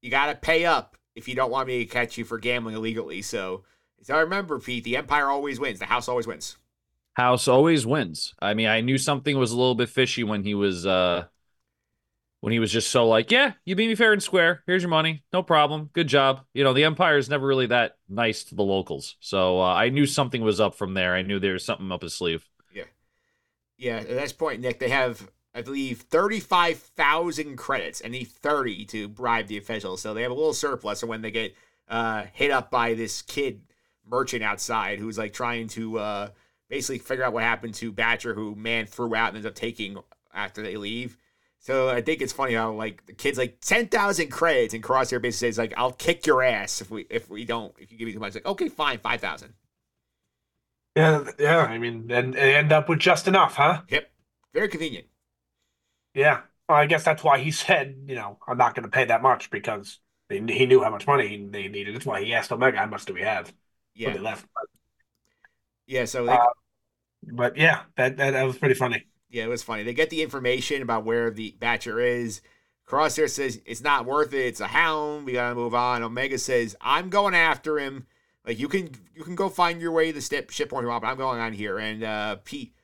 you 0.01 0.09
gotta 0.09 0.35
pay 0.35 0.65
up 0.65 0.97
if 1.15 1.27
you 1.27 1.35
don't 1.35 1.51
want 1.51 1.67
me 1.67 1.79
to 1.79 1.85
catch 1.85 2.17
you 2.17 2.23
for 2.23 2.37
gambling 2.37 2.75
illegally." 2.75 3.21
So, 3.21 3.63
so 4.01 4.15
I 4.15 4.19
remember, 4.19 4.59
Pete, 4.59 4.83
the 4.83 4.97
Empire 4.97 5.29
always 5.29 5.59
wins. 5.59 5.79
The 5.79 5.85
House 5.85 6.07
always 6.07 6.27
wins. 6.27 6.57
House 7.13 7.47
always 7.47 7.85
wins. 7.85 8.33
I 8.39 8.53
mean, 8.53 8.67
I 8.67 8.81
knew 8.81 8.97
something 8.97 9.37
was 9.37 9.51
a 9.51 9.57
little 9.57 9.75
bit 9.75 9.89
fishy 9.89 10.23
when 10.23 10.43
he 10.43 10.55
was 10.55 10.85
uh 10.85 11.25
when 12.43 12.51
he 12.51 12.59
was 12.59 12.73
just 12.73 12.91
so 12.91 13.07
like, 13.07 13.31
yeah, 13.31 13.53
you 13.63 13.73
beat 13.73 13.87
me 13.87 13.95
fair 13.95 14.11
and 14.11 14.21
square. 14.21 14.63
Here's 14.67 14.81
your 14.83 14.89
money. 14.89 15.23
No 15.31 15.41
problem. 15.41 15.89
Good 15.93 16.07
job. 16.09 16.41
You 16.53 16.65
know, 16.65 16.73
the 16.73 16.83
Empire 16.83 17.15
is 17.15 17.29
never 17.29 17.47
really 17.47 17.67
that 17.67 17.95
nice 18.09 18.43
to 18.43 18.55
the 18.55 18.63
locals. 18.63 19.15
So 19.21 19.61
uh, 19.61 19.73
I 19.73 19.87
knew 19.87 20.05
something 20.05 20.41
was 20.41 20.59
up 20.59 20.75
from 20.75 20.93
there. 20.93 21.15
I 21.15 21.21
knew 21.21 21.39
there 21.39 21.53
was 21.53 21.63
something 21.63 21.89
up 21.89 22.01
his 22.01 22.13
sleeve. 22.13 22.49
Yeah, 22.73 22.83
Yeah. 23.77 23.95
at 23.99 24.09
this 24.09 24.33
point, 24.33 24.59
Nick, 24.59 24.79
they 24.79 24.89
have, 24.89 25.31
I 25.55 25.61
believe, 25.61 26.01
35,000 26.01 27.55
credits 27.55 28.01
and 28.01 28.11
need 28.11 28.27
30 28.27 28.83
to 28.87 29.07
bribe 29.07 29.47
the 29.47 29.57
officials. 29.57 30.01
So 30.01 30.13
they 30.13 30.23
have 30.23 30.31
a 30.31 30.35
little 30.35 30.53
surplus. 30.53 30.99
So 30.99 31.07
when 31.07 31.21
they 31.21 31.31
get 31.31 31.55
uh, 31.87 32.25
hit 32.33 32.51
up 32.51 32.69
by 32.69 32.93
this 32.93 33.21
kid 33.21 33.61
merchant 34.05 34.43
outside 34.43 34.99
who's 34.99 35.17
like 35.17 35.31
trying 35.31 35.69
to 35.69 35.97
uh, 35.97 36.29
basically 36.67 36.99
figure 36.99 37.23
out 37.23 37.31
what 37.31 37.43
happened 37.43 37.75
to 37.75 37.93
Batcher, 37.93 38.35
who 38.35 38.53
man 38.53 38.85
threw 38.85 39.15
out 39.15 39.29
and 39.29 39.37
ends 39.37 39.47
up 39.47 39.55
taking 39.55 39.97
after 40.33 40.61
they 40.61 40.75
leave. 40.75 41.15
So 41.63 41.89
I 41.89 42.01
think 42.01 42.21
it's 42.21 42.33
funny 42.33 42.53
how 42.55 42.73
like 42.73 43.05
the 43.07 43.13
kid's 43.13 43.39
like 43.39 43.59
ten 43.61 43.87
thousand 43.87 44.29
credits, 44.31 44.75
and 44.75 44.83
Crosshair 44.83 45.21
basically 45.21 45.49
says 45.49 45.57
like, 45.57 45.73
"I'll 45.77 45.93
kick 45.93 46.27
your 46.27 46.43
ass 46.43 46.81
if 46.81 46.91
we 46.91 47.07
if 47.09 47.29
we 47.29 47.45
don't 47.45 47.73
if 47.79 47.91
you 47.91 47.97
give 47.97 48.07
me 48.07 48.13
too 48.13 48.19
much." 48.19 48.35
Like, 48.35 48.45
okay, 48.45 48.69
fine, 48.69 48.99
five 48.99 49.21
thousand. 49.21 49.55
Yeah, 50.95 51.25
yeah. 51.39 51.57
I 51.59 51.77
mean, 51.77 52.11
and, 52.11 52.35
and 52.35 52.37
end 52.37 52.71
up 52.71 52.87
with 52.89 52.99
just 52.99 53.27
enough, 53.27 53.55
huh? 53.55 53.81
Yep. 53.89 54.11
Very 54.53 54.67
convenient. 54.69 55.07
Yeah. 56.13 56.41
Well, 56.69 56.77
I 56.77 56.85
guess 56.85 57.03
that's 57.03 57.23
why 57.23 57.39
he 57.39 57.51
said, 57.51 57.95
you 58.07 58.15
know, 58.15 58.37
I'm 58.47 58.57
not 58.57 58.75
going 58.75 58.83
to 58.83 58.89
pay 58.91 59.05
that 59.05 59.21
much 59.21 59.49
because 59.49 59.99
he, 60.29 60.37
he 60.37 60.65
knew 60.65 60.83
how 60.83 60.89
much 60.89 61.07
money 61.07 61.47
they 61.51 61.67
needed. 61.67 61.95
That's 61.95 62.05
why 62.05 62.23
he 62.23 62.33
asked 62.33 62.51
Omega, 62.51 62.77
how 62.77 62.85
much 62.87 63.05
do 63.05 63.13
we 63.13 63.21
have? 63.21 63.53
Yeah. 63.95 64.07
When 64.07 64.13
they 64.13 64.19
left. 64.19 64.47
But, 64.53 64.65
Yeah. 65.87 66.05
So 66.05 66.25
they, 66.25 66.33
Uh, 66.33 66.45
but 67.23 67.57
yeah, 67.57 67.83
that, 67.97 68.17
that 68.17 68.31
that 68.31 68.43
was 68.43 68.57
pretty 68.57 68.75
funny. 68.75 69.05
Yeah, 69.33 69.45
it 69.45 69.49
was 69.49 69.63
funny. 69.63 69.81
They 69.81 69.95
get 69.95 70.11
the 70.11 70.21
information 70.21 70.83
about 70.83 71.05
where 71.05 71.31
the 71.31 71.55
Batcher 71.59 72.01
is. 72.01 72.41
Crosshair 72.87 73.29
says 73.29 73.59
it's 73.65 73.81
not 73.81 74.05
worth 74.05 74.31
it. 74.33 74.45
It's 74.45 74.59
a 74.59 74.67
hound. 74.67 75.25
We 75.25 75.33
gotta 75.33 75.55
move 75.55 75.73
on. 75.73 76.03
Omega 76.03 76.37
says 76.37 76.75
I'm 76.79 77.09
going 77.09 77.33
after 77.33 77.79
him. 77.79 78.05
Like 78.45 78.59
you 78.59 78.67
can 78.67 78.91
you 79.15 79.23
can 79.23 79.35
go 79.35 79.49
find 79.49 79.81
your 79.81 79.91
way 79.91 80.07
to 80.07 80.13
the 80.13 80.21
ship 80.21 80.51
ship 80.51 80.69
point, 80.69 80.85
but 80.85 81.03
I'm 81.03 81.17
going 81.17 81.39
on 81.39 81.53
here. 81.53 81.79
And 81.79 82.03
uh, 82.03 82.35
Pete, 82.43 82.75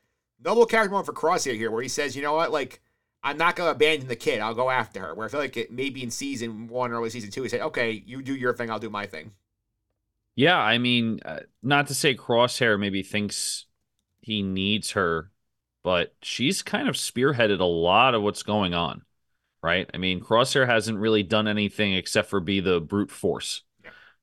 noble 0.43 0.65
character 0.65 0.89
moment 0.89 1.05
for 1.05 1.13
Crosshair 1.13 1.55
here, 1.55 1.69
where 1.69 1.83
he 1.83 1.89
says, 1.89 2.15
you 2.15 2.23
know 2.23 2.33
what, 2.33 2.51
like 2.51 2.81
I'm 3.21 3.37
not 3.37 3.55
gonna 3.55 3.71
abandon 3.71 4.07
the 4.07 4.15
kid. 4.15 4.39
I'll 4.39 4.55
go 4.55 4.71
after 4.71 5.01
her. 5.01 5.13
Where 5.13 5.27
I 5.27 5.29
feel 5.29 5.41
like 5.41 5.55
it 5.55 5.71
maybe 5.71 6.01
in 6.01 6.09
season 6.09 6.67
one 6.67 6.91
or 6.91 6.95
early 6.95 7.11
season 7.11 7.29
two, 7.29 7.43
he 7.43 7.49
said, 7.49 7.61
okay, 7.61 8.03
you 8.07 8.23
do 8.23 8.35
your 8.35 8.55
thing, 8.55 8.71
I'll 8.71 8.79
do 8.79 8.89
my 8.89 9.05
thing. 9.05 9.33
Yeah, 10.35 10.57
I 10.57 10.79
mean, 10.79 11.19
uh, 11.25 11.41
not 11.61 11.87
to 11.87 11.93
say 11.93 12.15
Crosshair 12.15 12.79
maybe 12.79 13.03
thinks 13.03 13.65
he 14.21 14.41
needs 14.41 14.91
her, 14.91 15.31
but 15.89 16.13
she's 16.21 16.61
kind 16.61 16.87
of 16.87 16.93
spearheaded 16.93 17.59
a 17.59 17.65
lot 17.65 18.13
of 18.13 18.21
what's 18.21 18.43
going 18.43 18.75
on, 18.75 19.01
right? 19.63 19.89
I 19.91 19.97
mean, 19.97 20.21
Crosshair 20.21 20.67
hasn't 20.67 20.99
really 20.99 21.23
done 21.23 21.47
anything 21.47 21.95
except 21.95 22.29
for 22.29 22.39
be 22.39 22.59
the 22.59 22.79
brute 22.79 23.09
force. 23.09 23.63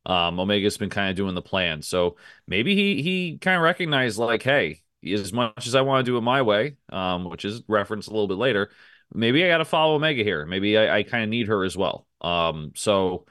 Um, 0.05 0.39
Omega's 0.39 0.77
been 0.77 0.91
kind 0.91 1.11
of 1.11 1.17
doing 1.17 1.35
the 1.35 1.43
plan, 1.43 1.83
so 1.83 2.19
maybe 2.47 2.77
he 2.77 3.03
he 3.03 3.39
kind 3.39 3.57
of 3.57 3.65
recognized 3.65 4.17
like, 4.17 4.45
hey, 4.45 4.85
as 5.05 5.33
much 5.33 5.67
as 5.67 5.75
I 5.75 5.81
want 5.81 6.07
to 6.07 6.13
do 6.13 6.17
it 6.17 6.21
my 6.21 6.41
way, 6.43 6.77
um, 6.91 7.25
which 7.29 7.45
is 7.45 7.65
referenced 7.67 8.07
a 8.07 8.13
little 8.13 8.29
bit 8.29 8.39
later, 8.39 8.71
maybe 9.13 9.45
I 9.45 9.49
got 9.49 9.59
to 9.59 9.65
follow 9.65 9.97
Omega 9.97 10.23
here. 10.23 10.47
Maybe 10.47 10.79
I, 10.79 10.99
I 10.99 11.03
kind 11.03 11.25
of 11.25 11.31
need 11.31 11.49
her 11.49 11.65
as 11.65 11.77
well. 11.77 12.07
Um, 12.21 12.75
so 12.77 13.27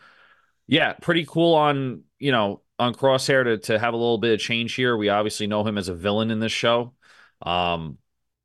yeah, 0.68 0.92
pretty 0.92 1.26
cool 1.26 1.56
on 1.56 2.04
you 2.20 2.34
know 2.34 2.64
on 2.80 2.94
Crosshair 2.96 3.46
to 3.46 3.58
to 3.60 3.80
have 3.80 3.94
a 3.94 3.98
little 3.98 4.18
bit 4.18 4.34
of 4.34 4.42
change 4.42 4.74
here. 4.74 4.98
We 4.98 5.08
obviously 5.08 5.48
know 5.48 5.66
him 5.66 5.78
as 5.78 5.88
a 5.88 5.96
villain 5.96 6.32
in 6.32 6.42
this 6.42 6.52
show, 6.52 6.92
um, 7.42 7.98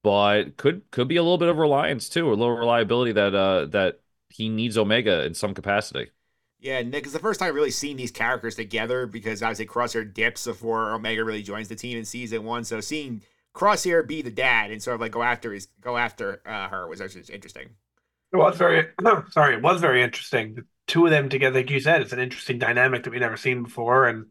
but 0.03 0.57
could 0.57 0.91
could 0.91 1.09
be 1.09 1.17
a 1.17 1.23
little 1.23 1.39
bit 1.39 1.49
of 1.49 1.59
reliance 1.59 2.09
too, 2.09 2.29
a 2.29 2.35
little 2.35 2.57
reliability 2.57 3.13
that 3.13 3.35
uh 3.35 3.67
that 3.67 4.01
he 4.29 4.49
needs 4.49 4.79
Omega 4.79 5.25
in 5.25 5.35
some 5.35 5.55
capacity. 5.55 6.11
Yeah, 6.61 6.83
Nick, 6.83 7.05
it's 7.05 7.13
the 7.13 7.19
first 7.19 7.41
time 7.41 7.49
I've 7.49 7.55
really 7.55 7.71
seen 7.71 7.97
these 7.97 8.11
characters 8.11 8.55
together 8.55 9.07
because 9.07 9.43
obviously 9.43 9.67
Crosshair 9.67 10.13
dips 10.13 10.45
before 10.45 10.93
Omega 10.93 11.25
really 11.25 11.43
joins 11.43 11.69
the 11.69 11.75
team 11.75 11.97
in 11.97 12.05
season 12.05 12.45
one. 12.45 12.65
So 12.65 12.81
seeing 12.81 13.23
Crosshair 13.55 14.07
be 14.07 14.23
the 14.23 14.31
dad 14.31 14.71
and 14.71 14.83
sort 14.83 14.95
of 14.95 15.01
like 15.01 15.13
go 15.13 15.23
after 15.23 15.53
his 15.53 15.69
go 15.81 15.97
after 15.97 16.43
uh, 16.47 16.69
her 16.69 16.87
was 16.87 17.01
actually 17.01 17.25
interesting. 17.33 17.71
It 18.33 18.37
was 18.37 18.57
very, 18.57 18.89
sorry, 19.31 19.55
it 19.57 19.63
was 19.63 19.81
very 19.81 20.03
interesting. 20.03 20.55
The 20.55 20.65
two 20.87 21.05
of 21.05 21.11
them 21.11 21.29
together, 21.29 21.59
like 21.59 21.71
you 21.71 21.81
said, 21.81 22.03
it's 22.03 22.13
an 22.13 22.21
interesting 22.21 22.59
dynamic 22.59 23.03
that 23.05 23.11
we've 23.11 23.21
never 23.21 23.37
seen 23.37 23.65
before, 23.65 24.07
and 24.07 24.27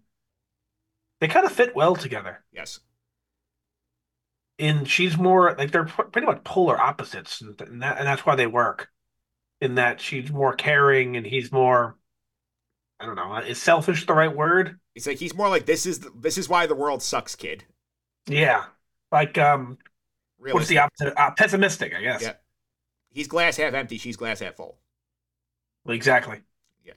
they 1.19 1.27
kind 1.27 1.45
of 1.45 1.51
fit 1.51 1.75
well 1.75 1.95
together. 1.95 2.43
Yes. 2.51 2.79
And 4.59 4.89
she's 4.89 5.17
more 5.17 5.55
like 5.57 5.71
they're 5.71 5.85
pretty 5.85 6.25
much 6.25 6.43
polar 6.43 6.77
opposites, 6.77 7.39
and, 7.39 7.57
that 7.57 7.97
and 7.97 8.05
that's 8.05 8.25
why 8.25 8.35
they 8.35 8.45
work. 8.45 8.89
In 9.61 9.75
that 9.75 10.01
she's 10.01 10.29
more 10.31 10.53
caring 10.53 11.15
and 11.17 11.25
he's 11.25 11.51
more, 11.51 11.95
I 12.99 13.05
don't 13.05 13.15
know, 13.15 13.37
is 13.37 13.61
selfish 13.61 14.05
the 14.05 14.13
right 14.13 14.35
word? 14.35 14.79
It's 14.95 15.07
like 15.07 15.17
he's 15.17 15.33
more 15.33 15.49
like 15.49 15.65
this 15.65 15.85
is 15.85 15.99
the, 15.99 16.11
this 16.13 16.37
is 16.37 16.49
why 16.49 16.65
the 16.65 16.75
world 16.75 17.01
sucks, 17.01 17.35
kid. 17.35 17.63
Yeah, 18.27 18.65
like 19.11 19.37
um, 19.37 19.77
what's 20.37 20.67
the 20.67 20.79
opposite? 20.79 21.13
Uh, 21.17 21.31
pessimistic, 21.31 21.95
I 21.95 22.01
guess. 22.01 22.21
Yeah. 22.21 22.33
He's 23.11 23.27
glass 23.27 23.57
half 23.57 23.73
empty. 23.73 23.97
She's 23.97 24.17
glass 24.17 24.39
half 24.39 24.55
full. 24.55 24.77
Exactly. 25.87 26.41
Yeah. 26.85 26.93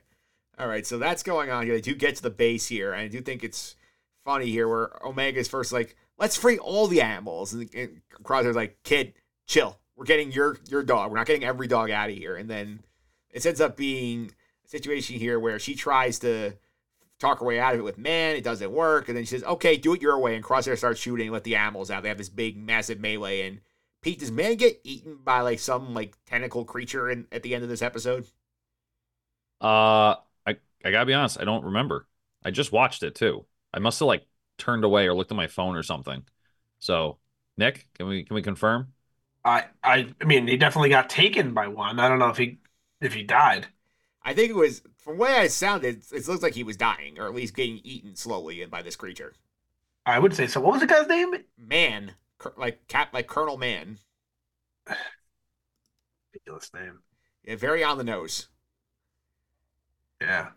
All 0.59 0.69
right, 0.69 0.87
so 0.87 0.99
that's 0.99 1.23
going 1.23 1.51
on 1.51 1.65
here. 1.65 1.75
They 1.75 1.81
do 1.81 1.95
get 1.95 2.17
to 2.17 2.23
the 2.23 2.31
base 2.31 2.67
here, 2.67 2.93
and 2.93 3.03
I 3.03 3.09
do 3.09 3.21
think 3.21 3.45
it's 3.45 3.77
funny 4.25 4.47
here 4.47 4.69
where 4.69 5.05
Omega's 5.07 5.49
first 5.49 5.73
like, 5.73 5.97
let's 6.19 6.37
free 6.37 6.59
all 6.59 6.87
the 6.87 7.03
animals, 7.03 7.53
and, 7.53 7.69
and 7.75 8.03
like, 8.55 8.79
kid, 8.85 9.15
chill. 9.47 9.79
We're 9.97 10.07
getting 10.07 10.33
your 10.33 10.57
your 10.69 10.83
dog. 10.83 11.11
We're 11.11 11.19
not 11.19 11.27
getting 11.27 11.45
every 11.45 11.67
dog 11.67 11.91
out 11.91 12.11
of 12.11 12.17
here. 12.17 12.37
And 12.37 12.49
then 12.49 12.81
it 13.31 13.45
ends 13.45 13.61
up 13.61 13.77
being 13.77 14.33
a 14.65 14.69
situation 14.69 15.17
here 15.17 15.39
where 15.39 15.59
she 15.59 15.75
tries 15.75 16.19
to 16.21 16.55
talk 17.19 17.39
her 17.39 17.45
way 17.45 17.61
out 17.61 17.75
of 17.75 17.81
it 17.81 17.85
with 17.85 17.99
man. 17.99 18.35
It 18.37 18.45
doesn't 18.45 18.73
work, 18.73 19.09
and 19.09 19.17
then 19.17 19.25
she 19.25 19.37
says, 19.37 19.45
okay, 19.45 19.77
do 19.77 19.95
it 19.95 20.03
your 20.03 20.19
way. 20.19 20.35
And 20.35 20.45
Crosshair 20.45 20.77
starts 20.77 21.01
shooting, 21.01 21.31
let 21.31 21.45
the 21.45 21.57
animals 21.57 21.91
out. 21.91 22.03
They 22.03 22.09
have 22.09 22.19
this 22.19 22.29
big, 22.29 22.57
massive 22.57 23.01
melee, 23.01 23.47
and 23.47 23.61
Pete, 24.03 24.19
does 24.19 24.33
man 24.33 24.57
get 24.57 24.81
eaten 24.83 25.19
by 25.23 25.41
like 25.43 25.61
some 25.61 25.95
like 25.95 26.17
tentacle 26.27 26.65
creature 26.65 27.09
in, 27.09 27.27
at 27.31 27.45
the 27.45 27.55
end 27.55 27.63
of 27.63 27.71
this 27.71 27.83
episode? 27.83 28.27
Uh, 29.61 30.17
I 30.45 30.57
I 30.85 30.91
gotta 30.91 31.07
be 31.07 31.15
honest, 31.15 31.41
I 31.41 31.45
don't 31.45 31.65
remember. 31.65 32.09
I 32.45 32.51
just 32.51 32.73
watched 32.73 33.05
it 33.05 33.15
too. 33.15 33.47
I 33.73 33.79
must 33.79 34.01
have 34.01 34.09
like 34.09 34.27
turned 34.63 34.85
away 34.85 35.07
or 35.07 35.15
looked 35.15 35.33
at 35.33 35.37
my 35.37 35.49
phone 35.49 35.77
or 35.77 35.83
something. 35.83 36.25
So, 36.79 37.19
Nick, 37.57 37.89
can 37.95 38.07
we 38.09 38.25
can 38.25 38.35
we 38.35 38.43
confirm? 38.43 38.93
I 39.45 39.67
I 39.83 40.15
I 40.21 40.25
mean, 40.25 40.47
he 40.47 40.57
definitely 40.57 40.89
got 40.91 41.11
taken 41.11 41.55
by 41.55 41.69
one. 41.69 41.99
I 42.01 42.09
don't 42.09 42.19
know 42.19 42.29
if 42.29 42.37
he 42.37 42.59
if 43.01 43.15
he 43.15 43.23
died. 43.25 43.69
I 44.23 44.35
think 44.35 44.51
it 44.51 44.57
was 44.57 44.83
from 44.99 45.17
the 45.17 45.23
way 45.23 45.37
I 45.37 45.49
sounded. 45.49 46.05
It 46.13 46.29
looks 46.29 46.43
like 46.43 46.55
he 46.55 46.65
was 46.65 46.77
dying, 46.77 47.19
or 47.19 47.27
at 47.27 47.35
least 47.35 47.55
getting 47.57 47.81
eaten 47.85 48.15
slowly 48.17 48.65
by 48.67 48.83
this 48.83 48.97
creature. 48.97 49.35
I 50.07 50.19
would 50.19 50.35
say 50.35 50.47
so. 50.47 50.61
What 50.61 50.73
was 50.73 50.81
the 50.81 50.87
guy's 50.87 51.09
name? 51.09 51.35
Man, 51.59 52.15
like 52.57 52.87
cat, 52.89 53.11
like 53.13 53.27
Colonel 53.29 53.59
Man. 53.59 53.99
Ridiculous 56.35 56.73
name. 56.75 57.01
Yeah, 57.45 57.57
very 57.57 57.83
on 57.83 57.99
the 57.99 58.05
nose. 58.05 58.49
Yeah. 60.21 60.51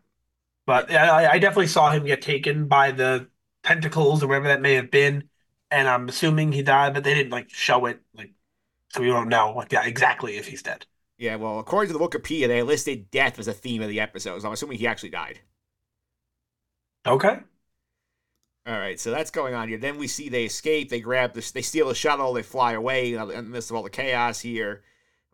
But 0.65 0.89
yeah, 0.91 1.13
I, 1.13 1.33
I 1.33 1.39
definitely 1.39 1.67
saw 1.67 1.91
him 1.91 2.05
get 2.05 2.21
taken 2.21 2.67
by 2.67 2.91
the 2.91 3.29
tentacles 3.65 4.23
or 4.23 4.27
whatever 4.27 4.47
that 4.47 4.61
may 4.61 4.75
have 4.75 4.91
been, 4.91 5.29
and 5.71 5.87
I'm 5.87 6.07
assuming 6.07 6.51
he 6.51 6.61
died, 6.61 6.93
but 6.93 7.03
they 7.03 7.13
didn't 7.13 7.31
like 7.31 7.49
show 7.49 7.85
it, 7.85 7.99
like, 8.15 8.31
so 8.89 9.01
we 9.01 9.07
don't 9.07 9.29
know 9.29 9.53
like, 9.55 9.71
yeah, 9.71 9.85
exactly 9.85 10.37
if 10.37 10.47
he's 10.47 10.63
dead. 10.63 10.85
Yeah, 11.17 11.35
well, 11.37 11.59
according 11.59 11.93
to 11.93 11.97
the 11.97 12.07
Wikipedia, 12.07 12.47
they 12.47 12.61
listed 12.61 13.09
death 13.09 13.39
as 13.39 13.47
a 13.47 13.53
theme 13.53 13.81
of 13.81 13.89
the 13.89 13.99
episode, 13.99 14.41
so 14.41 14.47
I'm 14.47 14.53
assuming 14.53 14.77
he 14.77 14.87
actually 14.87 15.09
died. 15.09 15.39
Okay. 17.07 17.39
All 18.67 18.79
right, 18.79 18.99
so 18.99 19.11
that's 19.11 19.29
going 19.29 19.53
on 19.53 19.67
here. 19.67 19.77
Then 19.77 19.97
we 19.97 20.07
see 20.07 20.27
they 20.27 20.45
escape. 20.45 20.89
They 20.89 20.99
grab 20.99 21.33
this. 21.33 21.51
They 21.51 21.61
steal 21.61 21.87
the 21.87 21.95
shuttle. 21.95 22.33
They 22.33 22.41
fly 22.41 22.73
away 22.73 23.13
in 23.13 23.27
the 23.27 23.41
midst 23.43 23.69
of 23.69 23.75
all 23.75 23.83
the 23.83 23.91
chaos 23.91 24.39
here. 24.39 24.81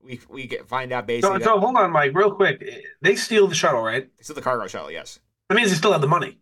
We 0.03 0.19
we 0.29 0.47
get 0.47 0.67
find 0.67 0.91
out 0.91 1.03
So, 1.03 1.07
basically 1.07 1.37
that 1.37 1.45
so 1.45 1.59
hold 1.59 1.77
on, 1.77 1.91
Mike, 1.91 2.11
real 2.13 2.31
quick. 2.35 2.61
They 3.01 3.15
steal 3.15 3.47
the 3.47 3.55
shuttle, 3.55 3.81
right? 3.81 4.09
it's 4.17 4.27
still 4.27 4.35
the 4.35 4.41
cargo 4.41 4.67
shuttle. 4.67 4.91
Yes. 4.91 5.19
That 5.47 5.55
means 5.55 5.69
they 5.69 5.77
still 5.77 5.93
have 5.93 6.01
the 6.01 6.07
money. 6.07 6.39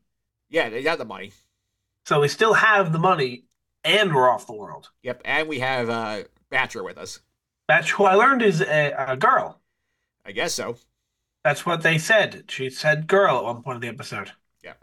Yeah, 0.49 0.69
they 0.69 0.81
got 0.81 0.97
the 0.97 1.05
money. 1.05 1.31
So 2.09 2.21
we 2.21 2.27
still 2.27 2.55
have 2.55 2.91
the 2.91 2.97
money, 2.97 3.43
and 3.83 4.15
we're 4.15 4.27
off 4.27 4.47
the 4.47 4.53
world. 4.53 4.89
Yep, 5.03 5.21
and 5.25 5.47
we 5.47 5.59
have 5.59 5.91
uh 5.91 6.23
Batcher 6.51 6.83
with 6.83 6.97
us. 6.97 7.19
That's 7.67 7.87
who 7.91 8.05
I 8.05 8.15
learned 8.15 8.41
is 8.41 8.61
a, 8.61 8.95
a 9.09 9.15
girl. 9.15 9.61
I 10.25 10.31
guess 10.31 10.55
so. 10.55 10.77
That's 11.43 11.67
what 11.67 11.83
they 11.83 11.99
said. 11.99 12.45
She 12.47 12.71
said 12.71 13.05
girl 13.05 13.37
at 13.37 13.43
one 13.43 13.61
point 13.61 13.75
of 13.75 13.81
the 13.83 13.89
episode. 13.89 14.31
Did 14.63 14.73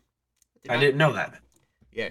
I 0.70 0.78
didn't 0.78 0.98
know 0.98 1.14
that. 1.14 1.40
Yeah. 1.90 2.10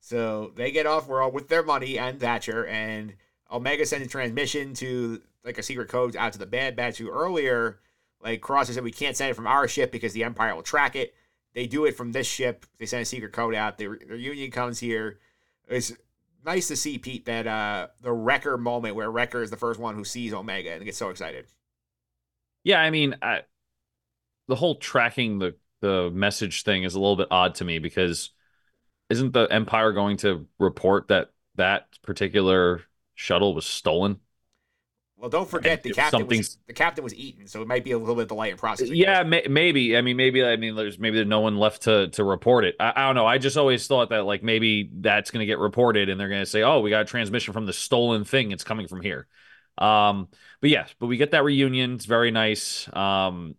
So 0.00 0.52
they 0.54 0.70
get 0.70 0.84
off 0.84 1.08
world 1.08 1.32
with 1.32 1.48
their 1.48 1.62
money 1.62 1.98
and 1.98 2.20
Batcher, 2.20 2.68
and 2.68 3.14
Omega 3.50 3.86
sends 3.86 4.06
a 4.06 4.10
transmission 4.10 4.74
to 4.74 5.22
like 5.46 5.56
a 5.56 5.62
secret 5.62 5.88
code 5.88 6.14
out 6.14 6.34
to 6.34 6.38
the 6.38 6.44
Bad 6.44 6.76
Batch. 6.76 6.98
Who 6.98 7.08
earlier, 7.08 7.80
like 8.22 8.42
Crosshair 8.42 8.74
said, 8.74 8.84
we 8.84 8.92
can't 8.92 9.16
send 9.16 9.30
it 9.30 9.34
from 9.34 9.46
our 9.46 9.66
ship 9.66 9.90
because 9.90 10.12
the 10.12 10.24
Empire 10.24 10.54
will 10.54 10.62
track 10.62 10.94
it. 10.94 11.14
They 11.54 11.66
do 11.66 11.84
it 11.84 11.96
from 11.96 12.12
this 12.12 12.26
ship. 12.26 12.66
They 12.78 12.86
send 12.86 13.02
a 13.02 13.04
secret 13.04 13.32
code 13.32 13.54
out. 13.54 13.78
Their, 13.78 13.98
the 14.08 14.16
Union 14.16 14.50
comes 14.50 14.78
here. 14.78 15.18
It's 15.68 15.92
nice 16.44 16.68
to 16.68 16.76
see 16.76 16.98
Pete 16.98 17.24
that 17.26 17.46
uh 17.46 17.88
the 18.00 18.12
Wrecker 18.12 18.58
moment 18.58 18.96
where 18.96 19.10
Wrecker 19.10 19.42
is 19.42 19.50
the 19.50 19.56
first 19.56 19.78
one 19.78 19.94
who 19.94 20.04
sees 20.04 20.32
Omega 20.32 20.72
and 20.72 20.84
gets 20.84 20.98
so 20.98 21.10
excited. 21.10 21.46
Yeah, 22.64 22.80
I 22.80 22.90
mean, 22.90 23.16
I, 23.22 23.42
the 24.48 24.54
whole 24.54 24.76
tracking 24.76 25.38
the 25.38 25.56
the 25.80 26.10
message 26.12 26.62
thing 26.62 26.84
is 26.84 26.94
a 26.94 27.00
little 27.00 27.16
bit 27.16 27.28
odd 27.30 27.56
to 27.56 27.64
me 27.64 27.78
because 27.80 28.30
isn't 29.10 29.32
the 29.32 29.44
Empire 29.50 29.92
going 29.92 30.16
to 30.18 30.46
report 30.58 31.08
that 31.08 31.30
that 31.56 31.88
particular 32.02 32.82
shuttle 33.14 33.54
was 33.54 33.66
stolen? 33.66 34.20
Well, 35.22 35.30
don't 35.30 35.48
forget 35.48 35.84
the 35.84 35.92
captain 35.92 36.26
was, 36.26 36.58
the 36.66 36.72
captain 36.72 37.04
was 37.04 37.14
eaten, 37.14 37.46
so 37.46 37.62
it 37.62 37.68
might 37.68 37.84
be 37.84 37.92
a 37.92 37.98
little 37.98 38.16
bit 38.16 38.22
of 38.22 38.28
delay 38.28 38.50
in 38.50 38.56
processing. 38.56 38.96
Yeah, 38.96 39.22
may, 39.22 39.46
maybe. 39.48 39.96
I 39.96 40.00
mean, 40.00 40.16
maybe. 40.16 40.44
I 40.44 40.56
mean, 40.56 40.74
there's 40.74 40.98
maybe 40.98 41.14
there's 41.14 41.28
no 41.28 41.38
one 41.38 41.58
left 41.58 41.82
to 41.82 42.08
to 42.08 42.24
report 42.24 42.64
it. 42.64 42.74
I, 42.80 42.92
I 42.96 43.06
don't 43.06 43.14
know. 43.14 43.24
I 43.24 43.38
just 43.38 43.56
always 43.56 43.86
thought 43.86 44.10
that 44.10 44.24
like 44.24 44.42
maybe 44.42 44.90
that's 44.92 45.30
going 45.30 45.38
to 45.38 45.46
get 45.46 45.60
reported, 45.60 46.08
and 46.08 46.18
they're 46.18 46.28
going 46.28 46.42
to 46.42 46.46
say, 46.46 46.62
"Oh, 46.64 46.80
we 46.80 46.90
got 46.90 47.02
a 47.02 47.04
transmission 47.04 47.54
from 47.54 47.66
the 47.66 47.72
stolen 47.72 48.24
thing. 48.24 48.50
It's 48.50 48.64
coming 48.64 48.88
from 48.88 49.00
here." 49.00 49.28
Um, 49.78 50.26
but 50.60 50.70
yes, 50.70 50.92
but 50.98 51.06
we 51.06 51.18
get 51.18 51.30
that 51.30 51.44
reunion. 51.44 51.94
It's 51.94 52.04
very 52.04 52.32
nice. 52.32 52.92
Um, 52.92 53.54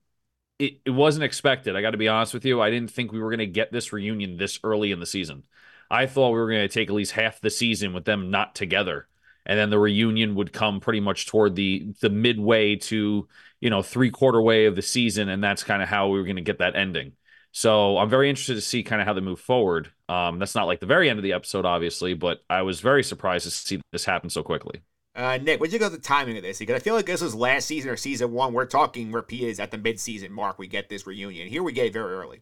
it 0.59 0.81
it 0.83 0.91
wasn't 0.91 1.23
expected. 1.23 1.77
I 1.77 1.81
got 1.81 1.91
to 1.91 1.97
be 1.97 2.09
honest 2.09 2.33
with 2.33 2.43
you. 2.43 2.61
I 2.61 2.71
didn't 2.71 2.91
think 2.91 3.13
we 3.13 3.21
were 3.21 3.29
going 3.29 3.39
to 3.39 3.47
get 3.47 3.71
this 3.71 3.93
reunion 3.93 4.35
this 4.35 4.59
early 4.65 4.91
in 4.91 4.99
the 4.99 5.05
season. 5.05 5.43
I 5.89 6.07
thought 6.07 6.31
we 6.31 6.39
were 6.39 6.49
going 6.49 6.67
to 6.67 6.73
take 6.73 6.89
at 6.89 6.95
least 6.95 7.13
half 7.13 7.39
the 7.39 7.49
season 7.49 7.93
with 7.93 8.03
them 8.03 8.31
not 8.31 8.53
together, 8.53 9.07
and 9.45 9.59
then 9.59 9.69
the 9.69 9.79
reunion 9.79 10.35
would 10.35 10.53
come 10.53 10.79
pretty 10.79 10.99
much 10.99 11.27
toward 11.27 11.55
the 11.55 11.93
the 12.01 12.09
midway 12.09 12.75
to 12.75 13.27
you 13.59 13.69
know 13.69 13.81
three 13.81 14.11
quarter 14.11 14.41
way 14.41 14.65
of 14.65 14.75
the 14.75 14.81
season, 14.81 15.29
and 15.29 15.43
that's 15.43 15.63
kind 15.63 15.81
of 15.81 15.89
how 15.89 16.09
we 16.09 16.19
were 16.19 16.25
going 16.25 16.35
to 16.37 16.41
get 16.41 16.59
that 16.59 16.75
ending. 16.75 17.13
So 17.51 17.97
I'm 17.99 18.09
very 18.09 18.29
interested 18.29 18.55
to 18.55 18.61
see 18.61 18.81
kind 18.81 18.99
of 18.99 19.07
how 19.07 19.13
they 19.13 19.21
move 19.21 19.39
forward. 19.39 19.91
Um, 20.09 20.39
that's 20.39 20.55
not 20.55 20.65
like 20.65 20.79
the 20.79 20.87
very 20.87 21.09
end 21.09 21.19
of 21.19 21.23
the 21.23 21.33
episode, 21.33 21.65
obviously, 21.65 22.15
but 22.15 22.39
I 22.49 22.63
was 22.63 22.81
very 22.81 23.03
surprised 23.03 23.45
to 23.45 23.51
see 23.51 23.79
this 23.91 24.05
happen 24.05 24.31
so 24.31 24.41
quickly. 24.41 24.81
Uh, 25.15 25.37
Nick, 25.37 25.59
what 25.59 25.67
did 25.67 25.73
you 25.73 25.79
go 25.79 25.85
with 25.85 26.01
the 26.01 26.07
timing 26.07 26.35
of 26.37 26.41
this? 26.41 26.57
Because 26.57 26.75
I 26.75 26.79
feel 26.79 26.95
like 26.95 27.05
this 27.05 27.21
was 27.21 27.35
last 27.35 27.67
season 27.67 27.91
or 27.91 27.95
season 27.95 28.31
one. 28.31 28.53
We're 28.53 28.65
talking 28.65 29.11
where 29.11 29.21
P 29.21 29.45
is 29.45 29.59
at 29.59 29.69
the 29.69 29.77
mid-season 29.77 30.31
mark. 30.31 30.57
We 30.57 30.67
get 30.67 30.89
this 30.89 31.05
reunion. 31.05 31.47
Here 31.47 31.61
we 31.61 31.71
get 31.71 31.85
it 31.85 31.93
very 31.93 32.15
early. 32.15 32.41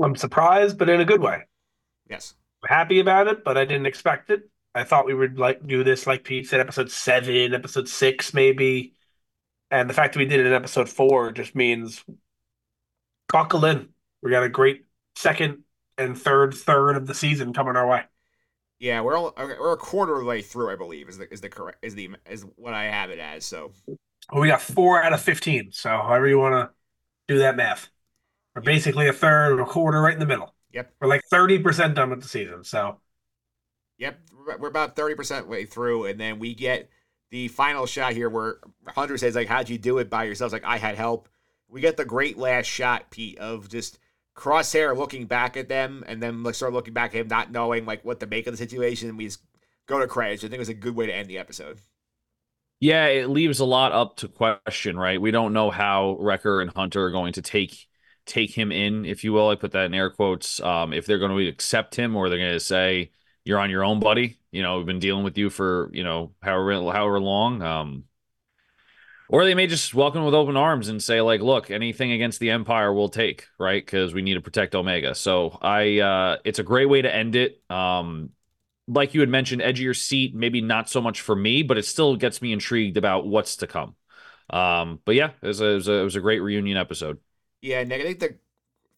I'm 0.00 0.14
surprised, 0.14 0.78
but 0.78 0.88
in 0.88 1.00
a 1.00 1.04
good 1.04 1.20
way. 1.20 1.42
Yes. 2.08 2.34
I'm 2.62 2.68
happy 2.76 3.00
about 3.00 3.26
it, 3.26 3.42
but 3.42 3.58
I 3.58 3.64
didn't 3.64 3.86
expect 3.86 4.30
it. 4.30 4.48
I 4.74 4.84
thought 4.84 5.06
we 5.06 5.14
would 5.14 5.38
like 5.38 5.66
do 5.66 5.84
this, 5.84 6.06
like 6.06 6.24
Pete 6.24 6.48
said, 6.48 6.60
episode 6.60 6.90
seven, 6.90 7.54
episode 7.54 7.88
six, 7.88 8.34
maybe. 8.34 8.94
And 9.70 9.88
the 9.88 9.94
fact 9.94 10.14
that 10.14 10.18
we 10.18 10.26
did 10.26 10.40
it 10.40 10.46
in 10.46 10.52
episode 10.52 10.88
four 10.88 11.32
just 11.32 11.54
means 11.54 12.04
buckle 13.28 13.64
in. 13.64 13.88
We 14.22 14.30
got 14.30 14.42
a 14.42 14.48
great 14.48 14.84
second 15.16 15.64
and 15.96 16.18
third 16.18 16.54
third 16.54 16.96
of 16.96 17.06
the 17.06 17.14
season 17.14 17.52
coming 17.52 17.76
our 17.76 17.86
way. 17.86 18.02
Yeah, 18.80 19.00
we're 19.00 19.16
all, 19.16 19.32
we're 19.36 19.72
a 19.72 19.76
quarter 19.76 20.14
of 20.14 20.20
the 20.20 20.26
way 20.26 20.42
through, 20.42 20.72
I 20.72 20.76
believe, 20.76 21.08
is 21.08 21.18
the 21.18 21.32
is 21.32 21.40
the 21.40 21.48
correct 21.48 21.78
is 21.82 21.94
the 21.94 22.10
is 22.28 22.44
what 22.56 22.74
I 22.74 22.84
have 22.84 23.10
it 23.10 23.18
as. 23.18 23.44
So 23.44 23.72
well, 24.32 24.42
we 24.42 24.48
got 24.48 24.60
four 24.60 25.02
out 25.02 25.12
of 25.12 25.20
fifteen. 25.20 25.70
So 25.72 25.90
however 25.90 26.28
you 26.28 26.38
want 26.38 26.54
to 26.54 26.74
do 27.32 27.38
that 27.38 27.56
math, 27.56 27.88
we're 28.54 28.62
basically 28.62 29.08
a 29.08 29.12
third, 29.12 29.60
a 29.60 29.64
quarter, 29.64 30.00
right 30.00 30.14
in 30.14 30.20
the 30.20 30.26
middle. 30.26 30.54
Yep, 30.72 30.92
we're 31.00 31.08
like 31.08 31.22
thirty 31.30 31.58
percent 31.58 31.94
done 31.94 32.10
with 32.10 32.22
the 32.22 32.28
season. 32.28 32.64
So, 32.64 33.00
yep, 33.98 34.18
we're 34.58 34.68
about 34.68 34.96
thirty 34.96 35.14
percent 35.14 35.48
way 35.48 35.64
through, 35.64 36.06
and 36.06 36.18
then 36.20 36.38
we 36.38 36.54
get 36.54 36.90
the 37.30 37.48
final 37.48 37.86
shot 37.86 38.12
here 38.12 38.28
where 38.28 38.58
Hunter 38.88 39.18
says 39.18 39.34
like, 39.34 39.48
"How'd 39.48 39.68
you 39.68 39.78
do 39.78 39.98
it 39.98 40.10
by 40.10 40.24
yourself?" 40.24 40.52
Like 40.52 40.64
I 40.64 40.78
had 40.78 40.96
help. 40.96 41.28
We 41.68 41.80
get 41.80 41.96
the 41.96 42.04
great 42.04 42.38
last 42.38 42.66
shot, 42.66 43.10
Pete, 43.10 43.38
of 43.38 43.68
just 43.68 43.98
Crosshair 44.36 44.96
looking 44.96 45.26
back 45.26 45.56
at 45.56 45.68
them 45.68 46.04
and 46.06 46.22
then 46.22 46.42
like 46.42 46.54
start 46.54 46.72
looking 46.72 46.94
back 46.94 47.14
at 47.14 47.20
him, 47.20 47.28
not 47.28 47.50
knowing 47.50 47.86
like 47.86 48.04
what 48.04 48.20
to 48.20 48.26
make 48.26 48.46
of 48.46 48.52
the 48.52 48.58
situation. 48.58 49.08
And 49.08 49.18
we 49.18 49.24
just 49.24 49.40
go 49.86 49.98
to 49.98 50.06
credits. 50.06 50.42
I 50.42 50.48
think 50.48 50.54
it 50.54 50.58
was 50.60 50.68
a 50.68 50.74
good 50.74 50.94
way 50.94 51.06
to 51.06 51.14
end 51.14 51.28
the 51.28 51.38
episode. 51.38 51.78
Yeah, 52.80 53.06
it 53.06 53.30
leaves 53.30 53.60
a 53.60 53.64
lot 53.64 53.92
up 53.92 54.16
to 54.18 54.28
question, 54.28 54.96
right? 54.96 55.20
We 55.20 55.30
don't 55.30 55.52
know 55.52 55.70
how 55.70 56.16
Wrecker 56.20 56.60
and 56.60 56.70
Hunter 56.70 57.04
are 57.04 57.10
going 57.10 57.32
to 57.34 57.42
take 57.42 57.86
take 58.26 58.50
him 58.56 58.72
in, 58.72 59.04
if 59.04 59.22
you 59.22 59.32
will. 59.32 59.48
I 59.48 59.54
put 59.54 59.72
that 59.72 59.86
in 59.86 59.94
air 59.94 60.10
quotes. 60.10 60.60
Um, 60.60 60.92
if 60.92 61.06
they're 61.06 61.18
going 61.18 61.36
to 61.36 61.48
accept 61.48 61.94
him 61.94 62.16
or 62.16 62.28
they're 62.28 62.38
going 62.38 62.52
to 62.52 62.60
say, 62.60 63.12
"You're 63.44 63.58
on 63.58 63.70
your 63.70 63.84
own, 63.84 64.00
buddy." 64.00 64.38
You 64.50 64.62
know, 64.62 64.78
we've 64.78 64.86
been 64.86 64.98
dealing 64.98 65.24
with 65.24 65.38
you 65.38 65.50
for 65.50 65.90
you 65.92 66.04
know 66.04 66.32
however 66.42 66.72
however 66.92 67.20
long. 67.20 67.62
Um, 67.62 68.04
or 69.28 69.44
they 69.44 69.54
may 69.54 69.66
just 69.66 69.94
welcome 69.94 70.24
with 70.24 70.34
open 70.34 70.56
arms 70.56 70.88
and 70.88 71.02
say 71.02 71.20
like 71.20 71.40
look 71.40 71.70
anything 71.70 72.12
against 72.12 72.40
the 72.40 72.50
empire 72.50 72.92
we'll 72.92 73.08
take 73.08 73.46
right 73.58 73.84
because 73.84 74.14
we 74.14 74.22
need 74.22 74.34
to 74.34 74.40
protect 74.40 74.74
omega 74.74 75.14
so 75.14 75.58
i 75.62 75.98
uh 75.98 76.36
it's 76.44 76.58
a 76.58 76.62
great 76.62 76.86
way 76.86 77.02
to 77.02 77.14
end 77.14 77.36
it 77.36 77.62
um 77.70 78.30
like 78.86 79.14
you 79.14 79.20
had 79.20 79.28
mentioned 79.28 79.62
edge 79.62 79.78
of 79.78 79.84
your 79.84 79.94
seat 79.94 80.34
maybe 80.34 80.60
not 80.60 80.88
so 80.88 81.00
much 81.00 81.20
for 81.20 81.34
me 81.34 81.62
but 81.62 81.78
it 81.78 81.84
still 81.84 82.16
gets 82.16 82.42
me 82.42 82.52
intrigued 82.52 82.96
about 82.96 83.26
what's 83.26 83.56
to 83.56 83.66
come 83.66 83.94
um 84.50 85.00
but 85.04 85.14
yeah 85.14 85.30
it 85.42 85.46
was 85.46 85.60
a, 85.60 85.66
it 85.66 85.74
was 85.74 85.88
a, 85.88 85.92
it 85.92 86.04
was 86.04 86.16
a 86.16 86.20
great 86.20 86.40
reunion 86.40 86.76
episode 86.76 87.18
yeah 87.62 87.82
nick 87.82 88.00
i 88.00 88.04
think 88.04 88.20
the 88.20 88.36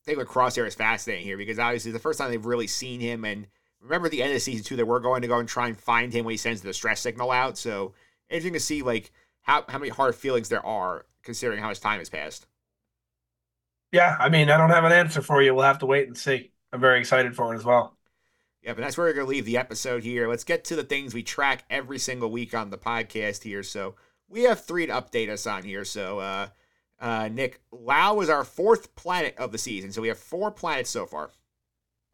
thing 0.05 0.17
with 0.17 0.29
crosshair 0.29 0.67
is 0.67 0.75
fascinating 0.75 1.25
here 1.25 1.37
because 1.37 1.59
obviously 1.59 1.91
the 1.91 1.99
first 1.99 2.19
time 2.19 2.31
they've 2.31 2.47
really 2.47 2.67
seen 2.67 3.01
him 3.01 3.25
and 3.25 3.47
remember 3.81 4.09
the 4.09 4.23
end 4.23 4.35
of 4.35 4.43
season 4.43 4.65
two 4.65 4.77
that 4.77 4.87
we're 4.87 5.01
going 5.01 5.23
to 5.23 5.29
go 5.29 5.39
and 5.39 5.49
try 5.49 5.69
and 5.69 5.79
find 5.79 6.13
him 6.13 6.25
when 6.25 6.33
he 6.33 6.39
sends 6.39 6.61
the 6.61 6.73
stress 6.73 7.01
signal 7.01 7.31
out 7.31 7.57
so 7.59 7.95
interesting 8.29 8.53
to 8.53 8.61
see 8.61 8.83
like 8.83 9.13
how 9.43 9.65
how 9.69 9.79
many 9.79 9.91
hard 9.91 10.15
feelings 10.15 10.49
there 10.49 10.65
are 10.65 11.07
considering 11.23 11.61
how 11.61 11.69
much 11.69 11.81
time 11.81 11.99
has 11.99 12.09
passed. 12.09 12.47
Yeah, 13.93 14.17
I 14.19 14.29
mean, 14.29 14.51
I 14.51 14.57
don't 14.57 14.71
have 14.71 14.85
an 14.85 14.93
answer 14.93 15.23
for 15.23 15.41
you. 15.43 15.55
We'll 15.55 15.65
have 15.65 15.79
to 15.79 15.87
wait 15.87 16.07
and 16.09 16.17
see. 16.17 16.53
I'm 16.73 16.81
very 16.81 16.99
excited 17.01 17.35
for 17.37 17.53
it 17.55 17.59
as 17.59 17.65
well. 17.65 17.97
Yeah, 18.63 18.75
but 18.75 18.83
that's 18.83 18.99
where 18.99 19.07
we're 19.07 19.13
gonna 19.13 19.29
leave 19.29 19.45
the 19.45 19.59
episode 19.59 20.03
here. 20.03 20.29
Let's 20.29 20.45
get 20.45 20.65
to 20.65 20.77
the 20.77 20.83
things 20.85 21.15
we 21.15 21.23
track 21.23 21.65
every 21.71 21.99
single 21.99 22.31
week 22.31 22.53
on 22.55 22.71
the 22.71 22.79
podcast 22.79 23.45
here. 23.45 23.63
So 23.63 23.95
we 24.29 24.43
have 24.43 24.65
three 24.65 24.87
to 24.87 24.93
update 24.93 25.29
us 25.29 25.47
on 25.47 25.63
here. 25.63 25.85
So 25.85 26.19
uh 26.19 26.49
uh 27.01 27.29
Nick, 27.29 27.61
Lao 27.71 28.21
is 28.21 28.29
our 28.29 28.45
fourth 28.45 28.97
planet 28.97 29.37
of 29.39 29.53
the 29.53 29.59
season. 29.59 29.93
So 29.93 30.03
we 30.03 30.09
have 30.09 30.19
four 30.19 30.51
planets 30.51 30.91
so 30.91 31.07
far. 31.07 31.31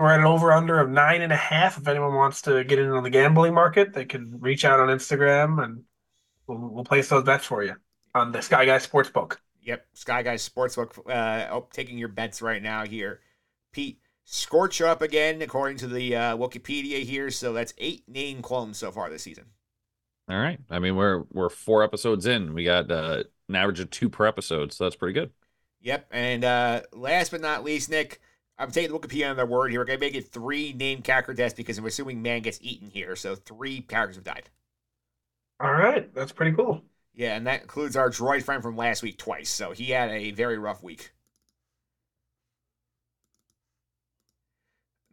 We're 0.03 0.12
at 0.12 0.21
an 0.21 0.27
over 0.27 0.53
under 0.53 0.81
of 0.81 0.91
nine 0.91 1.23
and 1.23 1.33
a 1.33 1.37
half. 1.37 1.79
If 1.79 1.87
anyone 1.87 2.15
wants 2.15 2.43
to 2.43 2.65
get 2.65 2.79
in 2.79 2.91
on 2.91 3.03
the 3.03 3.11
gambling 3.11 3.55
market, 3.55 3.93
they 3.93 4.05
can 4.05 4.38
reach 4.41 4.65
out 4.65 4.81
on 4.81 4.88
Instagram 4.88 5.62
and 5.62 5.85
We'll, 6.47 6.59
we'll 6.59 6.85
place 6.85 7.09
those 7.09 7.25
bets 7.25 7.45
for 7.45 7.62
you 7.62 7.75
on 8.15 8.33
the 8.33 8.41
Sky 8.41 8.65
Guy 8.67 8.77
Sportsbook. 8.79 9.37
Yep, 9.62 9.87
Sky 9.95 10.23
Guy 10.23 10.35
Sportsbook. 10.35 10.99
Uh, 11.09 11.53
oh, 11.53 11.69
taking 11.73 11.99
your 11.99 12.09
bets 12.09 12.43
right 12.43 12.62
now 12.62 12.85
here. 12.85 13.21
Pete, 13.73 14.01
Scorch 14.25 14.81
up 14.81 15.03
again, 15.03 15.43
according 15.43 15.79
to 15.79 15.87
the 15.87 16.17
uh, 16.17 16.37
Wikipedia 16.37 17.03
here. 17.03 17.31
So 17.31 17.53
that's 17.53 17.75
eight 17.79 18.09
name 18.09 18.43
clones 18.43 18.79
so 18.79 18.91
far 18.91 19.09
this 19.11 19.23
season. 19.23 19.47
All 20.29 20.38
right. 20.38 20.59
I 20.71 20.79
mean, 20.79 20.97
we're 20.97 21.25
we're 21.33 21.49
four 21.49 21.83
episodes 21.83 22.27
in. 22.27 22.55
We 22.55 22.65
got 22.65 22.91
uh, 22.91 23.25
an 23.49 23.55
average 23.55 23.81
of 23.81 23.91
two 23.91 24.09
per 24.09 24.27
episode, 24.27 24.73
so 24.73 24.85
that's 24.85 24.97
pretty 24.97 25.15
good. 25.15 25.31
Yep. 25.81 26.07
And 26.11 26.45
uh, 26.45 26.83
last 26.93 27.31
but 27.31 27.41
not 27.41 27.65
least, 27.65 27.91
Nick, 27.91 28.21
I'm 28.59 28.71
taking 28.71 28.93
the 28.93 28.99
Wikipedia 28.99 29.31
on 29.31 29.37
their 29.37 29.47
word 29.47 29.71
here. 29.71 29.81
We're 29.81 29.85
gonna 29.87 29.99
make 29.99 30.15
it 30.15 30.29
three 30.29 30.73
name 30.73 31.03
character 31.03 31.35
deaths 31.35 31.55
because 31.55 31.79
I'm 31.79 31.87
assuming 31.87 32.23
man 32.23 32.43
gets 32.43 32.59
eaten 32.62 32.91
here. 32.91 33.17
So 33.17 33.35
three 33.35 33.81
characters 33.81 34.17
have 34.17 34.25
died. 34.25 34.51
All 35.61 35.73
right, 35.73 36.12
that's 36.15 36.33
pretty 36.33 36.57
cool. 36.57 36.83
Yeah, 37.15 37.37
and 37.37 37.47
that 37.47 37.62
includes 37.62 37.97
our 37.97 38.11
droid 38.11 38.43
friend 38.43 38.62
from 38.62 38.77
last 38.77 39.03
week 39.03 39.19
twice. 39.19 39.51
So 39.51 39.73
he 39.73 39.91
had 39.91 40.11
a 40.11 40.31
very 40.33 40.59
rough 40.59 40.83
week. 40.83 41.12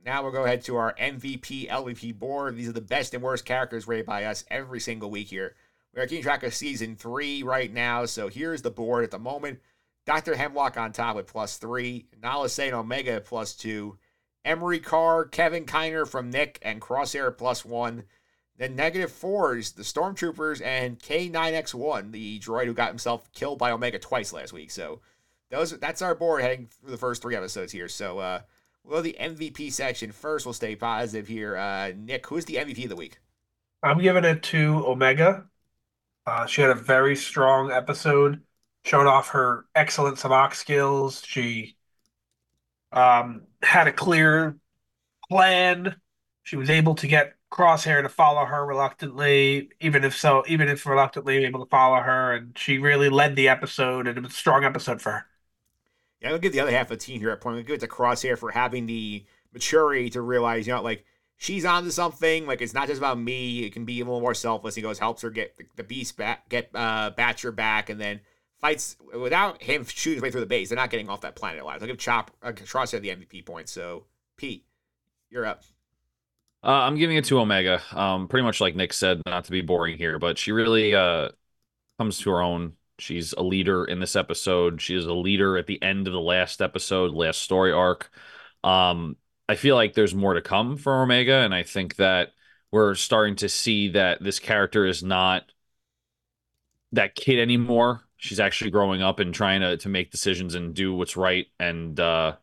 Now 0.06 0.24
we'll 0.24 0.32
go 0.32 0.46
ahead 0.46 0.64
to 0.64 0.78
our 0.78 0.96
MVP, 0.96 1.70
LVP 1.70 2.18
board. 2.18 2.56
These 2.56 2.70
are 2.70 2.74
the 2.74 2.82
best 2.82 3.14
and 3.14 3.22
worst 3.22 3.46
characters 3.46 3.88
rated 3.88 4.06
by 4.06 4.24
us 4.24 4.46
every 4.50 4.80
single 4.80 5.12
week 5.12 5.28
here. 5.28 5.56
We 5.94 6.02
are 6.02 6.08
keeping 6.08 6.24
track 6.24 6.44
of 6.44 6.54
season 6.54 6.96
three 6.96 7.44
right 7.44 7.72
now. 7.72 8.06
So 8.06 8.28
here's 8.28 8.62
the 8.62 8.72
board 8.72 9.04
at 9.04 9.12
the 9.12 9.20
moment. 9.20 9.60
Dr. 10.10 10.34
Hemlock 10.34 10.76
on 10.76 10.92
top 10.92 11.18
with 11.18 11.28
plus 11.28 11.58
three. 11.58 12.08
Nala 12.20 12.50
Saint 12.50 12.74
Omega 12.74 13.12
at 13.12 13.26
plus 13.26 13.54
two. 13.54 14.00
Emerie 14.44 14.80
Karr, 14.80 15.26
Kevin 15.26 15.66
Kiner 15.66 16.08
from 16.08 16.32
Nick, 16.32 16.58
and 16.64 16.82
Crosshair 16.82 17.38
plus 17.38 17.64
one. 17.64 18.06
Then 18.58 18.76
negative 18.76 19.12
fours, 19.12 19.74
the 19.74 19.84
Stormtroopers, 19.84 20.66
and 20.66 20.98
K9X1, 20.98 22.12
the 22.12 22.40
droid 22.40 22.66
who 22.66 22.74
got 22.74 22.90
himself 22.90 23.32
killed 23.34 23.60
by 23.60 23.70
Omega 23.70 24.00
twice 24.00 24.34
last 24.34 24.52
week. 24.52 24.72
So 24.72 25.02
those 25.52 25.78
that's 25.78 26.02
our 26.02 26.16
board 26.16 26.42
heading 26.42 26.70
through 26.82 26.90
the 26.90 26.98
first 26.98 27.22
three 27.22 27.36
episodes 27.36 27.72
here. 27.72 27.88
So 27.88 28.18
uh, 28.18 28.40
we'll 28.84 28.98
go 28.98 29.02
the 29.04 29.16
MVP 29.20 29.72
section 29.72 30.12
first. 30.12 30.44
We'll 30.44 30.54
stay 30.54 30.76
positive 30.76 31.28
here. 31.28 31.56
Uh, 31.56 31.92
Nick, 31.96 32.26
who's 32.26 32.46
the 32.46 32.56
MVP 32.56 32.86
of 32.86 32.90
the 32.90 32.96
week? 32.96 33.20
I'm 33.84 34.00
giving 34.00 34.26
it 34.26 34.42
to 34.42 34.84
Omega. 34.88 35.46
Uh, 36.26 36.48
she 36.48 36.62
had 36.62 36.72
a 36.72 36.76
very 36.76 37.16
strong 37.16 37.72
episode, 37.72 38.42
showed 38.84 39.08
off 39.08 39.30
her 39.30 39.66
excellent 39.76 40.18
sabacc 40.18 40.56
skills. 40.56 41.24
She 41.26 41.76
um, 42.92 43.44
had 43.62 43.88
a 43.88 43.92
clear 43.92 44.58
plan. 45.30 45.96
She 46.44 46.56
was 46.56 46.70
able 46.70 46.96
to 46.96 47.08
get 47.08 47.34
Crosshair 47.52 48.02
to 48.02 48.10
follow 48.10 48.46
her 48.46 48.66
reluctantly, 48.66 49.70
even 49.80 50.04
if 50.04 50.16
so, 50.16 50.44
even 50.48 50.68
if 50.68 50.86
reluctantly 50.86 51.46
able 51.46 51.64
to 51.64 51.70
follow 51.70 52.02
her, 52.02 52.34
and 52.34 52.58
she 52.58 52.78
really 52.78 53.10
led 53.10 53.36
the 53.36 53.50
episode, 53.50 54.08
and 54.08 54.18
it 54.18 54.24
was 54.24 54.34
a 54.34 54.36
strong 54.36 54.64
episode 54.64 55.02
for 55.02 55.12
her. 55.12 55.26
Yeah, 56.22 56.32
I'll 56.32 56.40
give 56.40 56.52
the 56.52 56.60
other 56.60 56.72
half 56.72 56.92
of 56.92 57.00
the 57.00 57.06
team 57.06 57.20
here 57.20 57.32
at 57.32 57.42
point. 57.42 57.58
I'll 57.58 57.64
give 57.64 57.76
it 57.76 57.80
to 57.82 57.88
Crosshair 57.88 58.38
for 58.38 58.52
having 58.52 58.86
the 58.86 59.26
maturity 59.54 60.10
to 60.12 60.22
realize, 60.22 60.68
you 60.68 60.74
know, 60.74 60.82
like 60.82 61.06
she's 61.38 61.66
onto 61.66 61.90
something. 61.92 62.46
Like 62.46 62.62
it's 62.62 62.74
not 62.74 62.88
just 62.88 63.00
about 63.00 63.18
me. 63.18 63.64
It 63.64 63.74
can 63.74 63.86
be 63.86 64.02
a 64.02 64.06
little 64.06 64.22
more 64.22 64.34
selfless. 64.34 64.76
He 64.76 64.82
goes, 64.82 65.00
helps 65.00 65.22
her 65.22 65.30
get 65.30 65.58
the, 65.58 65.66
the 65.78 65.84
beast 65.84 66.18
back, 66.18 66.50
get 66.50 66.70
uh, 66.76 67.12
Batcher 67.18 67.56
back, 67.56 67.90
and 67.90 68.00
then 68.00 68.20
fights 68.62 68.98
without 69.18 69.62
him 69.62 69.86
shooting 69.86 70.16
his 70.16 70.24
way 70.24 70.32
through 70.32 70.42
the 70.42 70.48
base. 70.48 70.70
They're 70.70 70.76
not 70.76 70.90
getting 70.90 71.10
off 71.10 71.22
that 71.22 71.36
planet 71.36 71.62
alive. 71.62 71.82
I'll 71.82 71.88
give 71.88 71.98
Chop 71.98 72.32
uh, 72.42 72.52
Crosshair 72.52 73.02
the 73.02 73.10
MVP 73.10 73.46
point. 73.46 73.70
So 73.70 74.06
Pete, 74.38 74.66
you're 75.30 75.46
up. 75.46 75.64
Uh, 76.62 76.72
I'm 76.72 76.98
giving 76.98 77.16
it 77.16 77.26
to 77.26 77.40
Omega. 77.40 77.82
Um, 77.94 78.28
pretty 78.28 78.44
much 78.44 78.60
like 78.60 78.76
Nick 78.76 78.92
said, 78.92 79.22
not 79.26 79.46
to 79.46 79.52
be 79.52 79.62
boring 79.62 79.98
here, 79.98 80.20
but 80.20 80.38
she 80.38 80.52
really 80.52 80.94
uh, 80.94 81.30
comes 81.98 82.20
to 82.20 82.32
her 82.32 82.42
own. 82.42 82.74
She's 83.00 83.32
a 83.34 83.42
leader 83.42 83.86
in 83.86 84.00
this 84.02 84.18
episode. 84.18 84.82
She 84.82 84.96
is 84.96 85.06
a 85.06 85.14
leader 85.14 85.58
at 85.58 85.68
the 85.68 85.82
end 85.82 86.06
of 86.08 86.14
the 86.14 86.20
last 86.20 86.62
episode, 86.62 87.14
last 87.14 87.42
story 87.42 87.72
arc. 87.72 88.10
Um, 88.62 89.16
I 89.48 89.56
feel 89.56 89.76
like 89.76 89.94
there's 89.94 90.14
more 90.14 90.34
to 90.34 90.42
come 90.42 90.76
for 90.76 91.02
Omega, 91.02 91.36
and 91.36 91.56
I 91.56 91.64
think 91.64 91.96
that 91.96 92.34
we're 92.72 92.94
starting 92.96 93.38
to 93.38 93.48
see 93.48 93.90
that 93.90 94.22
this 94.22 94.40
character 94.40 94.86
is 94.86 95.02
not 95.02 95.50
that 96.92 97.16
kid 97.16 97.40
anymore. 97.40 98.04
She's 98.20 98.40
actually 98.40 98.72
growing 98.72 99.02
up 99.02 99.20
and 99.20 99.34
trying 99.34 99.62
to 99.62 99.78
to 99.78 99.90
make 99.90 100.12
decisions 100.12 100.54
and 100.54 100.74
do 100.74 100.94
what's 100.94 101.16
right. 101.18 101.48
And 101.60 102.00
uh, 102.00 102.36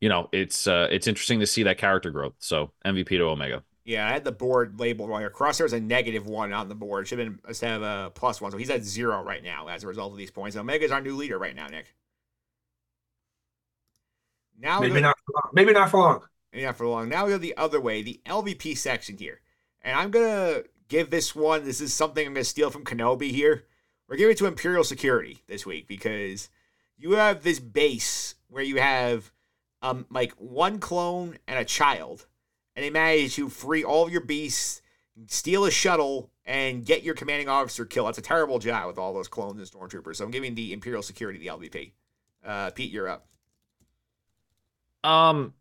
you 0.00 0.08
know, 0.08 0.28
it's 0.32 0.66
uh, 0.66 0.88
it's 0.90 1.06
interesting 1.06 1.40
to 1.40 1.46
see 1.46 1.62
that 1.64 1.78
character 1.78 2.10
growth. 2.10 2.34
So 2.38 2.72
MVP 2.84 3.08
to 3.10 3.24
Omega. 3.24 3.62
Yeah, 3.84 4.06
I 4.06 4.10
had 4.10 4.24
the 4.24 4.32
board 4.32 4.78
labeled 4.80 5.08
wrong. 5.08 5.22
Crosshair's 5.30 5.72
a 5.72 5.80
negative 5.80 6.26
one 6.26 6.52
on 6.52 6.68
the 6.68 6.74
board. 6.74 7.08
Should 7.08 7.18
have 7.18 7.28
been 7.28 7.40
instead 7.46 7.74
of 7.74 7.82
a 7.82 8.10
plus 8.10 8.40
one. 8.40 8.50
So 8.50 8.58
he's 8.58 8.70
at 8.70 8.84
zero 8.84 9.22
right 9.22 9.42
now 9.42 9.68
as 9.68 9.84
a 9.84 9.86
result 9.86 10.12
of 10.12 10.18
these 10.18 10.30
points. 10.30 10.56
Omega's 10.56 10.90
our 10.90 11.00
new 11.00 11.16
leader 11.16 11.38
right 11.38 11.54
now, 11.54 11.68
Nick. 11.68 11.94
Now 14.58 14.80
Maybe 14.80 14.92
we 14.94 15.00
go, 15.00 15.06
not. 15.06 15.18
For 15.24 15.32
long. 15.32 15.50
Maybe 15.52 15.72
not 15.72 15.90
for 15.90 16.00
long. 16.00 16.20
yeah, 16.52 16.72
for 16.72 16.86
long. 16.86 17.08
Now 17.08 17.24
we 17.26 17.32
go 17.32 17.38
the 17.38 17.56
other 17.56 17.80
way, 17.80 18.02
the 18.02 18.20
LVP 18.26 18.76
section 18.76 19.16
here. 19.16 19.40
And 19.82 19.96
I'm 19.98 20.10
gonna 20.10 20.62
give 20.88 21.10
this 21.10 21.34
one. 21.34 21.64
This 21.64 21.80
is 21.80 21.94
something 21.94 22.26
I'm 22.26 22.34
gonna 22.34 22.44
steal 22.44 22.70
from 22.70 22.84
Kenobi 22.84 23.30
here. 23.30 23.64
We're 24.08 24.16
giving 24.16 24.32
it 24.32 24.38
to 24.38 24.46
Imperial 24.46 24.84
Security 24.84 25.42
this 25.46 25.66
week 25.66 25.86
because 25.86 26.48
you 26.96 27.12
have 27.12 27.42
this 27.42 27.60
base 27.60 28.34
where 28.48 28.62
you 28.62 28.76
have 28.76 29.30
um 29.82 30.06
like 30.10 30.32
one 30.32 30.78
clone 30.78 31.38
and 31.46 31.58
a 31.58 31.64
child, 31.64 32.26
and 32.74 32.84
they 32.84 32.90
manage 32.90 33.36
to 33.36 33.48
free 33.48 33.84
all 33.84 34.04
of 34.04 34.10
your 34.10 34.22
beasts, 34.22 34.80
steal 35.26 35.66
a 35.66 35.70
shuttle, 35.70 36.30
and 36.46 36.86
get 36.86 37.02
your 37.02 37.14
commanding 37.14 37.48
officer 37.48 37.84
killed. 37.84 38.08
That's 38.08 38.18
a 38.18 38.22
terrible 38.22 38.58
job 38.58 38.86
with 38.86 38.98
all 38.98 39.12
those 39.12 39.28
clones 39.28 39.58
and 39.58 39.68
stormtroopers. 39.70 40.16
So 40.16 40.24
I'm 40.24 40.30
giving 40.30 40.54
the 40.54 40.72
Imperial 40.72 41.02
Security 41.02 41.38
the 41.38 41.48
LVP. 41.48 41.92
Uh, 42.44 42.70
Pete, 42.70 42.90
you're 42.90 43.08
up. 43.08 43.26
Um, 45.04 45.54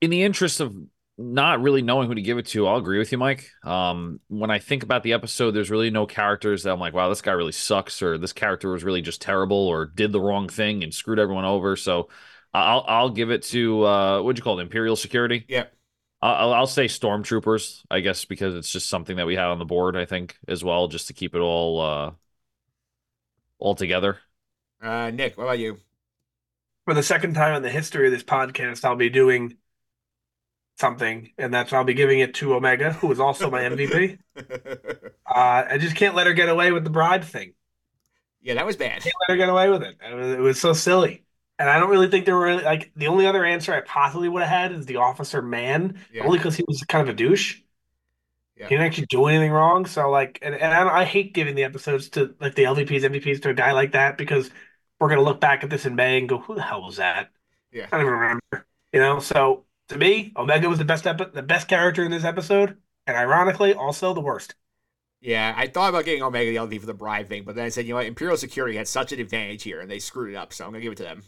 in 0.00 0.10
the 0.10 0.22
interest 0.22 0.60
of 0.60 0.74
not 1.20 1.60
really 1.60 1.82
knowing 1.82 2.08
who 2.08 2.14
to 2.14 2.22
give 2.22 2.38
it 2.38 2.46
to, 2.46 2.66
I'll 2.66 2.78
agree 2.78 2.98
with 2.98 3.12
you, 3.12 3.18
Mike. 3.18 3.50
Um, 3.64 4.20
when 4.28 4.50
I 4.50 4.58
think 4.58 4.82
about 4.82 5.02
the 5.02 5.12
episode, 5.12 5.52
there's 5.52 5.70
really 5.70 5.90
no 5.90 6.06
characters 6.06 6.62
that 6.62 6.72
I'm 6.72 6.80
like, 6.80 6.94
wow, 6.94 7.08
this 7.08 7.22
guy 7.22 7.32
really 7.32 7.52
sucks, 7.52 8.02
or 8.02 8.16
this 8.16 8.32
character 8.32 8.72
was 8.72 8.84
really 8.84 9.02
just 9.02 9.20
terrible, 9.20 9.68
or 9.68 9.84
did 9.86 10.12
the 10.12 10.20
wrong 10.20 10.48
thing 10.48 10.82
and 10.82 10.94
screwed 10.94 11.18
everyone 11.18 11.44
over. 11.44 11.76
So 11.76 12.08
I'll 12.54 12.84
I'll 12.88 13.10
give 13.10 13.30
it 13.30 13.42
to 13.44 13.84
uh, 13.84 14.22
what'd 14.22 14.38
you 14.38 14.42
call 14.42 14.58
it, 14.58 14.62
Imperial 14.62 14.96
Security? 14.96 15.44
Yeah. 15.48 15.66
I'll 16.22 16.52
I'll 16.52 16.66
say 16.66 16.86
Stormtroopers, 16.86 17.82
I 17.90 18.00
guess, 18.00 18.24
because 18.24 18.54
it's 18.54 18.70
just 18.70 18.88
something 18.88 19.16
that 19.16 19.26
we 19.26 19.36
had 19.36 19.46
on 19.46 19.58
the 19.58 19.64
board, 19.64 19.96
I 19.96 20.04
think, 20.04 20.36
as 20.48 20.64
well, 20.64 20.88
just 20.88 21.08
to 21.08 21.12
keep 21.12 21.34
it 21.34 21.40
all 21.40 21.80
uh 21.80 22.10
all 23.58 23.74
together. 23.74 24.18
Uh, 24.82 25.10
Nick, 25.10 25.36
what 25.36 25.44
about 25.44 25.58
you? 25.58 25.78
For 26.86 26.94
the 26.94 27.02
second 27.02 27.34
time 27.34 27.54
in 27.54 27.62
the 27.62 27.70
history 27.70 28.06
of 28.06 28.12
this 28.12 28.22
podcast, 28.22 28.84
I'll 28.84 28.96
be 28.96 29.10
doing 29.10 29.56
something, 30.80 31.32
and 31.38 31.54
that's 31.54 31.72
why 31.72 31.78
I'll 31.78 31.84
be 31.84 31.94
giving 31.94 32.20
it 32.20 32.34
to 32.36 32.54
Omega, 32.54 32.92
who 32.94 33.12
is 33.12 33.20
also 33.20 33.50
my 33.50 33.64
MVP. 33.64 34.18
Uh, 35.32 35.64
I 35.70 35.78
just 35.78 35.94
can't 35.94 36.16
let 36.16 36.26
her 36.26 36.32
get 36.32 36.48
away 36.48 36.72
with 36.72 36.82
the 36.82 36.90
bribe 36.90 37.22
thing. 37.22 37.54
yeah, 38.42 38.54
that 38.54 38.66
was 38.66 38.76
bad. 38.76 39.02
Can't 39.02 39.14
let 39.28 39.34
her 39.34 39.36
get 39.36 39.48
away 39.48 39.68
with 39.70 39.82
it. 39.82 39.96
It 40.04 40.14
was, 40.14 40.26
it 40.32 40.40
was 40.40 40.60
so 40.60 40.72
silly. 40.72 41.24
And 41.58 41.68
I 41.68 41.78
don't 41.78 41.90
really 41.90 42.08
think 42.08 42.24
there 42.24 42.36
were 42.36 42.60
like 42.62 42.90
the 42.96 43.06
only 43.08 43.26
other 43.26 43.44
answer 43.44 43.72
I 43.72 43.82
possibly 43.82 44.28
would 44.28 44.42
have 44.42 44.50
had 44.50 44.72
is 44.72 44.86
the 44.86 44.96
officer 44.96 45.42
man, 45.42 46.00
Yeah. 46.12 46.24
only 46.24 46.38
because 46.38 46.56
he 46.56 46.64
was 46.66 46.82
kind 46.84 47.06
of 47.06 47.14
a 47.14 47.16
douche. 47.16 47.60
Yeah. 48.56 48.68
He 48.68 48.74
didn't 48.74 48.86
actually 48.86 49.06
do 49.06 49.26
anything 49.26 49.52
wrong. 49.52 49.86
So 49.86 50.10
like, 50.10 50.38
and, 50.42 50.54
and 50.54 50.74
I, 50.74 51.00
I 51.00 51.04
hate 51.04 51.34
giving 51.34 51.54
the 51.54 51.64
episodes 51.64 52.08
to 52.10 52.34
like 52.40 52.54
the 52.54 52.64
LVPs, 52.64 53.04
MVPs 53.04 53.40
to 53.42 53.50
a 53.50 53.54
guy 53.54 53.72
like 53.72 53.92
that 53.92 54.18
because 54.18 54.50
we're 54.98 55.08
gonna 55.08 55.22
look 55.22 55.40
back 55.40 55.64
at 55.64 55.70
this 55.70 55.86
in 55.86 55.94
May 55.94 56.18
and 56.18 56.28
go, 56.28 56.38
"Who 56.38 56.54
the 56.54 56.62
hell 56.62 56.82
was 56.82 56.96
that?" 56.96 57.30
Yeah. 57.72 57.86
I 57.86 57.96
don't 57.98 58.02
even 58.02 58.12
remember. 58.14 58.66
You 58.92 59.00
know. 59.00 59.20
So 59.20 59.64
to 59.90 59.98
me, 59.98 60.32
Omega 60.36 60.68
was 60.68 60.78
the 60.78 60.84
best 60.86 61.06
epi- 61.06 61.30
the 61.34 61.42
best 61.42 61.68
character 61.68 62.04
in 62.04 62.10
this 62.10 62.24
episode, 62.24 62.78
and 63.06 63.16
ironically, 63.16 63.74
also 63.74 64.14
the 64.14 64.20
worst. 64.20 64.54
Yeah, 65.20 65.54
I 65.56 65.66
thought 65.68 65.90
about 65.90 66.06
getting 66.06 66.22
Omega 66.22 66.50
the 66.50 66.56
LV 66.58 66.78
for 66.78 66.86
the 66.86 66.94
bribe 66.94 67.28
thing, 67.28 67.44
but 67.44 67.54
then 67.56 67.66
I 67.66 67.68
said, 67.70 67.86
you 67.86 67.90
know 67.92 67.96
what, 67.96 68.06
Imperial 68.06 68.36
Security 68.38 68.76
had 68.76 68.88
such 68.88 69.12
an 69.12 69.20
advantage 69.20 69.62
here, 69.64 69.80
and 69.80 69.90
they 69.90 69.98
screwed 69.98 70.32
it 70.32 70.36
up, 70.36 70.52
so 70.52 70.64
I'm 70.64 70.72
gonna 70.72 70.82
give 70.82 70.92
it 70.92 70.96
to 70.96 71.02
them. 71.04 71.24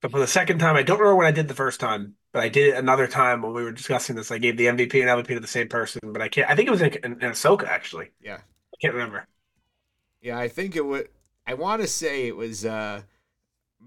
But 0.00 0.10
for 0.10 0.18
the 0.20 0.26
second 0.26 0.58
time, 0.58 0.76
I 0.76 0.82
don't 0.82 0.98
remember 0.98 1.16
when 1.16 1.26
I 1.26 1.30
did 1.32 1.48
the 1.48 1.54
first 1.54 1.78
time, 1.80 2.16
but 2.32 2.42
I 2.42 2.48
did 2.48 2.74
it 2.74 2.76
another 2.78 3.06
time 3.06 3.42
when 3.42 3.52
we 3.54 3.62
were 3.62 3.72
discussing 3.72 4.16
this. 4.16 4.30
I 4.32 4.38
gave 4.38 4.56
the 4.56 4.66
MVP 4.66 5.00
and 5.00 5.08
LVP 5.08 5.34
to 5.34 5.40
the 5.40 5.46
same 5.46 5.68
person, 5.68 6.00
but 6.04 6.20
I 6.22 6.28
can't. 6.28 6.50
I 6.50 6.56
think 6.56 6.66
it 6.68 6.72
was 6.72 6.82
in, 6.82 6.92
in, 7.04 7.12
in 7.12 7.30
Ahsoka 7.30 7.64
actually. 7.68 8.10
Yeah, 8.20 8.36
I 8.38 8.76
can't 8.80 8.94
remember. 8.94 9.26
yeah, 10.20 10.38
I 10.38 10.48
think 10.48 10.76
it 10.76 10.84
would. 10.84 11.08
I 11.46 11.54
want 11.54 11.82
to 11.82 11.88
say 11.88 12.26
it 12.26 12.36
was. 12.36 12.64
uh 12.64 13.02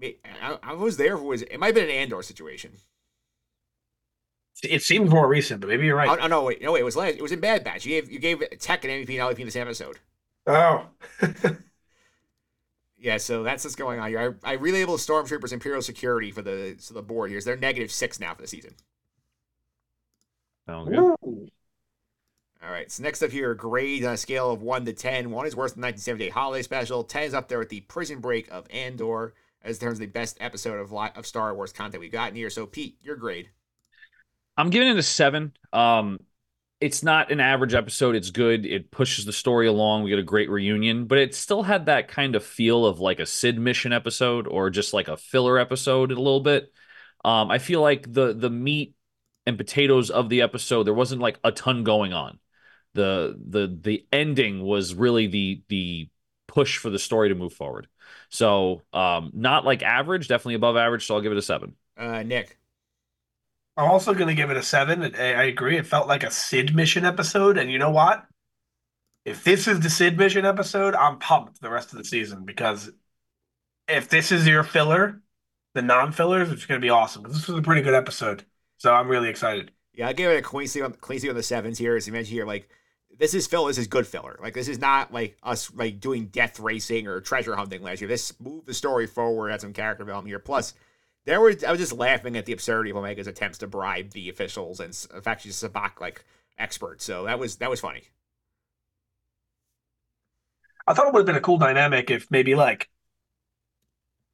I, 0.02 0.58
I 0.62 0.72
was 0.74 0.96
there. 0.98 1.16
For 1.16 1.24
was 1.24 1.42
it 1.42 1.58
might 1.58 1.68
have 1.68 1.74
been 1.74 1.84
an 1.84 1.90
Andor 1.90 2.22
situation? 2.22 2.72
It 4.62 4.82
seems 4.82 5.10
more 5.10 5.28
recent, 5.28 5.60
but 5.60 5.68
maybe 5.68 5.86
you're 5.86 5.96
right. 5.96 6.18
Oh, 6.20 6.26
no, 6.26 6.44
wait, 6.44 6.62
no, 6.62 6.72
wait, 6.72 6.80
it 6.80 6.84
was 6.84 6.96
last. 6.96 7.16
It 7.16 7.22
was 7.22 7.32
in 7.32 7.40
Bad 7.40 7.62
Batch. 7.62 7.84
You 7.84 8.00
gave 8.00 8.10
you 8.10 8.18
gave 8.18 8.42
Tech 8.58 8.84
an 8.84 8.90
MVP 8.90 9.08
and 9.10 9.36
LVP 9.36 9.40
in 9.40 9.46
the 9.46 9.52
same 9.52 9.62
episode. 9.62 9.98
Oh, 10.46 10.86
Yeah, 12.98 13.18
so 13.18 13.42
that's 13.42 13.62
what's 13.62 13.76
going 13.76 14.00
on 14.00 14.08
here. 14.08 14.36
I, 14.42 14.54
I 14.54 14.56
relabeled 14.56 14.98
Stormtroopers 14.98 15.52
Imperial 15.52 15.82
Security 15.82 16.30
for 16.30 16.42
the 16.42 16.76
so 16.78 16.94
the 16.94 17.02
board 17.02 17.30
here. 17.30 17.40
So 17.40 17.50
they're 17.50 17.56
negative 17.56 17.92
six 17.92 18.18
now 18.18 18.34
for 18.34 18.42
the 18.42 18.48
season. 18.48 18.74
Sounds 20.66 20.88
good. 20.88 20.98
Ooh. 20.98 21.48
All 22.64 22.70
right. 22.70 22.90
So 22.90 23.02
next 23.02 23.22
up 23.22 23.30
here, 23.30 23.54
grades 23.54 24.04
on 24.04 24.10
uh, 24.10 24.14
a 24.14 24.16
scale 24.16 24.50
of 24.50 24.62
one 24.62 24.84
to 24.86 24.92
ten. 24.92 25.30
One 25.30 25.46
is 25.46 25.54
worse 25.54 25.72
than 25.72 25.82
1978 25.82 26.32
holiday 26.32 26.62
special. 26.62 27.04
Ten 27.04 27.24
is 27.24 27.34
up 27.34 27.48
there 27.48 27.58
with 27.58 27.68
the 27.68 27.82
Prison 27.82 28.20
Break 28.20 28.50
of 28.50 28.66
Andor 28.70 29.34
as 29.62 29.78
terms 29.78 29.96
of 29.96 30.00
the 30.00 30.06
best 30.06 30.38
episode 30.40 30.80
of 30.80 30.92
of 30.92 31.26
Star 31.26 31.54
Wars 31.54 31.72
content 31.72 32.00
we've 32.00 32.10
gotten 32.10 32.34
here. 32.34 32.50
So 32.50 32.66
Pete, 32.66 32.96
your 33.02 33.16
grade. 33.16 33.50
I'm 34.56 34.70
giving 34.70 34.88
it 34.88 34.96
a 34.96 35.02
seven. 35.02 35.52
Um, 35.72 36.20
it's 36.80 37.02
not 37.02 37.30
an 37.30 37.40
average 37.40 37.74
episode. 37.74 38.14
It's 38.14 38.30
good. 38.30 38.66
It 38.66 38.90
pushes 38.90 39.24
the 39.24 39.32
story 39.32 39.66
along. 39.66 40.02
We 40.02 40.10
get 40.10 40.18
a 40.18 40.22
great 40.22 40.50
reunion, 40.50 41.06
but 41.06 41.18
it 41.18 41.34
still 41.34 41.62
had 41.62 41.86
that 41.86 42.08
kind 42.08 42.36
of 42.36 42.44
feel 42.44 42.84
of 42.84 43.00
like 43.00 43.18
a 43.18 43.26
Sid 43.26 43.58
mission 43.58 43.92
episode 43.92 44.46
or 44.46 44.68
just 44.70 44.92
like 44.92 45.08
a 45.08 45.16
filler 45.16 45.58
episode 45.58 46.12
a 46.12 46.16
little 46.16 46.40
bit. 46.40 46.72
Um, 47.24 47.50
I 47.50 47.58
feel 47.58 47.80
like 47.80 48.12
the 48.12 48.34
the 48.34 48.50
meat 48.50 48.94
and 49.46 49.56
potatoes 49.56 50.10
of 50.10 50.28
the 50.28 50.42
episode 50.42 50.84
there 50.84 50.94
wasn't 50.94 51.22
like 51.22 51.38
a 51.42 51.52
ton 51.52 51.82
going 51.82 52.12
on. 52.12 52.38
The 52.94 53.36
the 53.48 53.78
the 53.80 54.06
ending 54.12 54.62
was 54.62 54.94
really 54.94 55.26
the 55.26 55.62
the 55.68 56.08
push 56.46 56.78
for 56.78 56.90
the 56.90 56.98
story 56.98 57.30
to 57.30 57.34
move 57.34 57.52
forward. 57.52 57.88
So 58.28 58.82
um, 58.92 59.30
not 59.34 59.64
like 59.64 59.82
average, 59.82 60.28
definitely 60.28 60.54
above 60.54 60.76
average. 60.76 61.06
So 61.06 61.14
I'll 61.14 61.20
give 61.20 61.32
it 61.32 61.38
a 61.38 61.42
seven. 61.42 61.74
Uh, 61.96 62.22
Nick. 62.22 62.58
I'm 63.76 63.90
also 63.90 64.14
going 64.14 64.28
to 64.28 64.34
give 64.34 64.50
it 64.50 64.56
a 64.56 64.62
seven. 64.62 65.14
I, 65.14 65.44
agree. 65.44 65.76
It 65.76 65.86
felt 65.86 66.08
like 66.08 66.22
a 66.22 66.30
Sid 66.30 66.74
mission 66.74 67.04
episode, 67.04 67.58
and 67.58 67.70
you 67.70 67.78
know 67.78 67.90
what? 67.90 68.26
If 69.24 69.44
this 69.44 69.68
is 69.68 69.80
the 69.80 69.90
Sid 69.90 70.16
mission 70.16 70.46
episode, 70.46 70.94
I'm 70.94 71.18
pumped 71.18 71.60
the 71.60 71.68
rest 71.68 71.92
of 71.92 71.98
the 71.98 72.04
season 72.04 72.44
because 72.44 72.90
if 73.86 74.08
this 74.08 74.32
is 74.32 74.46
your 74.46 74.62
filler, 74.62 75.20
the 75.74 75.82
non-fillers, 75.82 76.50
it's 76.50 76.64
going 76.64 76.80
to 76.80 76.84
be 76.84 76.90
awesome. 76.90 77.24
This 77.24 77.46
was 77.46 77.58
a 77.58 77.62
pretty 77.62 77.82
good 77.82 77.94
episode, 77.94 78.44
so 78.78 78.94
I'm 78.94 79.08
really 79.08 79.28
excited. 79.28 79.72
Yeah, 79.92 80.08
I 80.08 80.12
gave 80.12 80.30
it 80.30 80.38
a 80.38 80.42
Quincy 80.42 80.80
on 80.80 80.92
Quincy 80.94 81.28
on 81.28 81.34
the 81.34 81.42
sevens 81.42 81.78
here. 81.78 81.96
As 81.96 82.06
you 82.06 82.12
mentioned 82.12 82.34
here, 82.34 82.46
like 82.46 82.68
this 83.18 83.34
is 83.34 83.46
filler. 83.46 83.68
This 83.68 83.78
is 83.78 83.86
good 83.86 84.06
filler. 84.06 84.38
Like 84.42 84.54
this 84.54 84.68
is 84.68 84.78
not 84.78 85.12
like 85.12 85.36
us 85.42 85.72
like 85.74 86.00
doing 86.00 86.26
death 86.26 86.60
racing 86.60 87.06
or 87.06 87.20
treasure 87.20 87.56
hunting 87.56 87.82
last 87.82 88.00
year. 88.00 88.08
This 88.08 88.38
moved 88.40 88.66
the 88.66 88.74
story 88.74 89.06
forward. 89.06 89.50
Had 89.50 89.60
some 89.60 89.72
character 89.72 90.04
development 90.04 90.30
here. 90.30 90.38
Plus, 90.38 90.74
there 91.26 91.40
were 91.40 91.54
I 91.66 91.70
was 91.70 91.80
just 91.80 91.92
laughing 91.92 92.36
at 92.36 92.46
the 92.46 92.52
absurdity 92.52 92.90
of 92.90 92.96
Omega's 92.96 93.26
attempts 93.26 93.58
to 93.58 93.66
bribe 93.66 94.10
the 94.10 94.28
officials 94.28 94.80
and 94.80 94.96
in 95.14 95.20
fact 95.20 95.42
she's 95.42 95.62
a 95.62 95.68
Sabacc 95.68 96.00
like 96.00 96.24
expert. 96.58 97.02
So 97.02 97.24
that 97.24 97.38
was 97.38 97.56
that 97.56 97.70
was 97.70 97.80
funny. 97.80 98.04
I 100.86 100.94
thought 100.94 101.08
it 101.08 101.12
would 101.12 101.20
have 101.20 101.26
been 101.26 101.36
a 101.36 101.40
cool 101.40 101.58
dynamic 101.58 102.10
if 102.10 102.30
maybe 102.30 102.54
like 102.54 102.88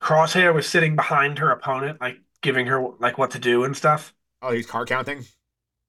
Crosshair 0.01 0.53
was 0.55 0.69
sitting 0.69 0.97
behind 0.97 1.39
her 1.39 1.51
opponent, 1.51 2.01
like 2.01 2.21
giving 2.43 2.67
her 2.67 2.89
like 2.99 3.19
what 3.19 3.31
to 3.33 3.39
do 3.39 3.65
and 3.65 3.77
stuff. 3.77 4.15
Oh, 4.43 4.53
he's 4.53 4.67
car 4.67 4.85
counting. 4.85 5.25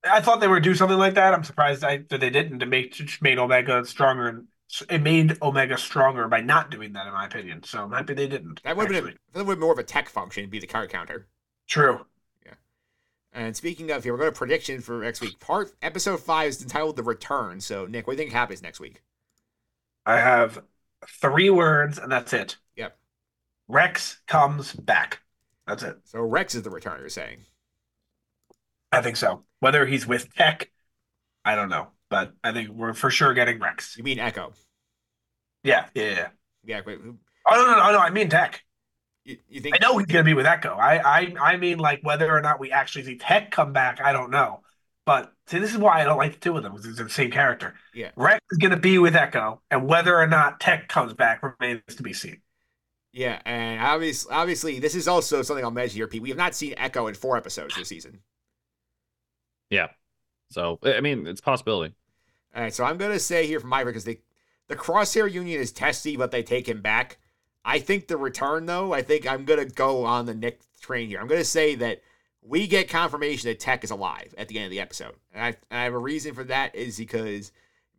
I 0.03 0.21
thought 0.21 0.39
they 0.39 0.47
would 0.47 0.63
do 0.63 0.75
something 0.75 0.97
like 0.97 1.15
that. 1.15 1.33
I'm 1.33 1.43
surprised 1.43 1.83
I, 1.83 1.97
that 2.09 2.19
they 2.19 2.29
didn't. 2.29 2.59
To 2.59 2.65
make 2.65 2.93
just 2.93 3.21
made 3.21 3.39
Omega 3.39 3.85
stronger, 3.85 4.27
and 4.27 4.47
it 4.89 5.01
made 5.01 5.37
Omega 5.41 5.77
stronger 5.77 6.27
by 6.27 6.41
not 6.41 6.71
doing 6.71 6.93
that, 6.93 7.07
in 7.07 7.13
my 7.13 7.25
opinion. 7.25 7.63
So 7.63 7.83
I'm 7.83 7.91
happy 7.91 8.13
they 8.13 8.27
didn't. 8.27 8.61
That 8.63 8.75
would 8.77 8.91
have 8.91 9.05
been 9.05 9.17
that 9.33 9.45
would 9.45 9.59
more 9.59 9.73
of 9.73 9.79
a 9.79 9.83
tech 9.83 10.09
function. 10.09 10.49
Be 10.49 10.59
the 10.59 10.67
car 10.67 10.87
counter. 10.87 11.27
true. 11.67 12.05
Yeah. 12.45 12.53
And 13.33 13.55
speaking 13.55 13.91
of 13.91 14.03
here, 14.03 14.13
we're 14.13 14.19
going 14.19 14.31
to 14.31 14.37
prediction 14.37 14.81
for 14.81 15.01
next 15.03 15.21
week. 15.21 15.39
Part 15.39 15.73
episode 15.81 16.19
five 16.21 16.49
is 16.49 16.61
entitled 16.61 16.95
"The 16.95 17.03
Return." 17.03 17.61
So 17.61 17.85
Nick, 17.85 18.07
what 18.07 18.13
do 18.13 18.21
you 18.21 18.25
think 18.27 18.33
happens 18.33 18.61
next 18.61 18.79
week? 18.79 19.01
I 20.05 20.19
have 20.19 20.63
three 21.07 21.49
words, 21.49 21.97
and 21.97 22.11
that's 22.11 22.33
it. 22.33 22.57
Yep. 22.75 22.97
Rex 23.67 24.21
comes 24.27 24.73
back. 24.73 25.21
That's 25.67 25.83
it. 25.83 25.97
So 26.05 26.21
Rex 26.21 26.55
is 26.55 26.63
the 26.63 26.69
return. 26.69 26.99
You're 26.99 27.09
saying? 27.09 27.45
I 28.91 29.01
think 29.01 29.17
so. 29.17 29.43
Whether 29.59 29.85
he's 29.85 30.05
with 30.07 30.33
Tech, 30.35 30.71
I 31.45 31.55
don't 31.55 31.69
know, 31.69 31.89
but 32.13 32.33
I 32.43 32.51
think 32.51 32.69
we're 32.69 32.93
for 32.93 33.09
sure 33.09 33.33
getting 33.33 33.59
Rex. 33.59 33.97
You 33.97 34.03
mean 34.03 34.19
Echo? 34.19 34.53
Yeah, 35.63 35.87
yeah, 35.95 36.09
yeah. 36.11 36.27
Yeah. 36.63 36.81
Wait, 36.85 36.99
who- 37.01 37.17
Oh 37.47 37.55
no, 37.55 37.65
no, 37.65 37.77
no, 37.87 37.91
no. 37.93 37.97
I 37.97 38.11
mean 38.11 38.29
Tech. 38.29 38.61
you, 39.25 39.37
you 39.49 39.61
think? 39.61 39.75
I 39.75 39.79
know 39.83 39.97
he's 39.97 40.05
gonna 40.05 40.23
be 40.23 40.35
with 40.35 40.45
Echo. 40.45 40.75
I, 40.75 40.97
I, 40.97 41.33
I 41.41 41.57
mean 41.57 41.79
like 41.79 42.01
whether 42.03 42.31
or 42.31 42.39
not 42.41 42.59
we 42.59 42.71
actually 42.71 43.03
see 43.05 43.17
Tech 43.17 43.49
come 43.49 43.73
back, 43.73 43.99
I 43.99 44.13
don't 44.13 44.29
know. 44.29 44.61
But 45.05 45.33
see, 45.47 45.57
this 45.57 45.71
is 45.71 45.77
why 45.79 46.01
I 46.01 46.03
don't 46.03 46.17
like 46.17 46.33
the 46.33 46.39
two 46.39 46.55
of 46.55 46.61
them. 46.63 46.73
because 46.75 46.95
They're 46.95 47.05
the 47.05 47.11
same 47.11 47.31
character. 47.31 47.73
Yeah. 47.95 48.11
Rex 48.15 48.39
is 48.51 48.59
gonna 48.59 48.77
be 48.77 48.99
with 48.99 49.15
Echo, 49.15 49.61
and 49.71 49.87
whether 49.87 50.15
or 50.15 50.27
not 50.27 50.59
Tech 50.59 50.87
comes 50.87 51.13
back 51.13 51.41
remains 51.41 51.81
to 51.97 52.03
be 52.03 52.13
seen. 52.13 52.41
Yeah, 53.11 53.41
and 53.45 53.81
obviously, 53.81 54.31
obviously, 54.33 54.79
this 54.79 54.95
is 54.95 55.07
also 55.07 55.41
something 55.41 55.65
I'll 55.65 55.71
mention 55.71 55.97
here, 55.97 56.07
Pete. 56.07 56.21
We 56.21 56.29
have 56.29 56.37
not 56.37 56.53
seen 56.55 56.75
Echo 56.77 57.07
in 57.07 57.15
four 57.15 57.35
episodes 57.37 57.75
this 57.75 57.87
season. 57.87 58.19
Yeah. 59.69 59.87
So 60.51 60.79
I 60.83 61.01
mean, 61.01 61.25
it's 61.27 61.39
a 61.39 61.43
possibility. 61.43 61.95
All 62.55 62.61
right, 62.61 62.73
so 62.73 62.83
I'm 62.83 62.97
gonna 62.97 63.19
say 63.19 63.47
here 63.47 63.59
from 63.59 63.69
my 63.69 63.83
because 63.83 64.03
the 64.03 64.19
the 64.67 64.75
Crosshair 64.75 65.31
Union 65.31 65.59
is 65.59 65.71
testy, 65.71 66.15
but 66.17 66.31
they 66.31 66.43
take 66.43 66.67
him 66.67 66.81
back. 66.81 67.17
I 67.65 67.79
think 67.79 68.07
the 68.07 68.17
return 68.17 68.65
though, 68.65 68.93
I 68.93 69.01
think 69.01 69.27
I'm 69.27 69.45
gonna 69.45 69.65
go 69.65 70.05
on 70.05 70.25
the 70.25 70.33
Nick 70.33 70.61
train 70.79 71.07
here. 71.07 71.19
I'm 71.19 71.27
gonna 71.27 71.43
say 71.43 71.75
that 71.75 72.01
we 72.41 72.67
get 72.67 72.89
confirmation 72.89 73.49
that 73.49 73.59
Tech 73.59 73.83
is 73.83 73.91
alive 73.91 74.33
at 74.37 74.47
the 74.49 74.57
end 74.57 74.65
of 74.65 74.71
the 74.71 74.81
episode, 74.81 75.15
and 75.33 75.43
I, 75.43 75.47
and 75.71 75.79
I 75.79 75.83
have 75.83 75.93
a 75.93 75.97
reason 75.97 76.33
for 76.35 76.43
that 76.45 76.75
is 76.75 76.97
because 76.97 77.51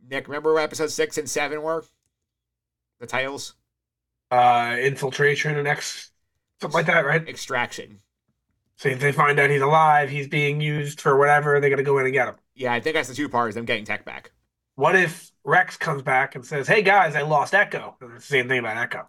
Nick, 0.09 0.27
remember 0.27 0.53
what 0.53 0.63
episode 0.63 0.91
six 0.91 1.17
and 1.17 1.29
seven 1.29 1.61
were? 1.61 1.83
The 2.99 3.07
titles, 3.07 3.55
Uh, 4.31 4.77
infiltration 4.79 5.57
and 5.57 5.67
X, 5.67 6.11
something 6.61 6.73
like 6.75 6.85
that, 6.87 7.05
right? 7.05 7.27
extraction. 7.27 7.99
So 8.77 8.89
if 8.89 8.99
they 8.99 9.11
find 9.11 9.39
out 9.39 9.49
he's 9.49 9.61
alive, 9.61 10.09
he's 10.09 10.27
being 10.27 10.61
used 10.61 11.01
for 11.01 11.17
whatever, 11.17 11.59
they're 11.59 11.69
gonna 11.69 11.83
go 11.83 11.97
in 11.99 12.05
and 12.05 12.13
get 12.13 12.27
him. 12.27 12.35
Yeah, 12.53 12.73
I 12.73 12.79
think 12.79 12.95
that's 12.95 13.09
the 13.09 13.15
two 13.15 13.29
parts. 13.29 13.55
Them 13.55 13.65
getting 13.65 13.85
Tech 13.85 14.05
back. 14.05 14.31
What 14.75 14.95
if 14.95 15.31
Rex 15.43 15.77
comes 15.77 16.01
back 16.01 16.35
and 16.35 16.45
says, 16.45 16.67
"Hey 16.67 16.81
guys, 16.81 17.15
I 17.15 17.21
lost 17.21 17.53
Echo"? 17.53 17.95
And 18.01 18.13
it's 18.13 18.27
the 18.27 18.33
same 18.37 18.47
thing 18.47 18.59
about 18.59 18.77
Echo. 18.77 19.07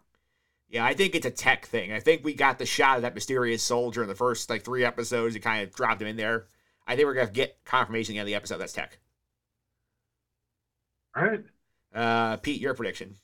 Yeah, 0.69 0.85
I 0.85 0.95
think 0.95 1.15
it's 1.15 1.27
a 1.27 1.31
tech 1.31 1.67
thing. 1.67 1.93
I 1.93 2.01
think 2.01 2.25
we 2.25 2.35
got 2.35 2.59
the 2.59 2.67
shot 2.67 2.97
of 2.97 3.03
that 3.03 3.15
mysterious 3.15 3.63
soldier 3.63 4.03
in 4.03 4.09
the 4.09 4.15
first 4.15 4.51
like 4.51 4.65
three 4.65 4.85
episodes. 4.85 5.37
It 5.37 5.41
kind 5.41 5.63
of 5.67 5.75
dropped 5.75 6.03
him 6.03 6.09
in 6.09 6.17
there. 6.17 6.47
I 6.87 6.97
think 6.97 7.07
we're 7.07 7.15
gonna 7.15 7.31
get 7.31 7.59
confirmation 7.65 8.13
at 8.13 8.15
the 8.15 8.19
end 8.19 8.23
of 8.23 8.27
the 8.29 8.35
episode 8.35 8.59
that's 8.59 8.73
tech. 8.73 8.99
All 11.17 11.25
right. 11.25 11.45
Uh, 11.95 12.37
Pete, 12.37 12.61
your 12.61 12.75
prediction. 12.75 13.17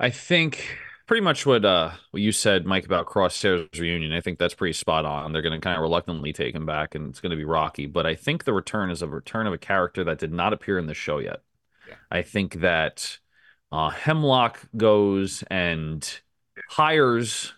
I 0.00 0.10
think 0.10 0.78
pretty 1.12 1.24
much 1.24 1.44
what 1.44 1.62
uh 1.62 1.90
what 2.12 2.22
you 2.22 2.32
said, 2.32 2.64
Mike, 2.64 2.86
about 2.86 3.04
Crosshair's 3.04 3.78
reunion. 3.78 4.14
I 4.14 4.22
think 4.22 4.38
that's 4.38 4.54
pretty 4.54 4.72
spot 4.72 5.04
on. 5.04 5.30
They're 5.30 5.42
going 5.42 5.52
to 5.52 5.62
kind 5.62 5.76
of 5.76 5.82
reluctantly 5.82 6.32
take 6.32 6.54
him 6.54 6.64
back, 6.64 6.94
and 6.94 7.10
it's 7.10 7.20
going 7.20 7.32
to 7.32 7.36
be 7.36 7.44
rocky. 7.44 7.84
But 7.84 8.06
I 8.06 8.14
think 8.14 8.44
the 8.44 8.54
return 8.54 8.90
is 8.90 9.02
a 9.02 9.06
return 9.06 9.46
of 9.46 9.52
a 9.52 9.58
character 9.58 10.04
that 10.04 10.18
did 10.18 10.32
not 10.32 10.54
appear 10.54 10.78
in 10.78 10.86
the 10.86 10.94
show 10.94 11.18
yet. 11.18 11.40
Yeah. 11.86 11.96
I 12.10 12.22
think 12.22 12.60
that 12.60 13.18
uh, 13.70 13.90
Hemlock 13.90 14.60
goes 14.74 15.44
and 15.50 16.20
hires 16.70 17.52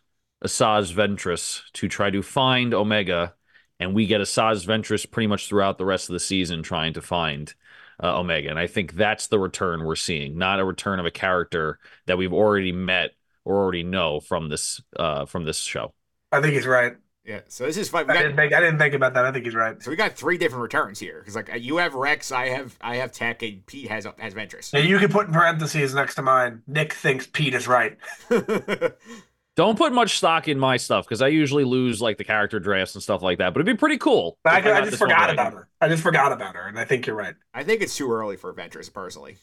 Asajj 0.45 0.93
Ventress 0.93 1.63
to 1.75 1.87
try 1.87 2.11
to 2.11 2.23
find 2.23 2.75
Omega, 2.75 3.35
and 3.79 3.95
we 3.95 4.09
get 4.09 4.21
Asajj 4.21 4.67
Ventress 4.67 5.09
pretty 5.09 5.29
much 5.29 5.47
throughout 5.49 5.79
the 5.79 5.85
rest 5.85 6.09
of 6.09 6.15
the 6.15 6.19
season 6.19 6.65
trying 6.65 6.95
to 6.95 7.01
find 7.01 7.55
uh, 8.03 8.19
Omega. 8.19 8.51
And 8.51 8.59
I 8.59 8.67
think 8.67 8.95
that's 8.95 9.29
the 9.29 9.39
return 9.39 9.85
we're 9.85 9.95
seeing, 9.95 10.37
not 10.39 10.59
a 10.59 10.65
return 10.65 10.99
of 10.99 11.07
a 11.07 11.13
character 11.13 11.79
that 12.07 12.19
we've 12.19 12.33
already 12.33 12.73
met 12.73 13.13
or 13.45 13.57
already 13.57 13.83
know 13.83 14.21
from 14.21 14.49
this 14.49 14.81
uh, 14.99 15.27
from 15.27 15.45
this 15.45 15.59
show. 15.59 15.93
I 16.33 16.41
think 16.41 16.55
he's 16.55 16.67
right. 16.67 16.95
Yeah. 17.25 17.41
So 17.49 17.65
this 17.65 17.79
is 17.79 17.89
fun. 17.89 18.07
We 18.07 18.13
I 18.13 18.17
got, 18.17 18.23
didn't 18.23 18.37
think 18.37 18.53
I 18.53 18.61
didn't 18.61 18.79
think 18.79 18.95
about 18.95 19.15
that. 19.15 19.25
I 19.25 19.33
think 19.33 19.47
he's 19.47 19.55
right. 19.55 19.83
so 19.83 19.91
we 19.91 19.97
got 19.97 20.13
three 20.13 20.37
different 20.37 20.63
returns 20.63 20.99
here 20.99 21.21
because 21.21 21.35
like 21.35 21.51
you 21.59 21.79
have 21.79 21.95
Rex, 21.95 22.31
I 22.33 22.49
have 22.49 22.77
I 22.81 22.97
have 22.97 23.13
Tech, 23.13 23.43
and 23.43 23.65
Pete 23.67 23.89
has 23.89 24.07
has 24.19 24.35
Ventress. 24.35 24.75
And 24.75 24.89
you 24.89 24.99
can 24.99 25.11
put 25.11 25.29
in 25.29 25.33
parentheses 25.33 25.95
next 25.95 26.17
to 26.17 26.23
mine. 26.23 26.63
Nick 26.67 26.93
thinks 26.93 27.27
Pete 27.27 27.55
is 27.55 27.67
right. 27.67 27.97
Don't 29.57 29.79
put 29.79 29.93
much 29.93 30.17
stock 30.17 30.49
in 30.49 30.59
my 30.59 30.77
stuff 30.77 31.05
because 31.05 31.23
I 31.23 31.29
usually 31.29 31.63
lose 31.63 32.01
like 32.01 32.19
the 32.19 32.25
character 32.25 32.59
drafts 32.59 32.95
and 32.95 33.03
stuff 33.03 33.23
like 33.23 33.39
that. 33.39 33.55
But 33.55 33.61
it'd 33.61 33.75
be 33.75 33.79
pretty 33.79 33.99
cool. 33.99 34.37
I, 34.45 34.59
if 34.59 34.67
I 34.67 34.85
just 34.85 34.99
forgot 34.99 35.31
about 35.31 35.53
her. 35.53 35.69
I 35.81 35.89
just 35.89 36.03
forgot 36.03 36.33
about 36.33 36.57
her, 36.57 36.67
and 36.67 36.79
I 36.79 36.85
think 36.85 37.07
you're 37.07 37.17
right. 37.17 37.37
I 37.55 37.63
think 37.63 37.81
it's 37.81 37.97
too 37.97 38.13
early 38.13 38.37
for 38.37 38.53
Ventress 38.53 38.93
personally. 38.93 39.37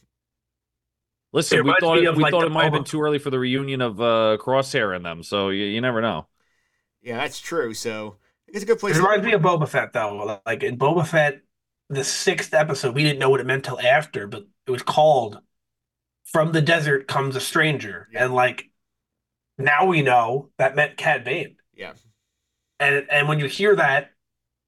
Listen, 1.33 1.59
It 1.59 1.65
we 1.65 1.75
thought 1.79 1.99
it, 1.99 2.13
we 2.15 2.23
like, 2.23 2.31
thought 2.31 2.45
it 2.45 2.51
might 2.51 2.63
have 2.65 2.73
been 2.73 2.83
too 2.83 3.01
early 3.01 3.17
for 3.19 3.29
the 3.29 3.39
reunion 3.39 3.81
of 3.81 4.01
uh, 4.01 4.37
Crosshair 4.39 4.95
and 4.95 5.05
them. 5.05 5.23
So 5.23 5.49
you, 5.49 5.65
you 5.65 5.81
never 5.81 6.01
know. 6.01 6.27
Yeah, 7.01 7.17
that's 7.17 7.39
true. 7.39 7.73
So 7.73 8.17
it's 8.47 8.63
a 8.63 8.65
good 8.65 8.79
place. 8.79 8.95
It 8.95 8.99
to- 8.99 9.03
reminds 9.03 9.25
me 9.25 9.33
of 9.33 9.41
Boba 9.41 9.67
Fett, 9.67 9.93
though. 9.93 10.41
Like 10.45 10.63
in 10.63 10.77
Boba 10.77 11.05
Fett, 11.07 11.41
the 11.89 12.03
sixth 12.03 12.53
episode, 12.53 12.95
we 12.95 13.03
didn't 13.03 13.19
know 13.19 13.29
what 13.29 13.39
it 13.39 13.45
meant 13.45 13.65
till 13.65 13.79
after, 13.79 14.27
but 14.27 14.45
it 14.67 14.71
was 14.71 14.83
called 14.83 15.39
"From 16.25 16.51
the 16.51 16.61
Desert 16.61 17.07
Comes 17.07 17.35
a 17.35 17.41
Stranger," 17.41 18.07
Yeah. 18.11 18.25
and 18.25 18.33
like 18.35 18.69
now 19.57 19.85
we 19.87 20.01
know 20.01 20.51
that 20.57 20.75
meant 20.75 20.97
Cad 20.97 21.23
Bane. 21.23 21.57
Yeah. 21.75 21.93
And 22.79 23.07
and 23.11 23.27
when 23.27 23.39
you 23.39 23.45
hear 23.47 23.75
that, 23.75 24.11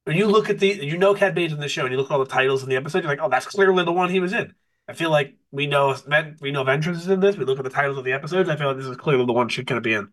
when 0.05 0.17
you 0.17 0.27
look 0.27 0.49
at 0.49 0.59
the, 0.59 0.67
you 0.69 0.97
know 0.97 1.13
Cad 1.15 1.35
Bane's 1.35 1.53
in 1.53 1.59
the 1.59 1.69
show, 1.69 1.83
and 1.83 1.91
you 1.91 1.97
look 1.97 2.11
at 2.11 2.13
all 2.15 2.23
the 2.23 2.31
titles 2.31 2.63
in 2.63 2.69
the 2.69 2.75
episode, 2.77 2.99
you're 3.03 3.11
like, 3.11 3.21
oh, 3.21 3.29
that's 3.29 3.45
clearly 3.47 3.85
the 3.85 3.93
one 3.93 4.09
he 4.09 4.19
was 4.19 4.33
in. 4.33 4.53
I 4.87 4.93
feel 4.93 5.09
like 5.09 5.35
we 5.51 5.67
know 5.67 5.95
we 6.41 6.51
know 6.51 6.63
Ventress 6.63 6.97
is 6.97 7.07
in 7.07 7.19
this. 7.19 7.37
We 7.37 7.45
look 7.45 7.57
at 7.57 7.63
the 7.63 7.69
titles 7.69 7.97
of 7.97 8.03
the 8.03 8.11
episodes. 8.11 8.49
I 8.49 8.55
feel 8.55 8.67
like 8.67 8.77
this 8.77 8.85
is 8.85 8.97
clearly 8.97 9.25
the 9.25 9.33
one 9.33 9.49
she's 9.49 9.65
going 9.65 9.81
to 9.81 9.87
be 9.87 9.93
in. 9.93 10.11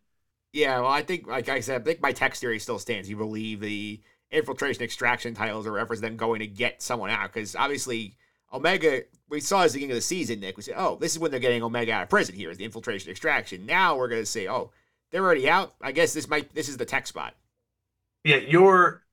Yeah, 0.52 0.80
well, 0.80 0.90
I 0.90 1.02
think, 1.02 1.26
like 1.26 1.48
I 1.48 1.60
said, 1.60 1.80
I 1.80 1.84
think 1.84 2.00
my 2.00 2.12
text 2.12 2.40
theory 2.40 2.58
still 2.58 2.78
stands. 2.78 3.08
You 3.08 3.16
believe 3.16 3.60
the 3.60 4.00
infiltration 4.30 4.82
extraction 4.82 5.34
titles 5.34 5.66
are 5.66 5.72
reference 5.72 6.00
them 6.00 6.16
going 6.16 6.40
to 6.40 6.46
get 6.46 6.82
someone 6.82 7.10
out 7.10 7.32
because 7.32 7.56
obviously 7.56 8.16
Omega. 8.52 9.02
We 9.28 9.40
saw 9.40 9.62
at 9.62 9.68
the 9.68 9.74
beginning 9.74 9.92
of 9.92 9.96
the 9.96 10.02
season, 10.02 10.40
Nick. 10.40 10.56
We 10.56 10.62
said, 10.64 10.74
"Oh, 10.76 10.96
this 10.96 11.12
is 11.12 11.18
when 11.18 11.30
they're 11.30 11.40
getting 11.40 11.62
Omega 11.62 11.92
out 11.92 12.02
of 12.02 12.08
prison. 12.08 12.34
Here 12.34 12.50
is 12.50 12.58
the 12.58 12.64
infiltration 12.64 13.10
extraction." 13.10 13.64
Now 13.64 13.96
we're 13.96 14.08
going 14.08 14.22
to 14.22 14.26
say, 14.26 14.48
"Oh, 14.48 14.72
they're 15.10 15.24
already 15.24 15.48
out." 15.48 15.74
I 15.80 15.92
guess 15.92 16.12
this 16.12 16.28
might 16.28 16.52
this 16.54 16.68
is 16.68 16.76
the 16.76 16.84
tech 16.84 17.06
spot. 17.06 17.34
Yeah, 18.24 18.36
your 18.36 19.04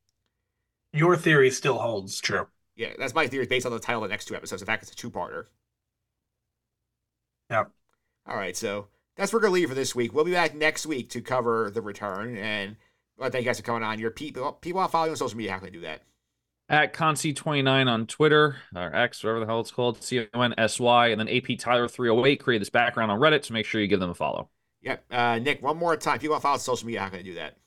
your 0.92 1.16
theory 1.16 1.52
still 1.52 1.78
holds 1.78 2.20
true. 2.20 2.48
Yeah, 2.78 2.94
that's 2.98 3.16
my 3.16 3.28
theory 3.28 3.48
based 3.48 3.66
on 3.66 3.72
the 3.72 3.80
title 3.80 4.04
of 4.04 4.10
the 4.10 4.14
next 4.14 4.26
two 4.26 4.36
episodes. 4.36 4.62
In 4.62 4.68
fact, 4.68 4.84
it's 4.84 4.92
a 4.92 4.96
two-parter. 4.96 5.46
Yep. 7.50 7.72
All 8.28 8.36
right, 8.36 8.56
so 8.56 8.88
that's 9.16 9.34
where 9.34 9.40
we're 9.40 9.48
gonna 9.48 9.56
leave 9.56 9.70
for 9.70 9.76
this 9.76 9.96
week. 9.96 10.14
We'll 10.14 10.26
be 10.26 10.32
back 10.32 10.56
next 10.56 10.86
week 10.86 11.10
to 11.12 11.22
cover 11.22 11.72
the 11.72 11.82
return, 11.82 12.38
and 12.38 12.76
well, 13.18 13.32
thank 13.32 13.44
you 13.44 13.50
guys 13.50 13.58
for 13.58 13.64
coming 13.64 13.84
on. 13.84 14.00
Your 14.00 14.12
people, 14.12 14.54
people 14.54 14.78
want 14.78 14.90
to 14.90 14.92
follow 14.92 15.06
you 15.06 15.12
on 15.12 15.18
social 15.18 15.38
media. 15.38 15.54
How 15.54 15.58
can 15.58 15.66
they 15.66 15.72
do 15.72 15.82
that? 15.82 16.04
At 16.70 16.94
Consy29 16.94 17.88
on 17.88 18.06
Twitter, 18.06 18.58
or 18.76 18.96
X, 18.96 19.24
whatever 19.24 19.40
the 19.40 19.46
hell 19.46 19.62
it's 19.62 19.72
called, 19.72 20.04
C 20.04 20.28
O 20.34 20.42
N 20.42 20.54
S 20.58 20.80
Y, 20.80 21.08
and 21.08 21.20
then 21.20 21.30
AP 21.30 21.46
Tyler308 21.58 22.40
created 22.40 22.62
this 22.62 22.70
background 22.70 23.12
on 23.12 23.20
Reddit, 23.20 23.46
so 23.46 23.54
make 23.54 23.66
sure 23.66 23.82
you 23.82 23.88
give 23.88 24.02
them 24.02 24.10
a 24.10 24.16
follow. 24.16 24.50
Yep. 24.82 25.06
Uh, 25.10 25.40
Nick, 25.40 25.64
one 25.64 25.78
more 25.78 25.96
time. 25.96 26.20
People 26.20 26.34
want 26.34 26.42
to 26.42 26.48
follow 26.48 26.58
social 26.58 26.86
media. 26.86 27.02
How 27.02 27.10
can 27.10 27.20
they 27.20 27.24
do 27.24 27.36
that? 27.36 27.58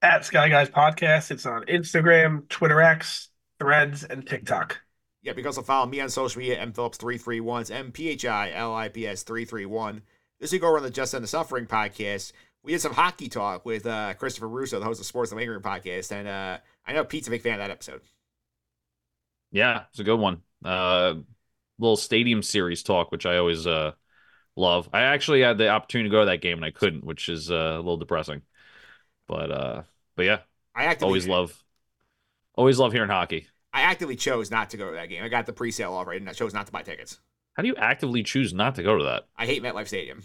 At 0.00 0.24
Sky 0.24 0.48
Guys 0.48 0.68
Podcast, 0.68 1.30
it's 1.30 1.44
on 1.44 1.64
Instagram, 1.64 2.48
Twitter 2.48 2.80
X, 2.80 3.28
Threads, 3.58 4.04
and 4.04 4.26
TikTok. 4.26 4.80
Yep. 5.22 5.36
You 5.36 5.42
can 5.42 5.48
also 5.48 5.62
follow 5.62 5.86
me 5.86 6.00
on 6.00 6.10
social 6.10 6.40
media. 6.40 6.64
mphillips331. 6.66 7.60
It's 7.60 7.70
M 7.70 7.92
P 7.92 8.10
H 8.10 8.24
I 8.24 8.52
L 8.52 8.74
I 8.74 8.88
P 8.88 9.06
S 9.06 9.22
331. 9.22 10.02
This 10.40 10.52
week 10.52 10.60
go 10.60 10.68
over 10.68 10.78
on 10.78 10.82
the 10.82 10.90
Just 10.90 11.14
End 11.14 11.24
the 11.24 11.28
Suffering 11.28 11.66
podcast, 11.66 12.32
we 12.64 12.72
did 12.72 12.80
some 12.80 12.94
hockey 12.94 13.28
talk 13.28 13.64
with 13.66 13.86
uh, 13.86 14.14
Christopher 14.14 14.48
Russo, 14.48 14.78
the 14.78 14.86
host 14.86 14.98
of 14.98 15.06
Sports 15.06 15.30
and 15.30 15.38
Wing 15.38 15.48
Room 15.48 15.62
podcast, 15.62 16.10
and 16.10 16.26
uh, 16.26 16.58
I 16.86 16.94
know 16.94 17.04
Pete's 17.04 17.28
a 17.28 17.30
big 17.30 17.42
fan 17.42 17.54
of 17.54 17.58
that 17.58 17.70
episode. 17.70 18.00
Yeah, 19.52 19.82
it's 19.90 20.00
a 20.00 20.04
good 20.04 20.18
one. 20.18 20.40
Uh, 20.64 21.14
little 21.78 21.96
stadium 21.96 22.42
series 22.42 22.82
talk, 22.82 23.12
which 23.12 23.26
I 23.26 23.36
always 23.36 23.66
uh 23.66 23.92
love. 24.56 24.88
I 24.92 25.02
actually 25.02 25.42
had 25.42 25.58
the 25.58 25.68
opportunity 25.68 26.08
to 26.08 26.12
go 26.12 26.20
to 26.20 26.26
that 26.26 26.40
game 26.40 26.56
and 26.56 26.64
I 26.64 26.70
couldn't, 26.70 27.04
which 27.04 27.28
is 27.28 27.50
uh, 27.50 27.54
a 27.54 27.76
little 27.76 27.98
depressing. 27.98 28.42
But 29.28 29.50
uh, 29.50 29.82
but 30.16 30.24
yeah, 30.24 30.38
I 30.74 30.84
actively 30.84 31.08
always 31.08 31.28
love, 31.28 31.62
always 32.54 32.78
love 32.78 32.92
hearing 32.92 33.10
hockey. 33.10 33.48
I 33.72 33.82
actively 33.82 34.16
chose 34.16 34.50
not 34.50 34.70
to 34.70 34.76
go 34.76 34.90
to 34.90 34.96
that 34.96 35.08
game. 35.08 35.22
I 35.24 35.28
got 35.28 35.46
the 35.46 35.52
pre-sale 35.52 35.92
already, 35.92 36.20
and 36.20 36.28
I 36.28 36.32
chose 36.32 36.54
not 36.54 36.66
to 36.66 36.72
buy 36.72 36.82
tickets. 36.82 37.18
How 37.54 37.62
do 37.62 37.68
you 37.68 37.76
actively 37.76 38.22
choose 38.22 38.52
not 38.52 38.76
to 38.76 38.82
go 38.82 38.98
to 38.98 39.04
that? 39.04 39.26
I 39.36 39.46
hate 39.46 39.62
MetLife 39.62 39.88
Stadium 39.88 40.22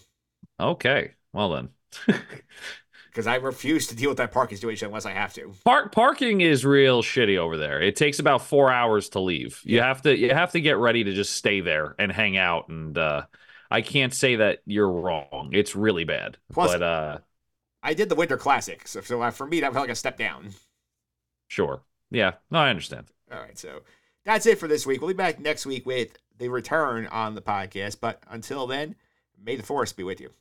Okay, 0.60 1.14
well 1.34 1.50
then. 1.50 1.70
because 3.08 3.28
I 3.28 3.36
refuse 3.36 3.88
to 3.88 3.96
deal 3.96 4.10
with 4.10 4.18
that 4.18 4.32
parking 4.32 4.58
situation 4.58 4.88
unless 4.88 5.06
I 5.06 5.12
have 5.12 5.34
to. 5.34 5.54
Park 5.66 5.92
parking 5.92 6.42
is 6.42 6.66
real 6.66 7.02
shitty 7.02 7.38
over 7.38 7.58
there. 7.58 7.82
It 7.82 7.96
takes 7.96 8.20
about 8.20 8.42
four 8.42 8.72
hours 8.72 9.10
to 9.10 9.20
leave. 9.20 9.62
You 9.64 9.82
have 9.82 10.02
to 10.04 10.16
you 10.16 10.34
have 10.34 10.52
to 10.52 10.62
get 10.62 10.78
ready 10.78 11.04
to 11.04 11.14
just 11.14 11.36
stay 11.36 11.62
there 11.62 11.96
and 11.98 12.12
hang 12.12 12.38
out. 12.38 12.70
And 12.70 12.98
uh, 12.98 13.24
I 13.72 13.82
can't 13.82 14.14
say 14.14 14.38
that 14.38 14.60
you're 14.66 14.92
wrong. 14.92 15.50
It's 15.54 15.76
really 15.76 16.04
bad. 16.04 16.38
Plus- 16.52 16.74
but 16.74 16.84
uh, 16.84 17.18
I 17.82 17.94
did 17.94 18.10
the 18.10 18.16
Winter 18.16 18.38
Classic, 18.38 18.88
so, 18.88 19.02
so 19.02 19.22
uh, 19.22 19.32
for 19.32 19.48
me 19.48 19.62
that 19.62 19.74
felt 19.74 19.84
like 19.84 19.92
a 19.92 19.96
step 19.96 20.18
down. 20.18 20.50
sure, 21.48 21.82
yeah, 22.12 22.34
no, 22.52 22.60
I 22.60 22.70
understand. 22.70 23.08
All 23.32 23.40
right, 23.40 23.58
so 23.58 23.82
that's 24.26 24.46
it 24.46 24.60
for 24.60 24.68
this 24.68 24.86
week. 24.86 25.02
We'll 25.02 25.10
be 25.10 25.14
back 25.14 25.40
next 25.40 25.66
week 25.66 25.86
with 25.86 26.18
the 26.38 26.50
return 26.50 27.08
on 27.08 27.36
the 27.36 27.42
podcast. 27.42 27.98
But 28.02 28.22
until 28.30 28.68
then, 28.68 28.96
may 29.44 29.56
the 29.56 29.64
force 29.64 29.94
be 29.94 30.04
with 30.04 30.20
you. 30.20 30.32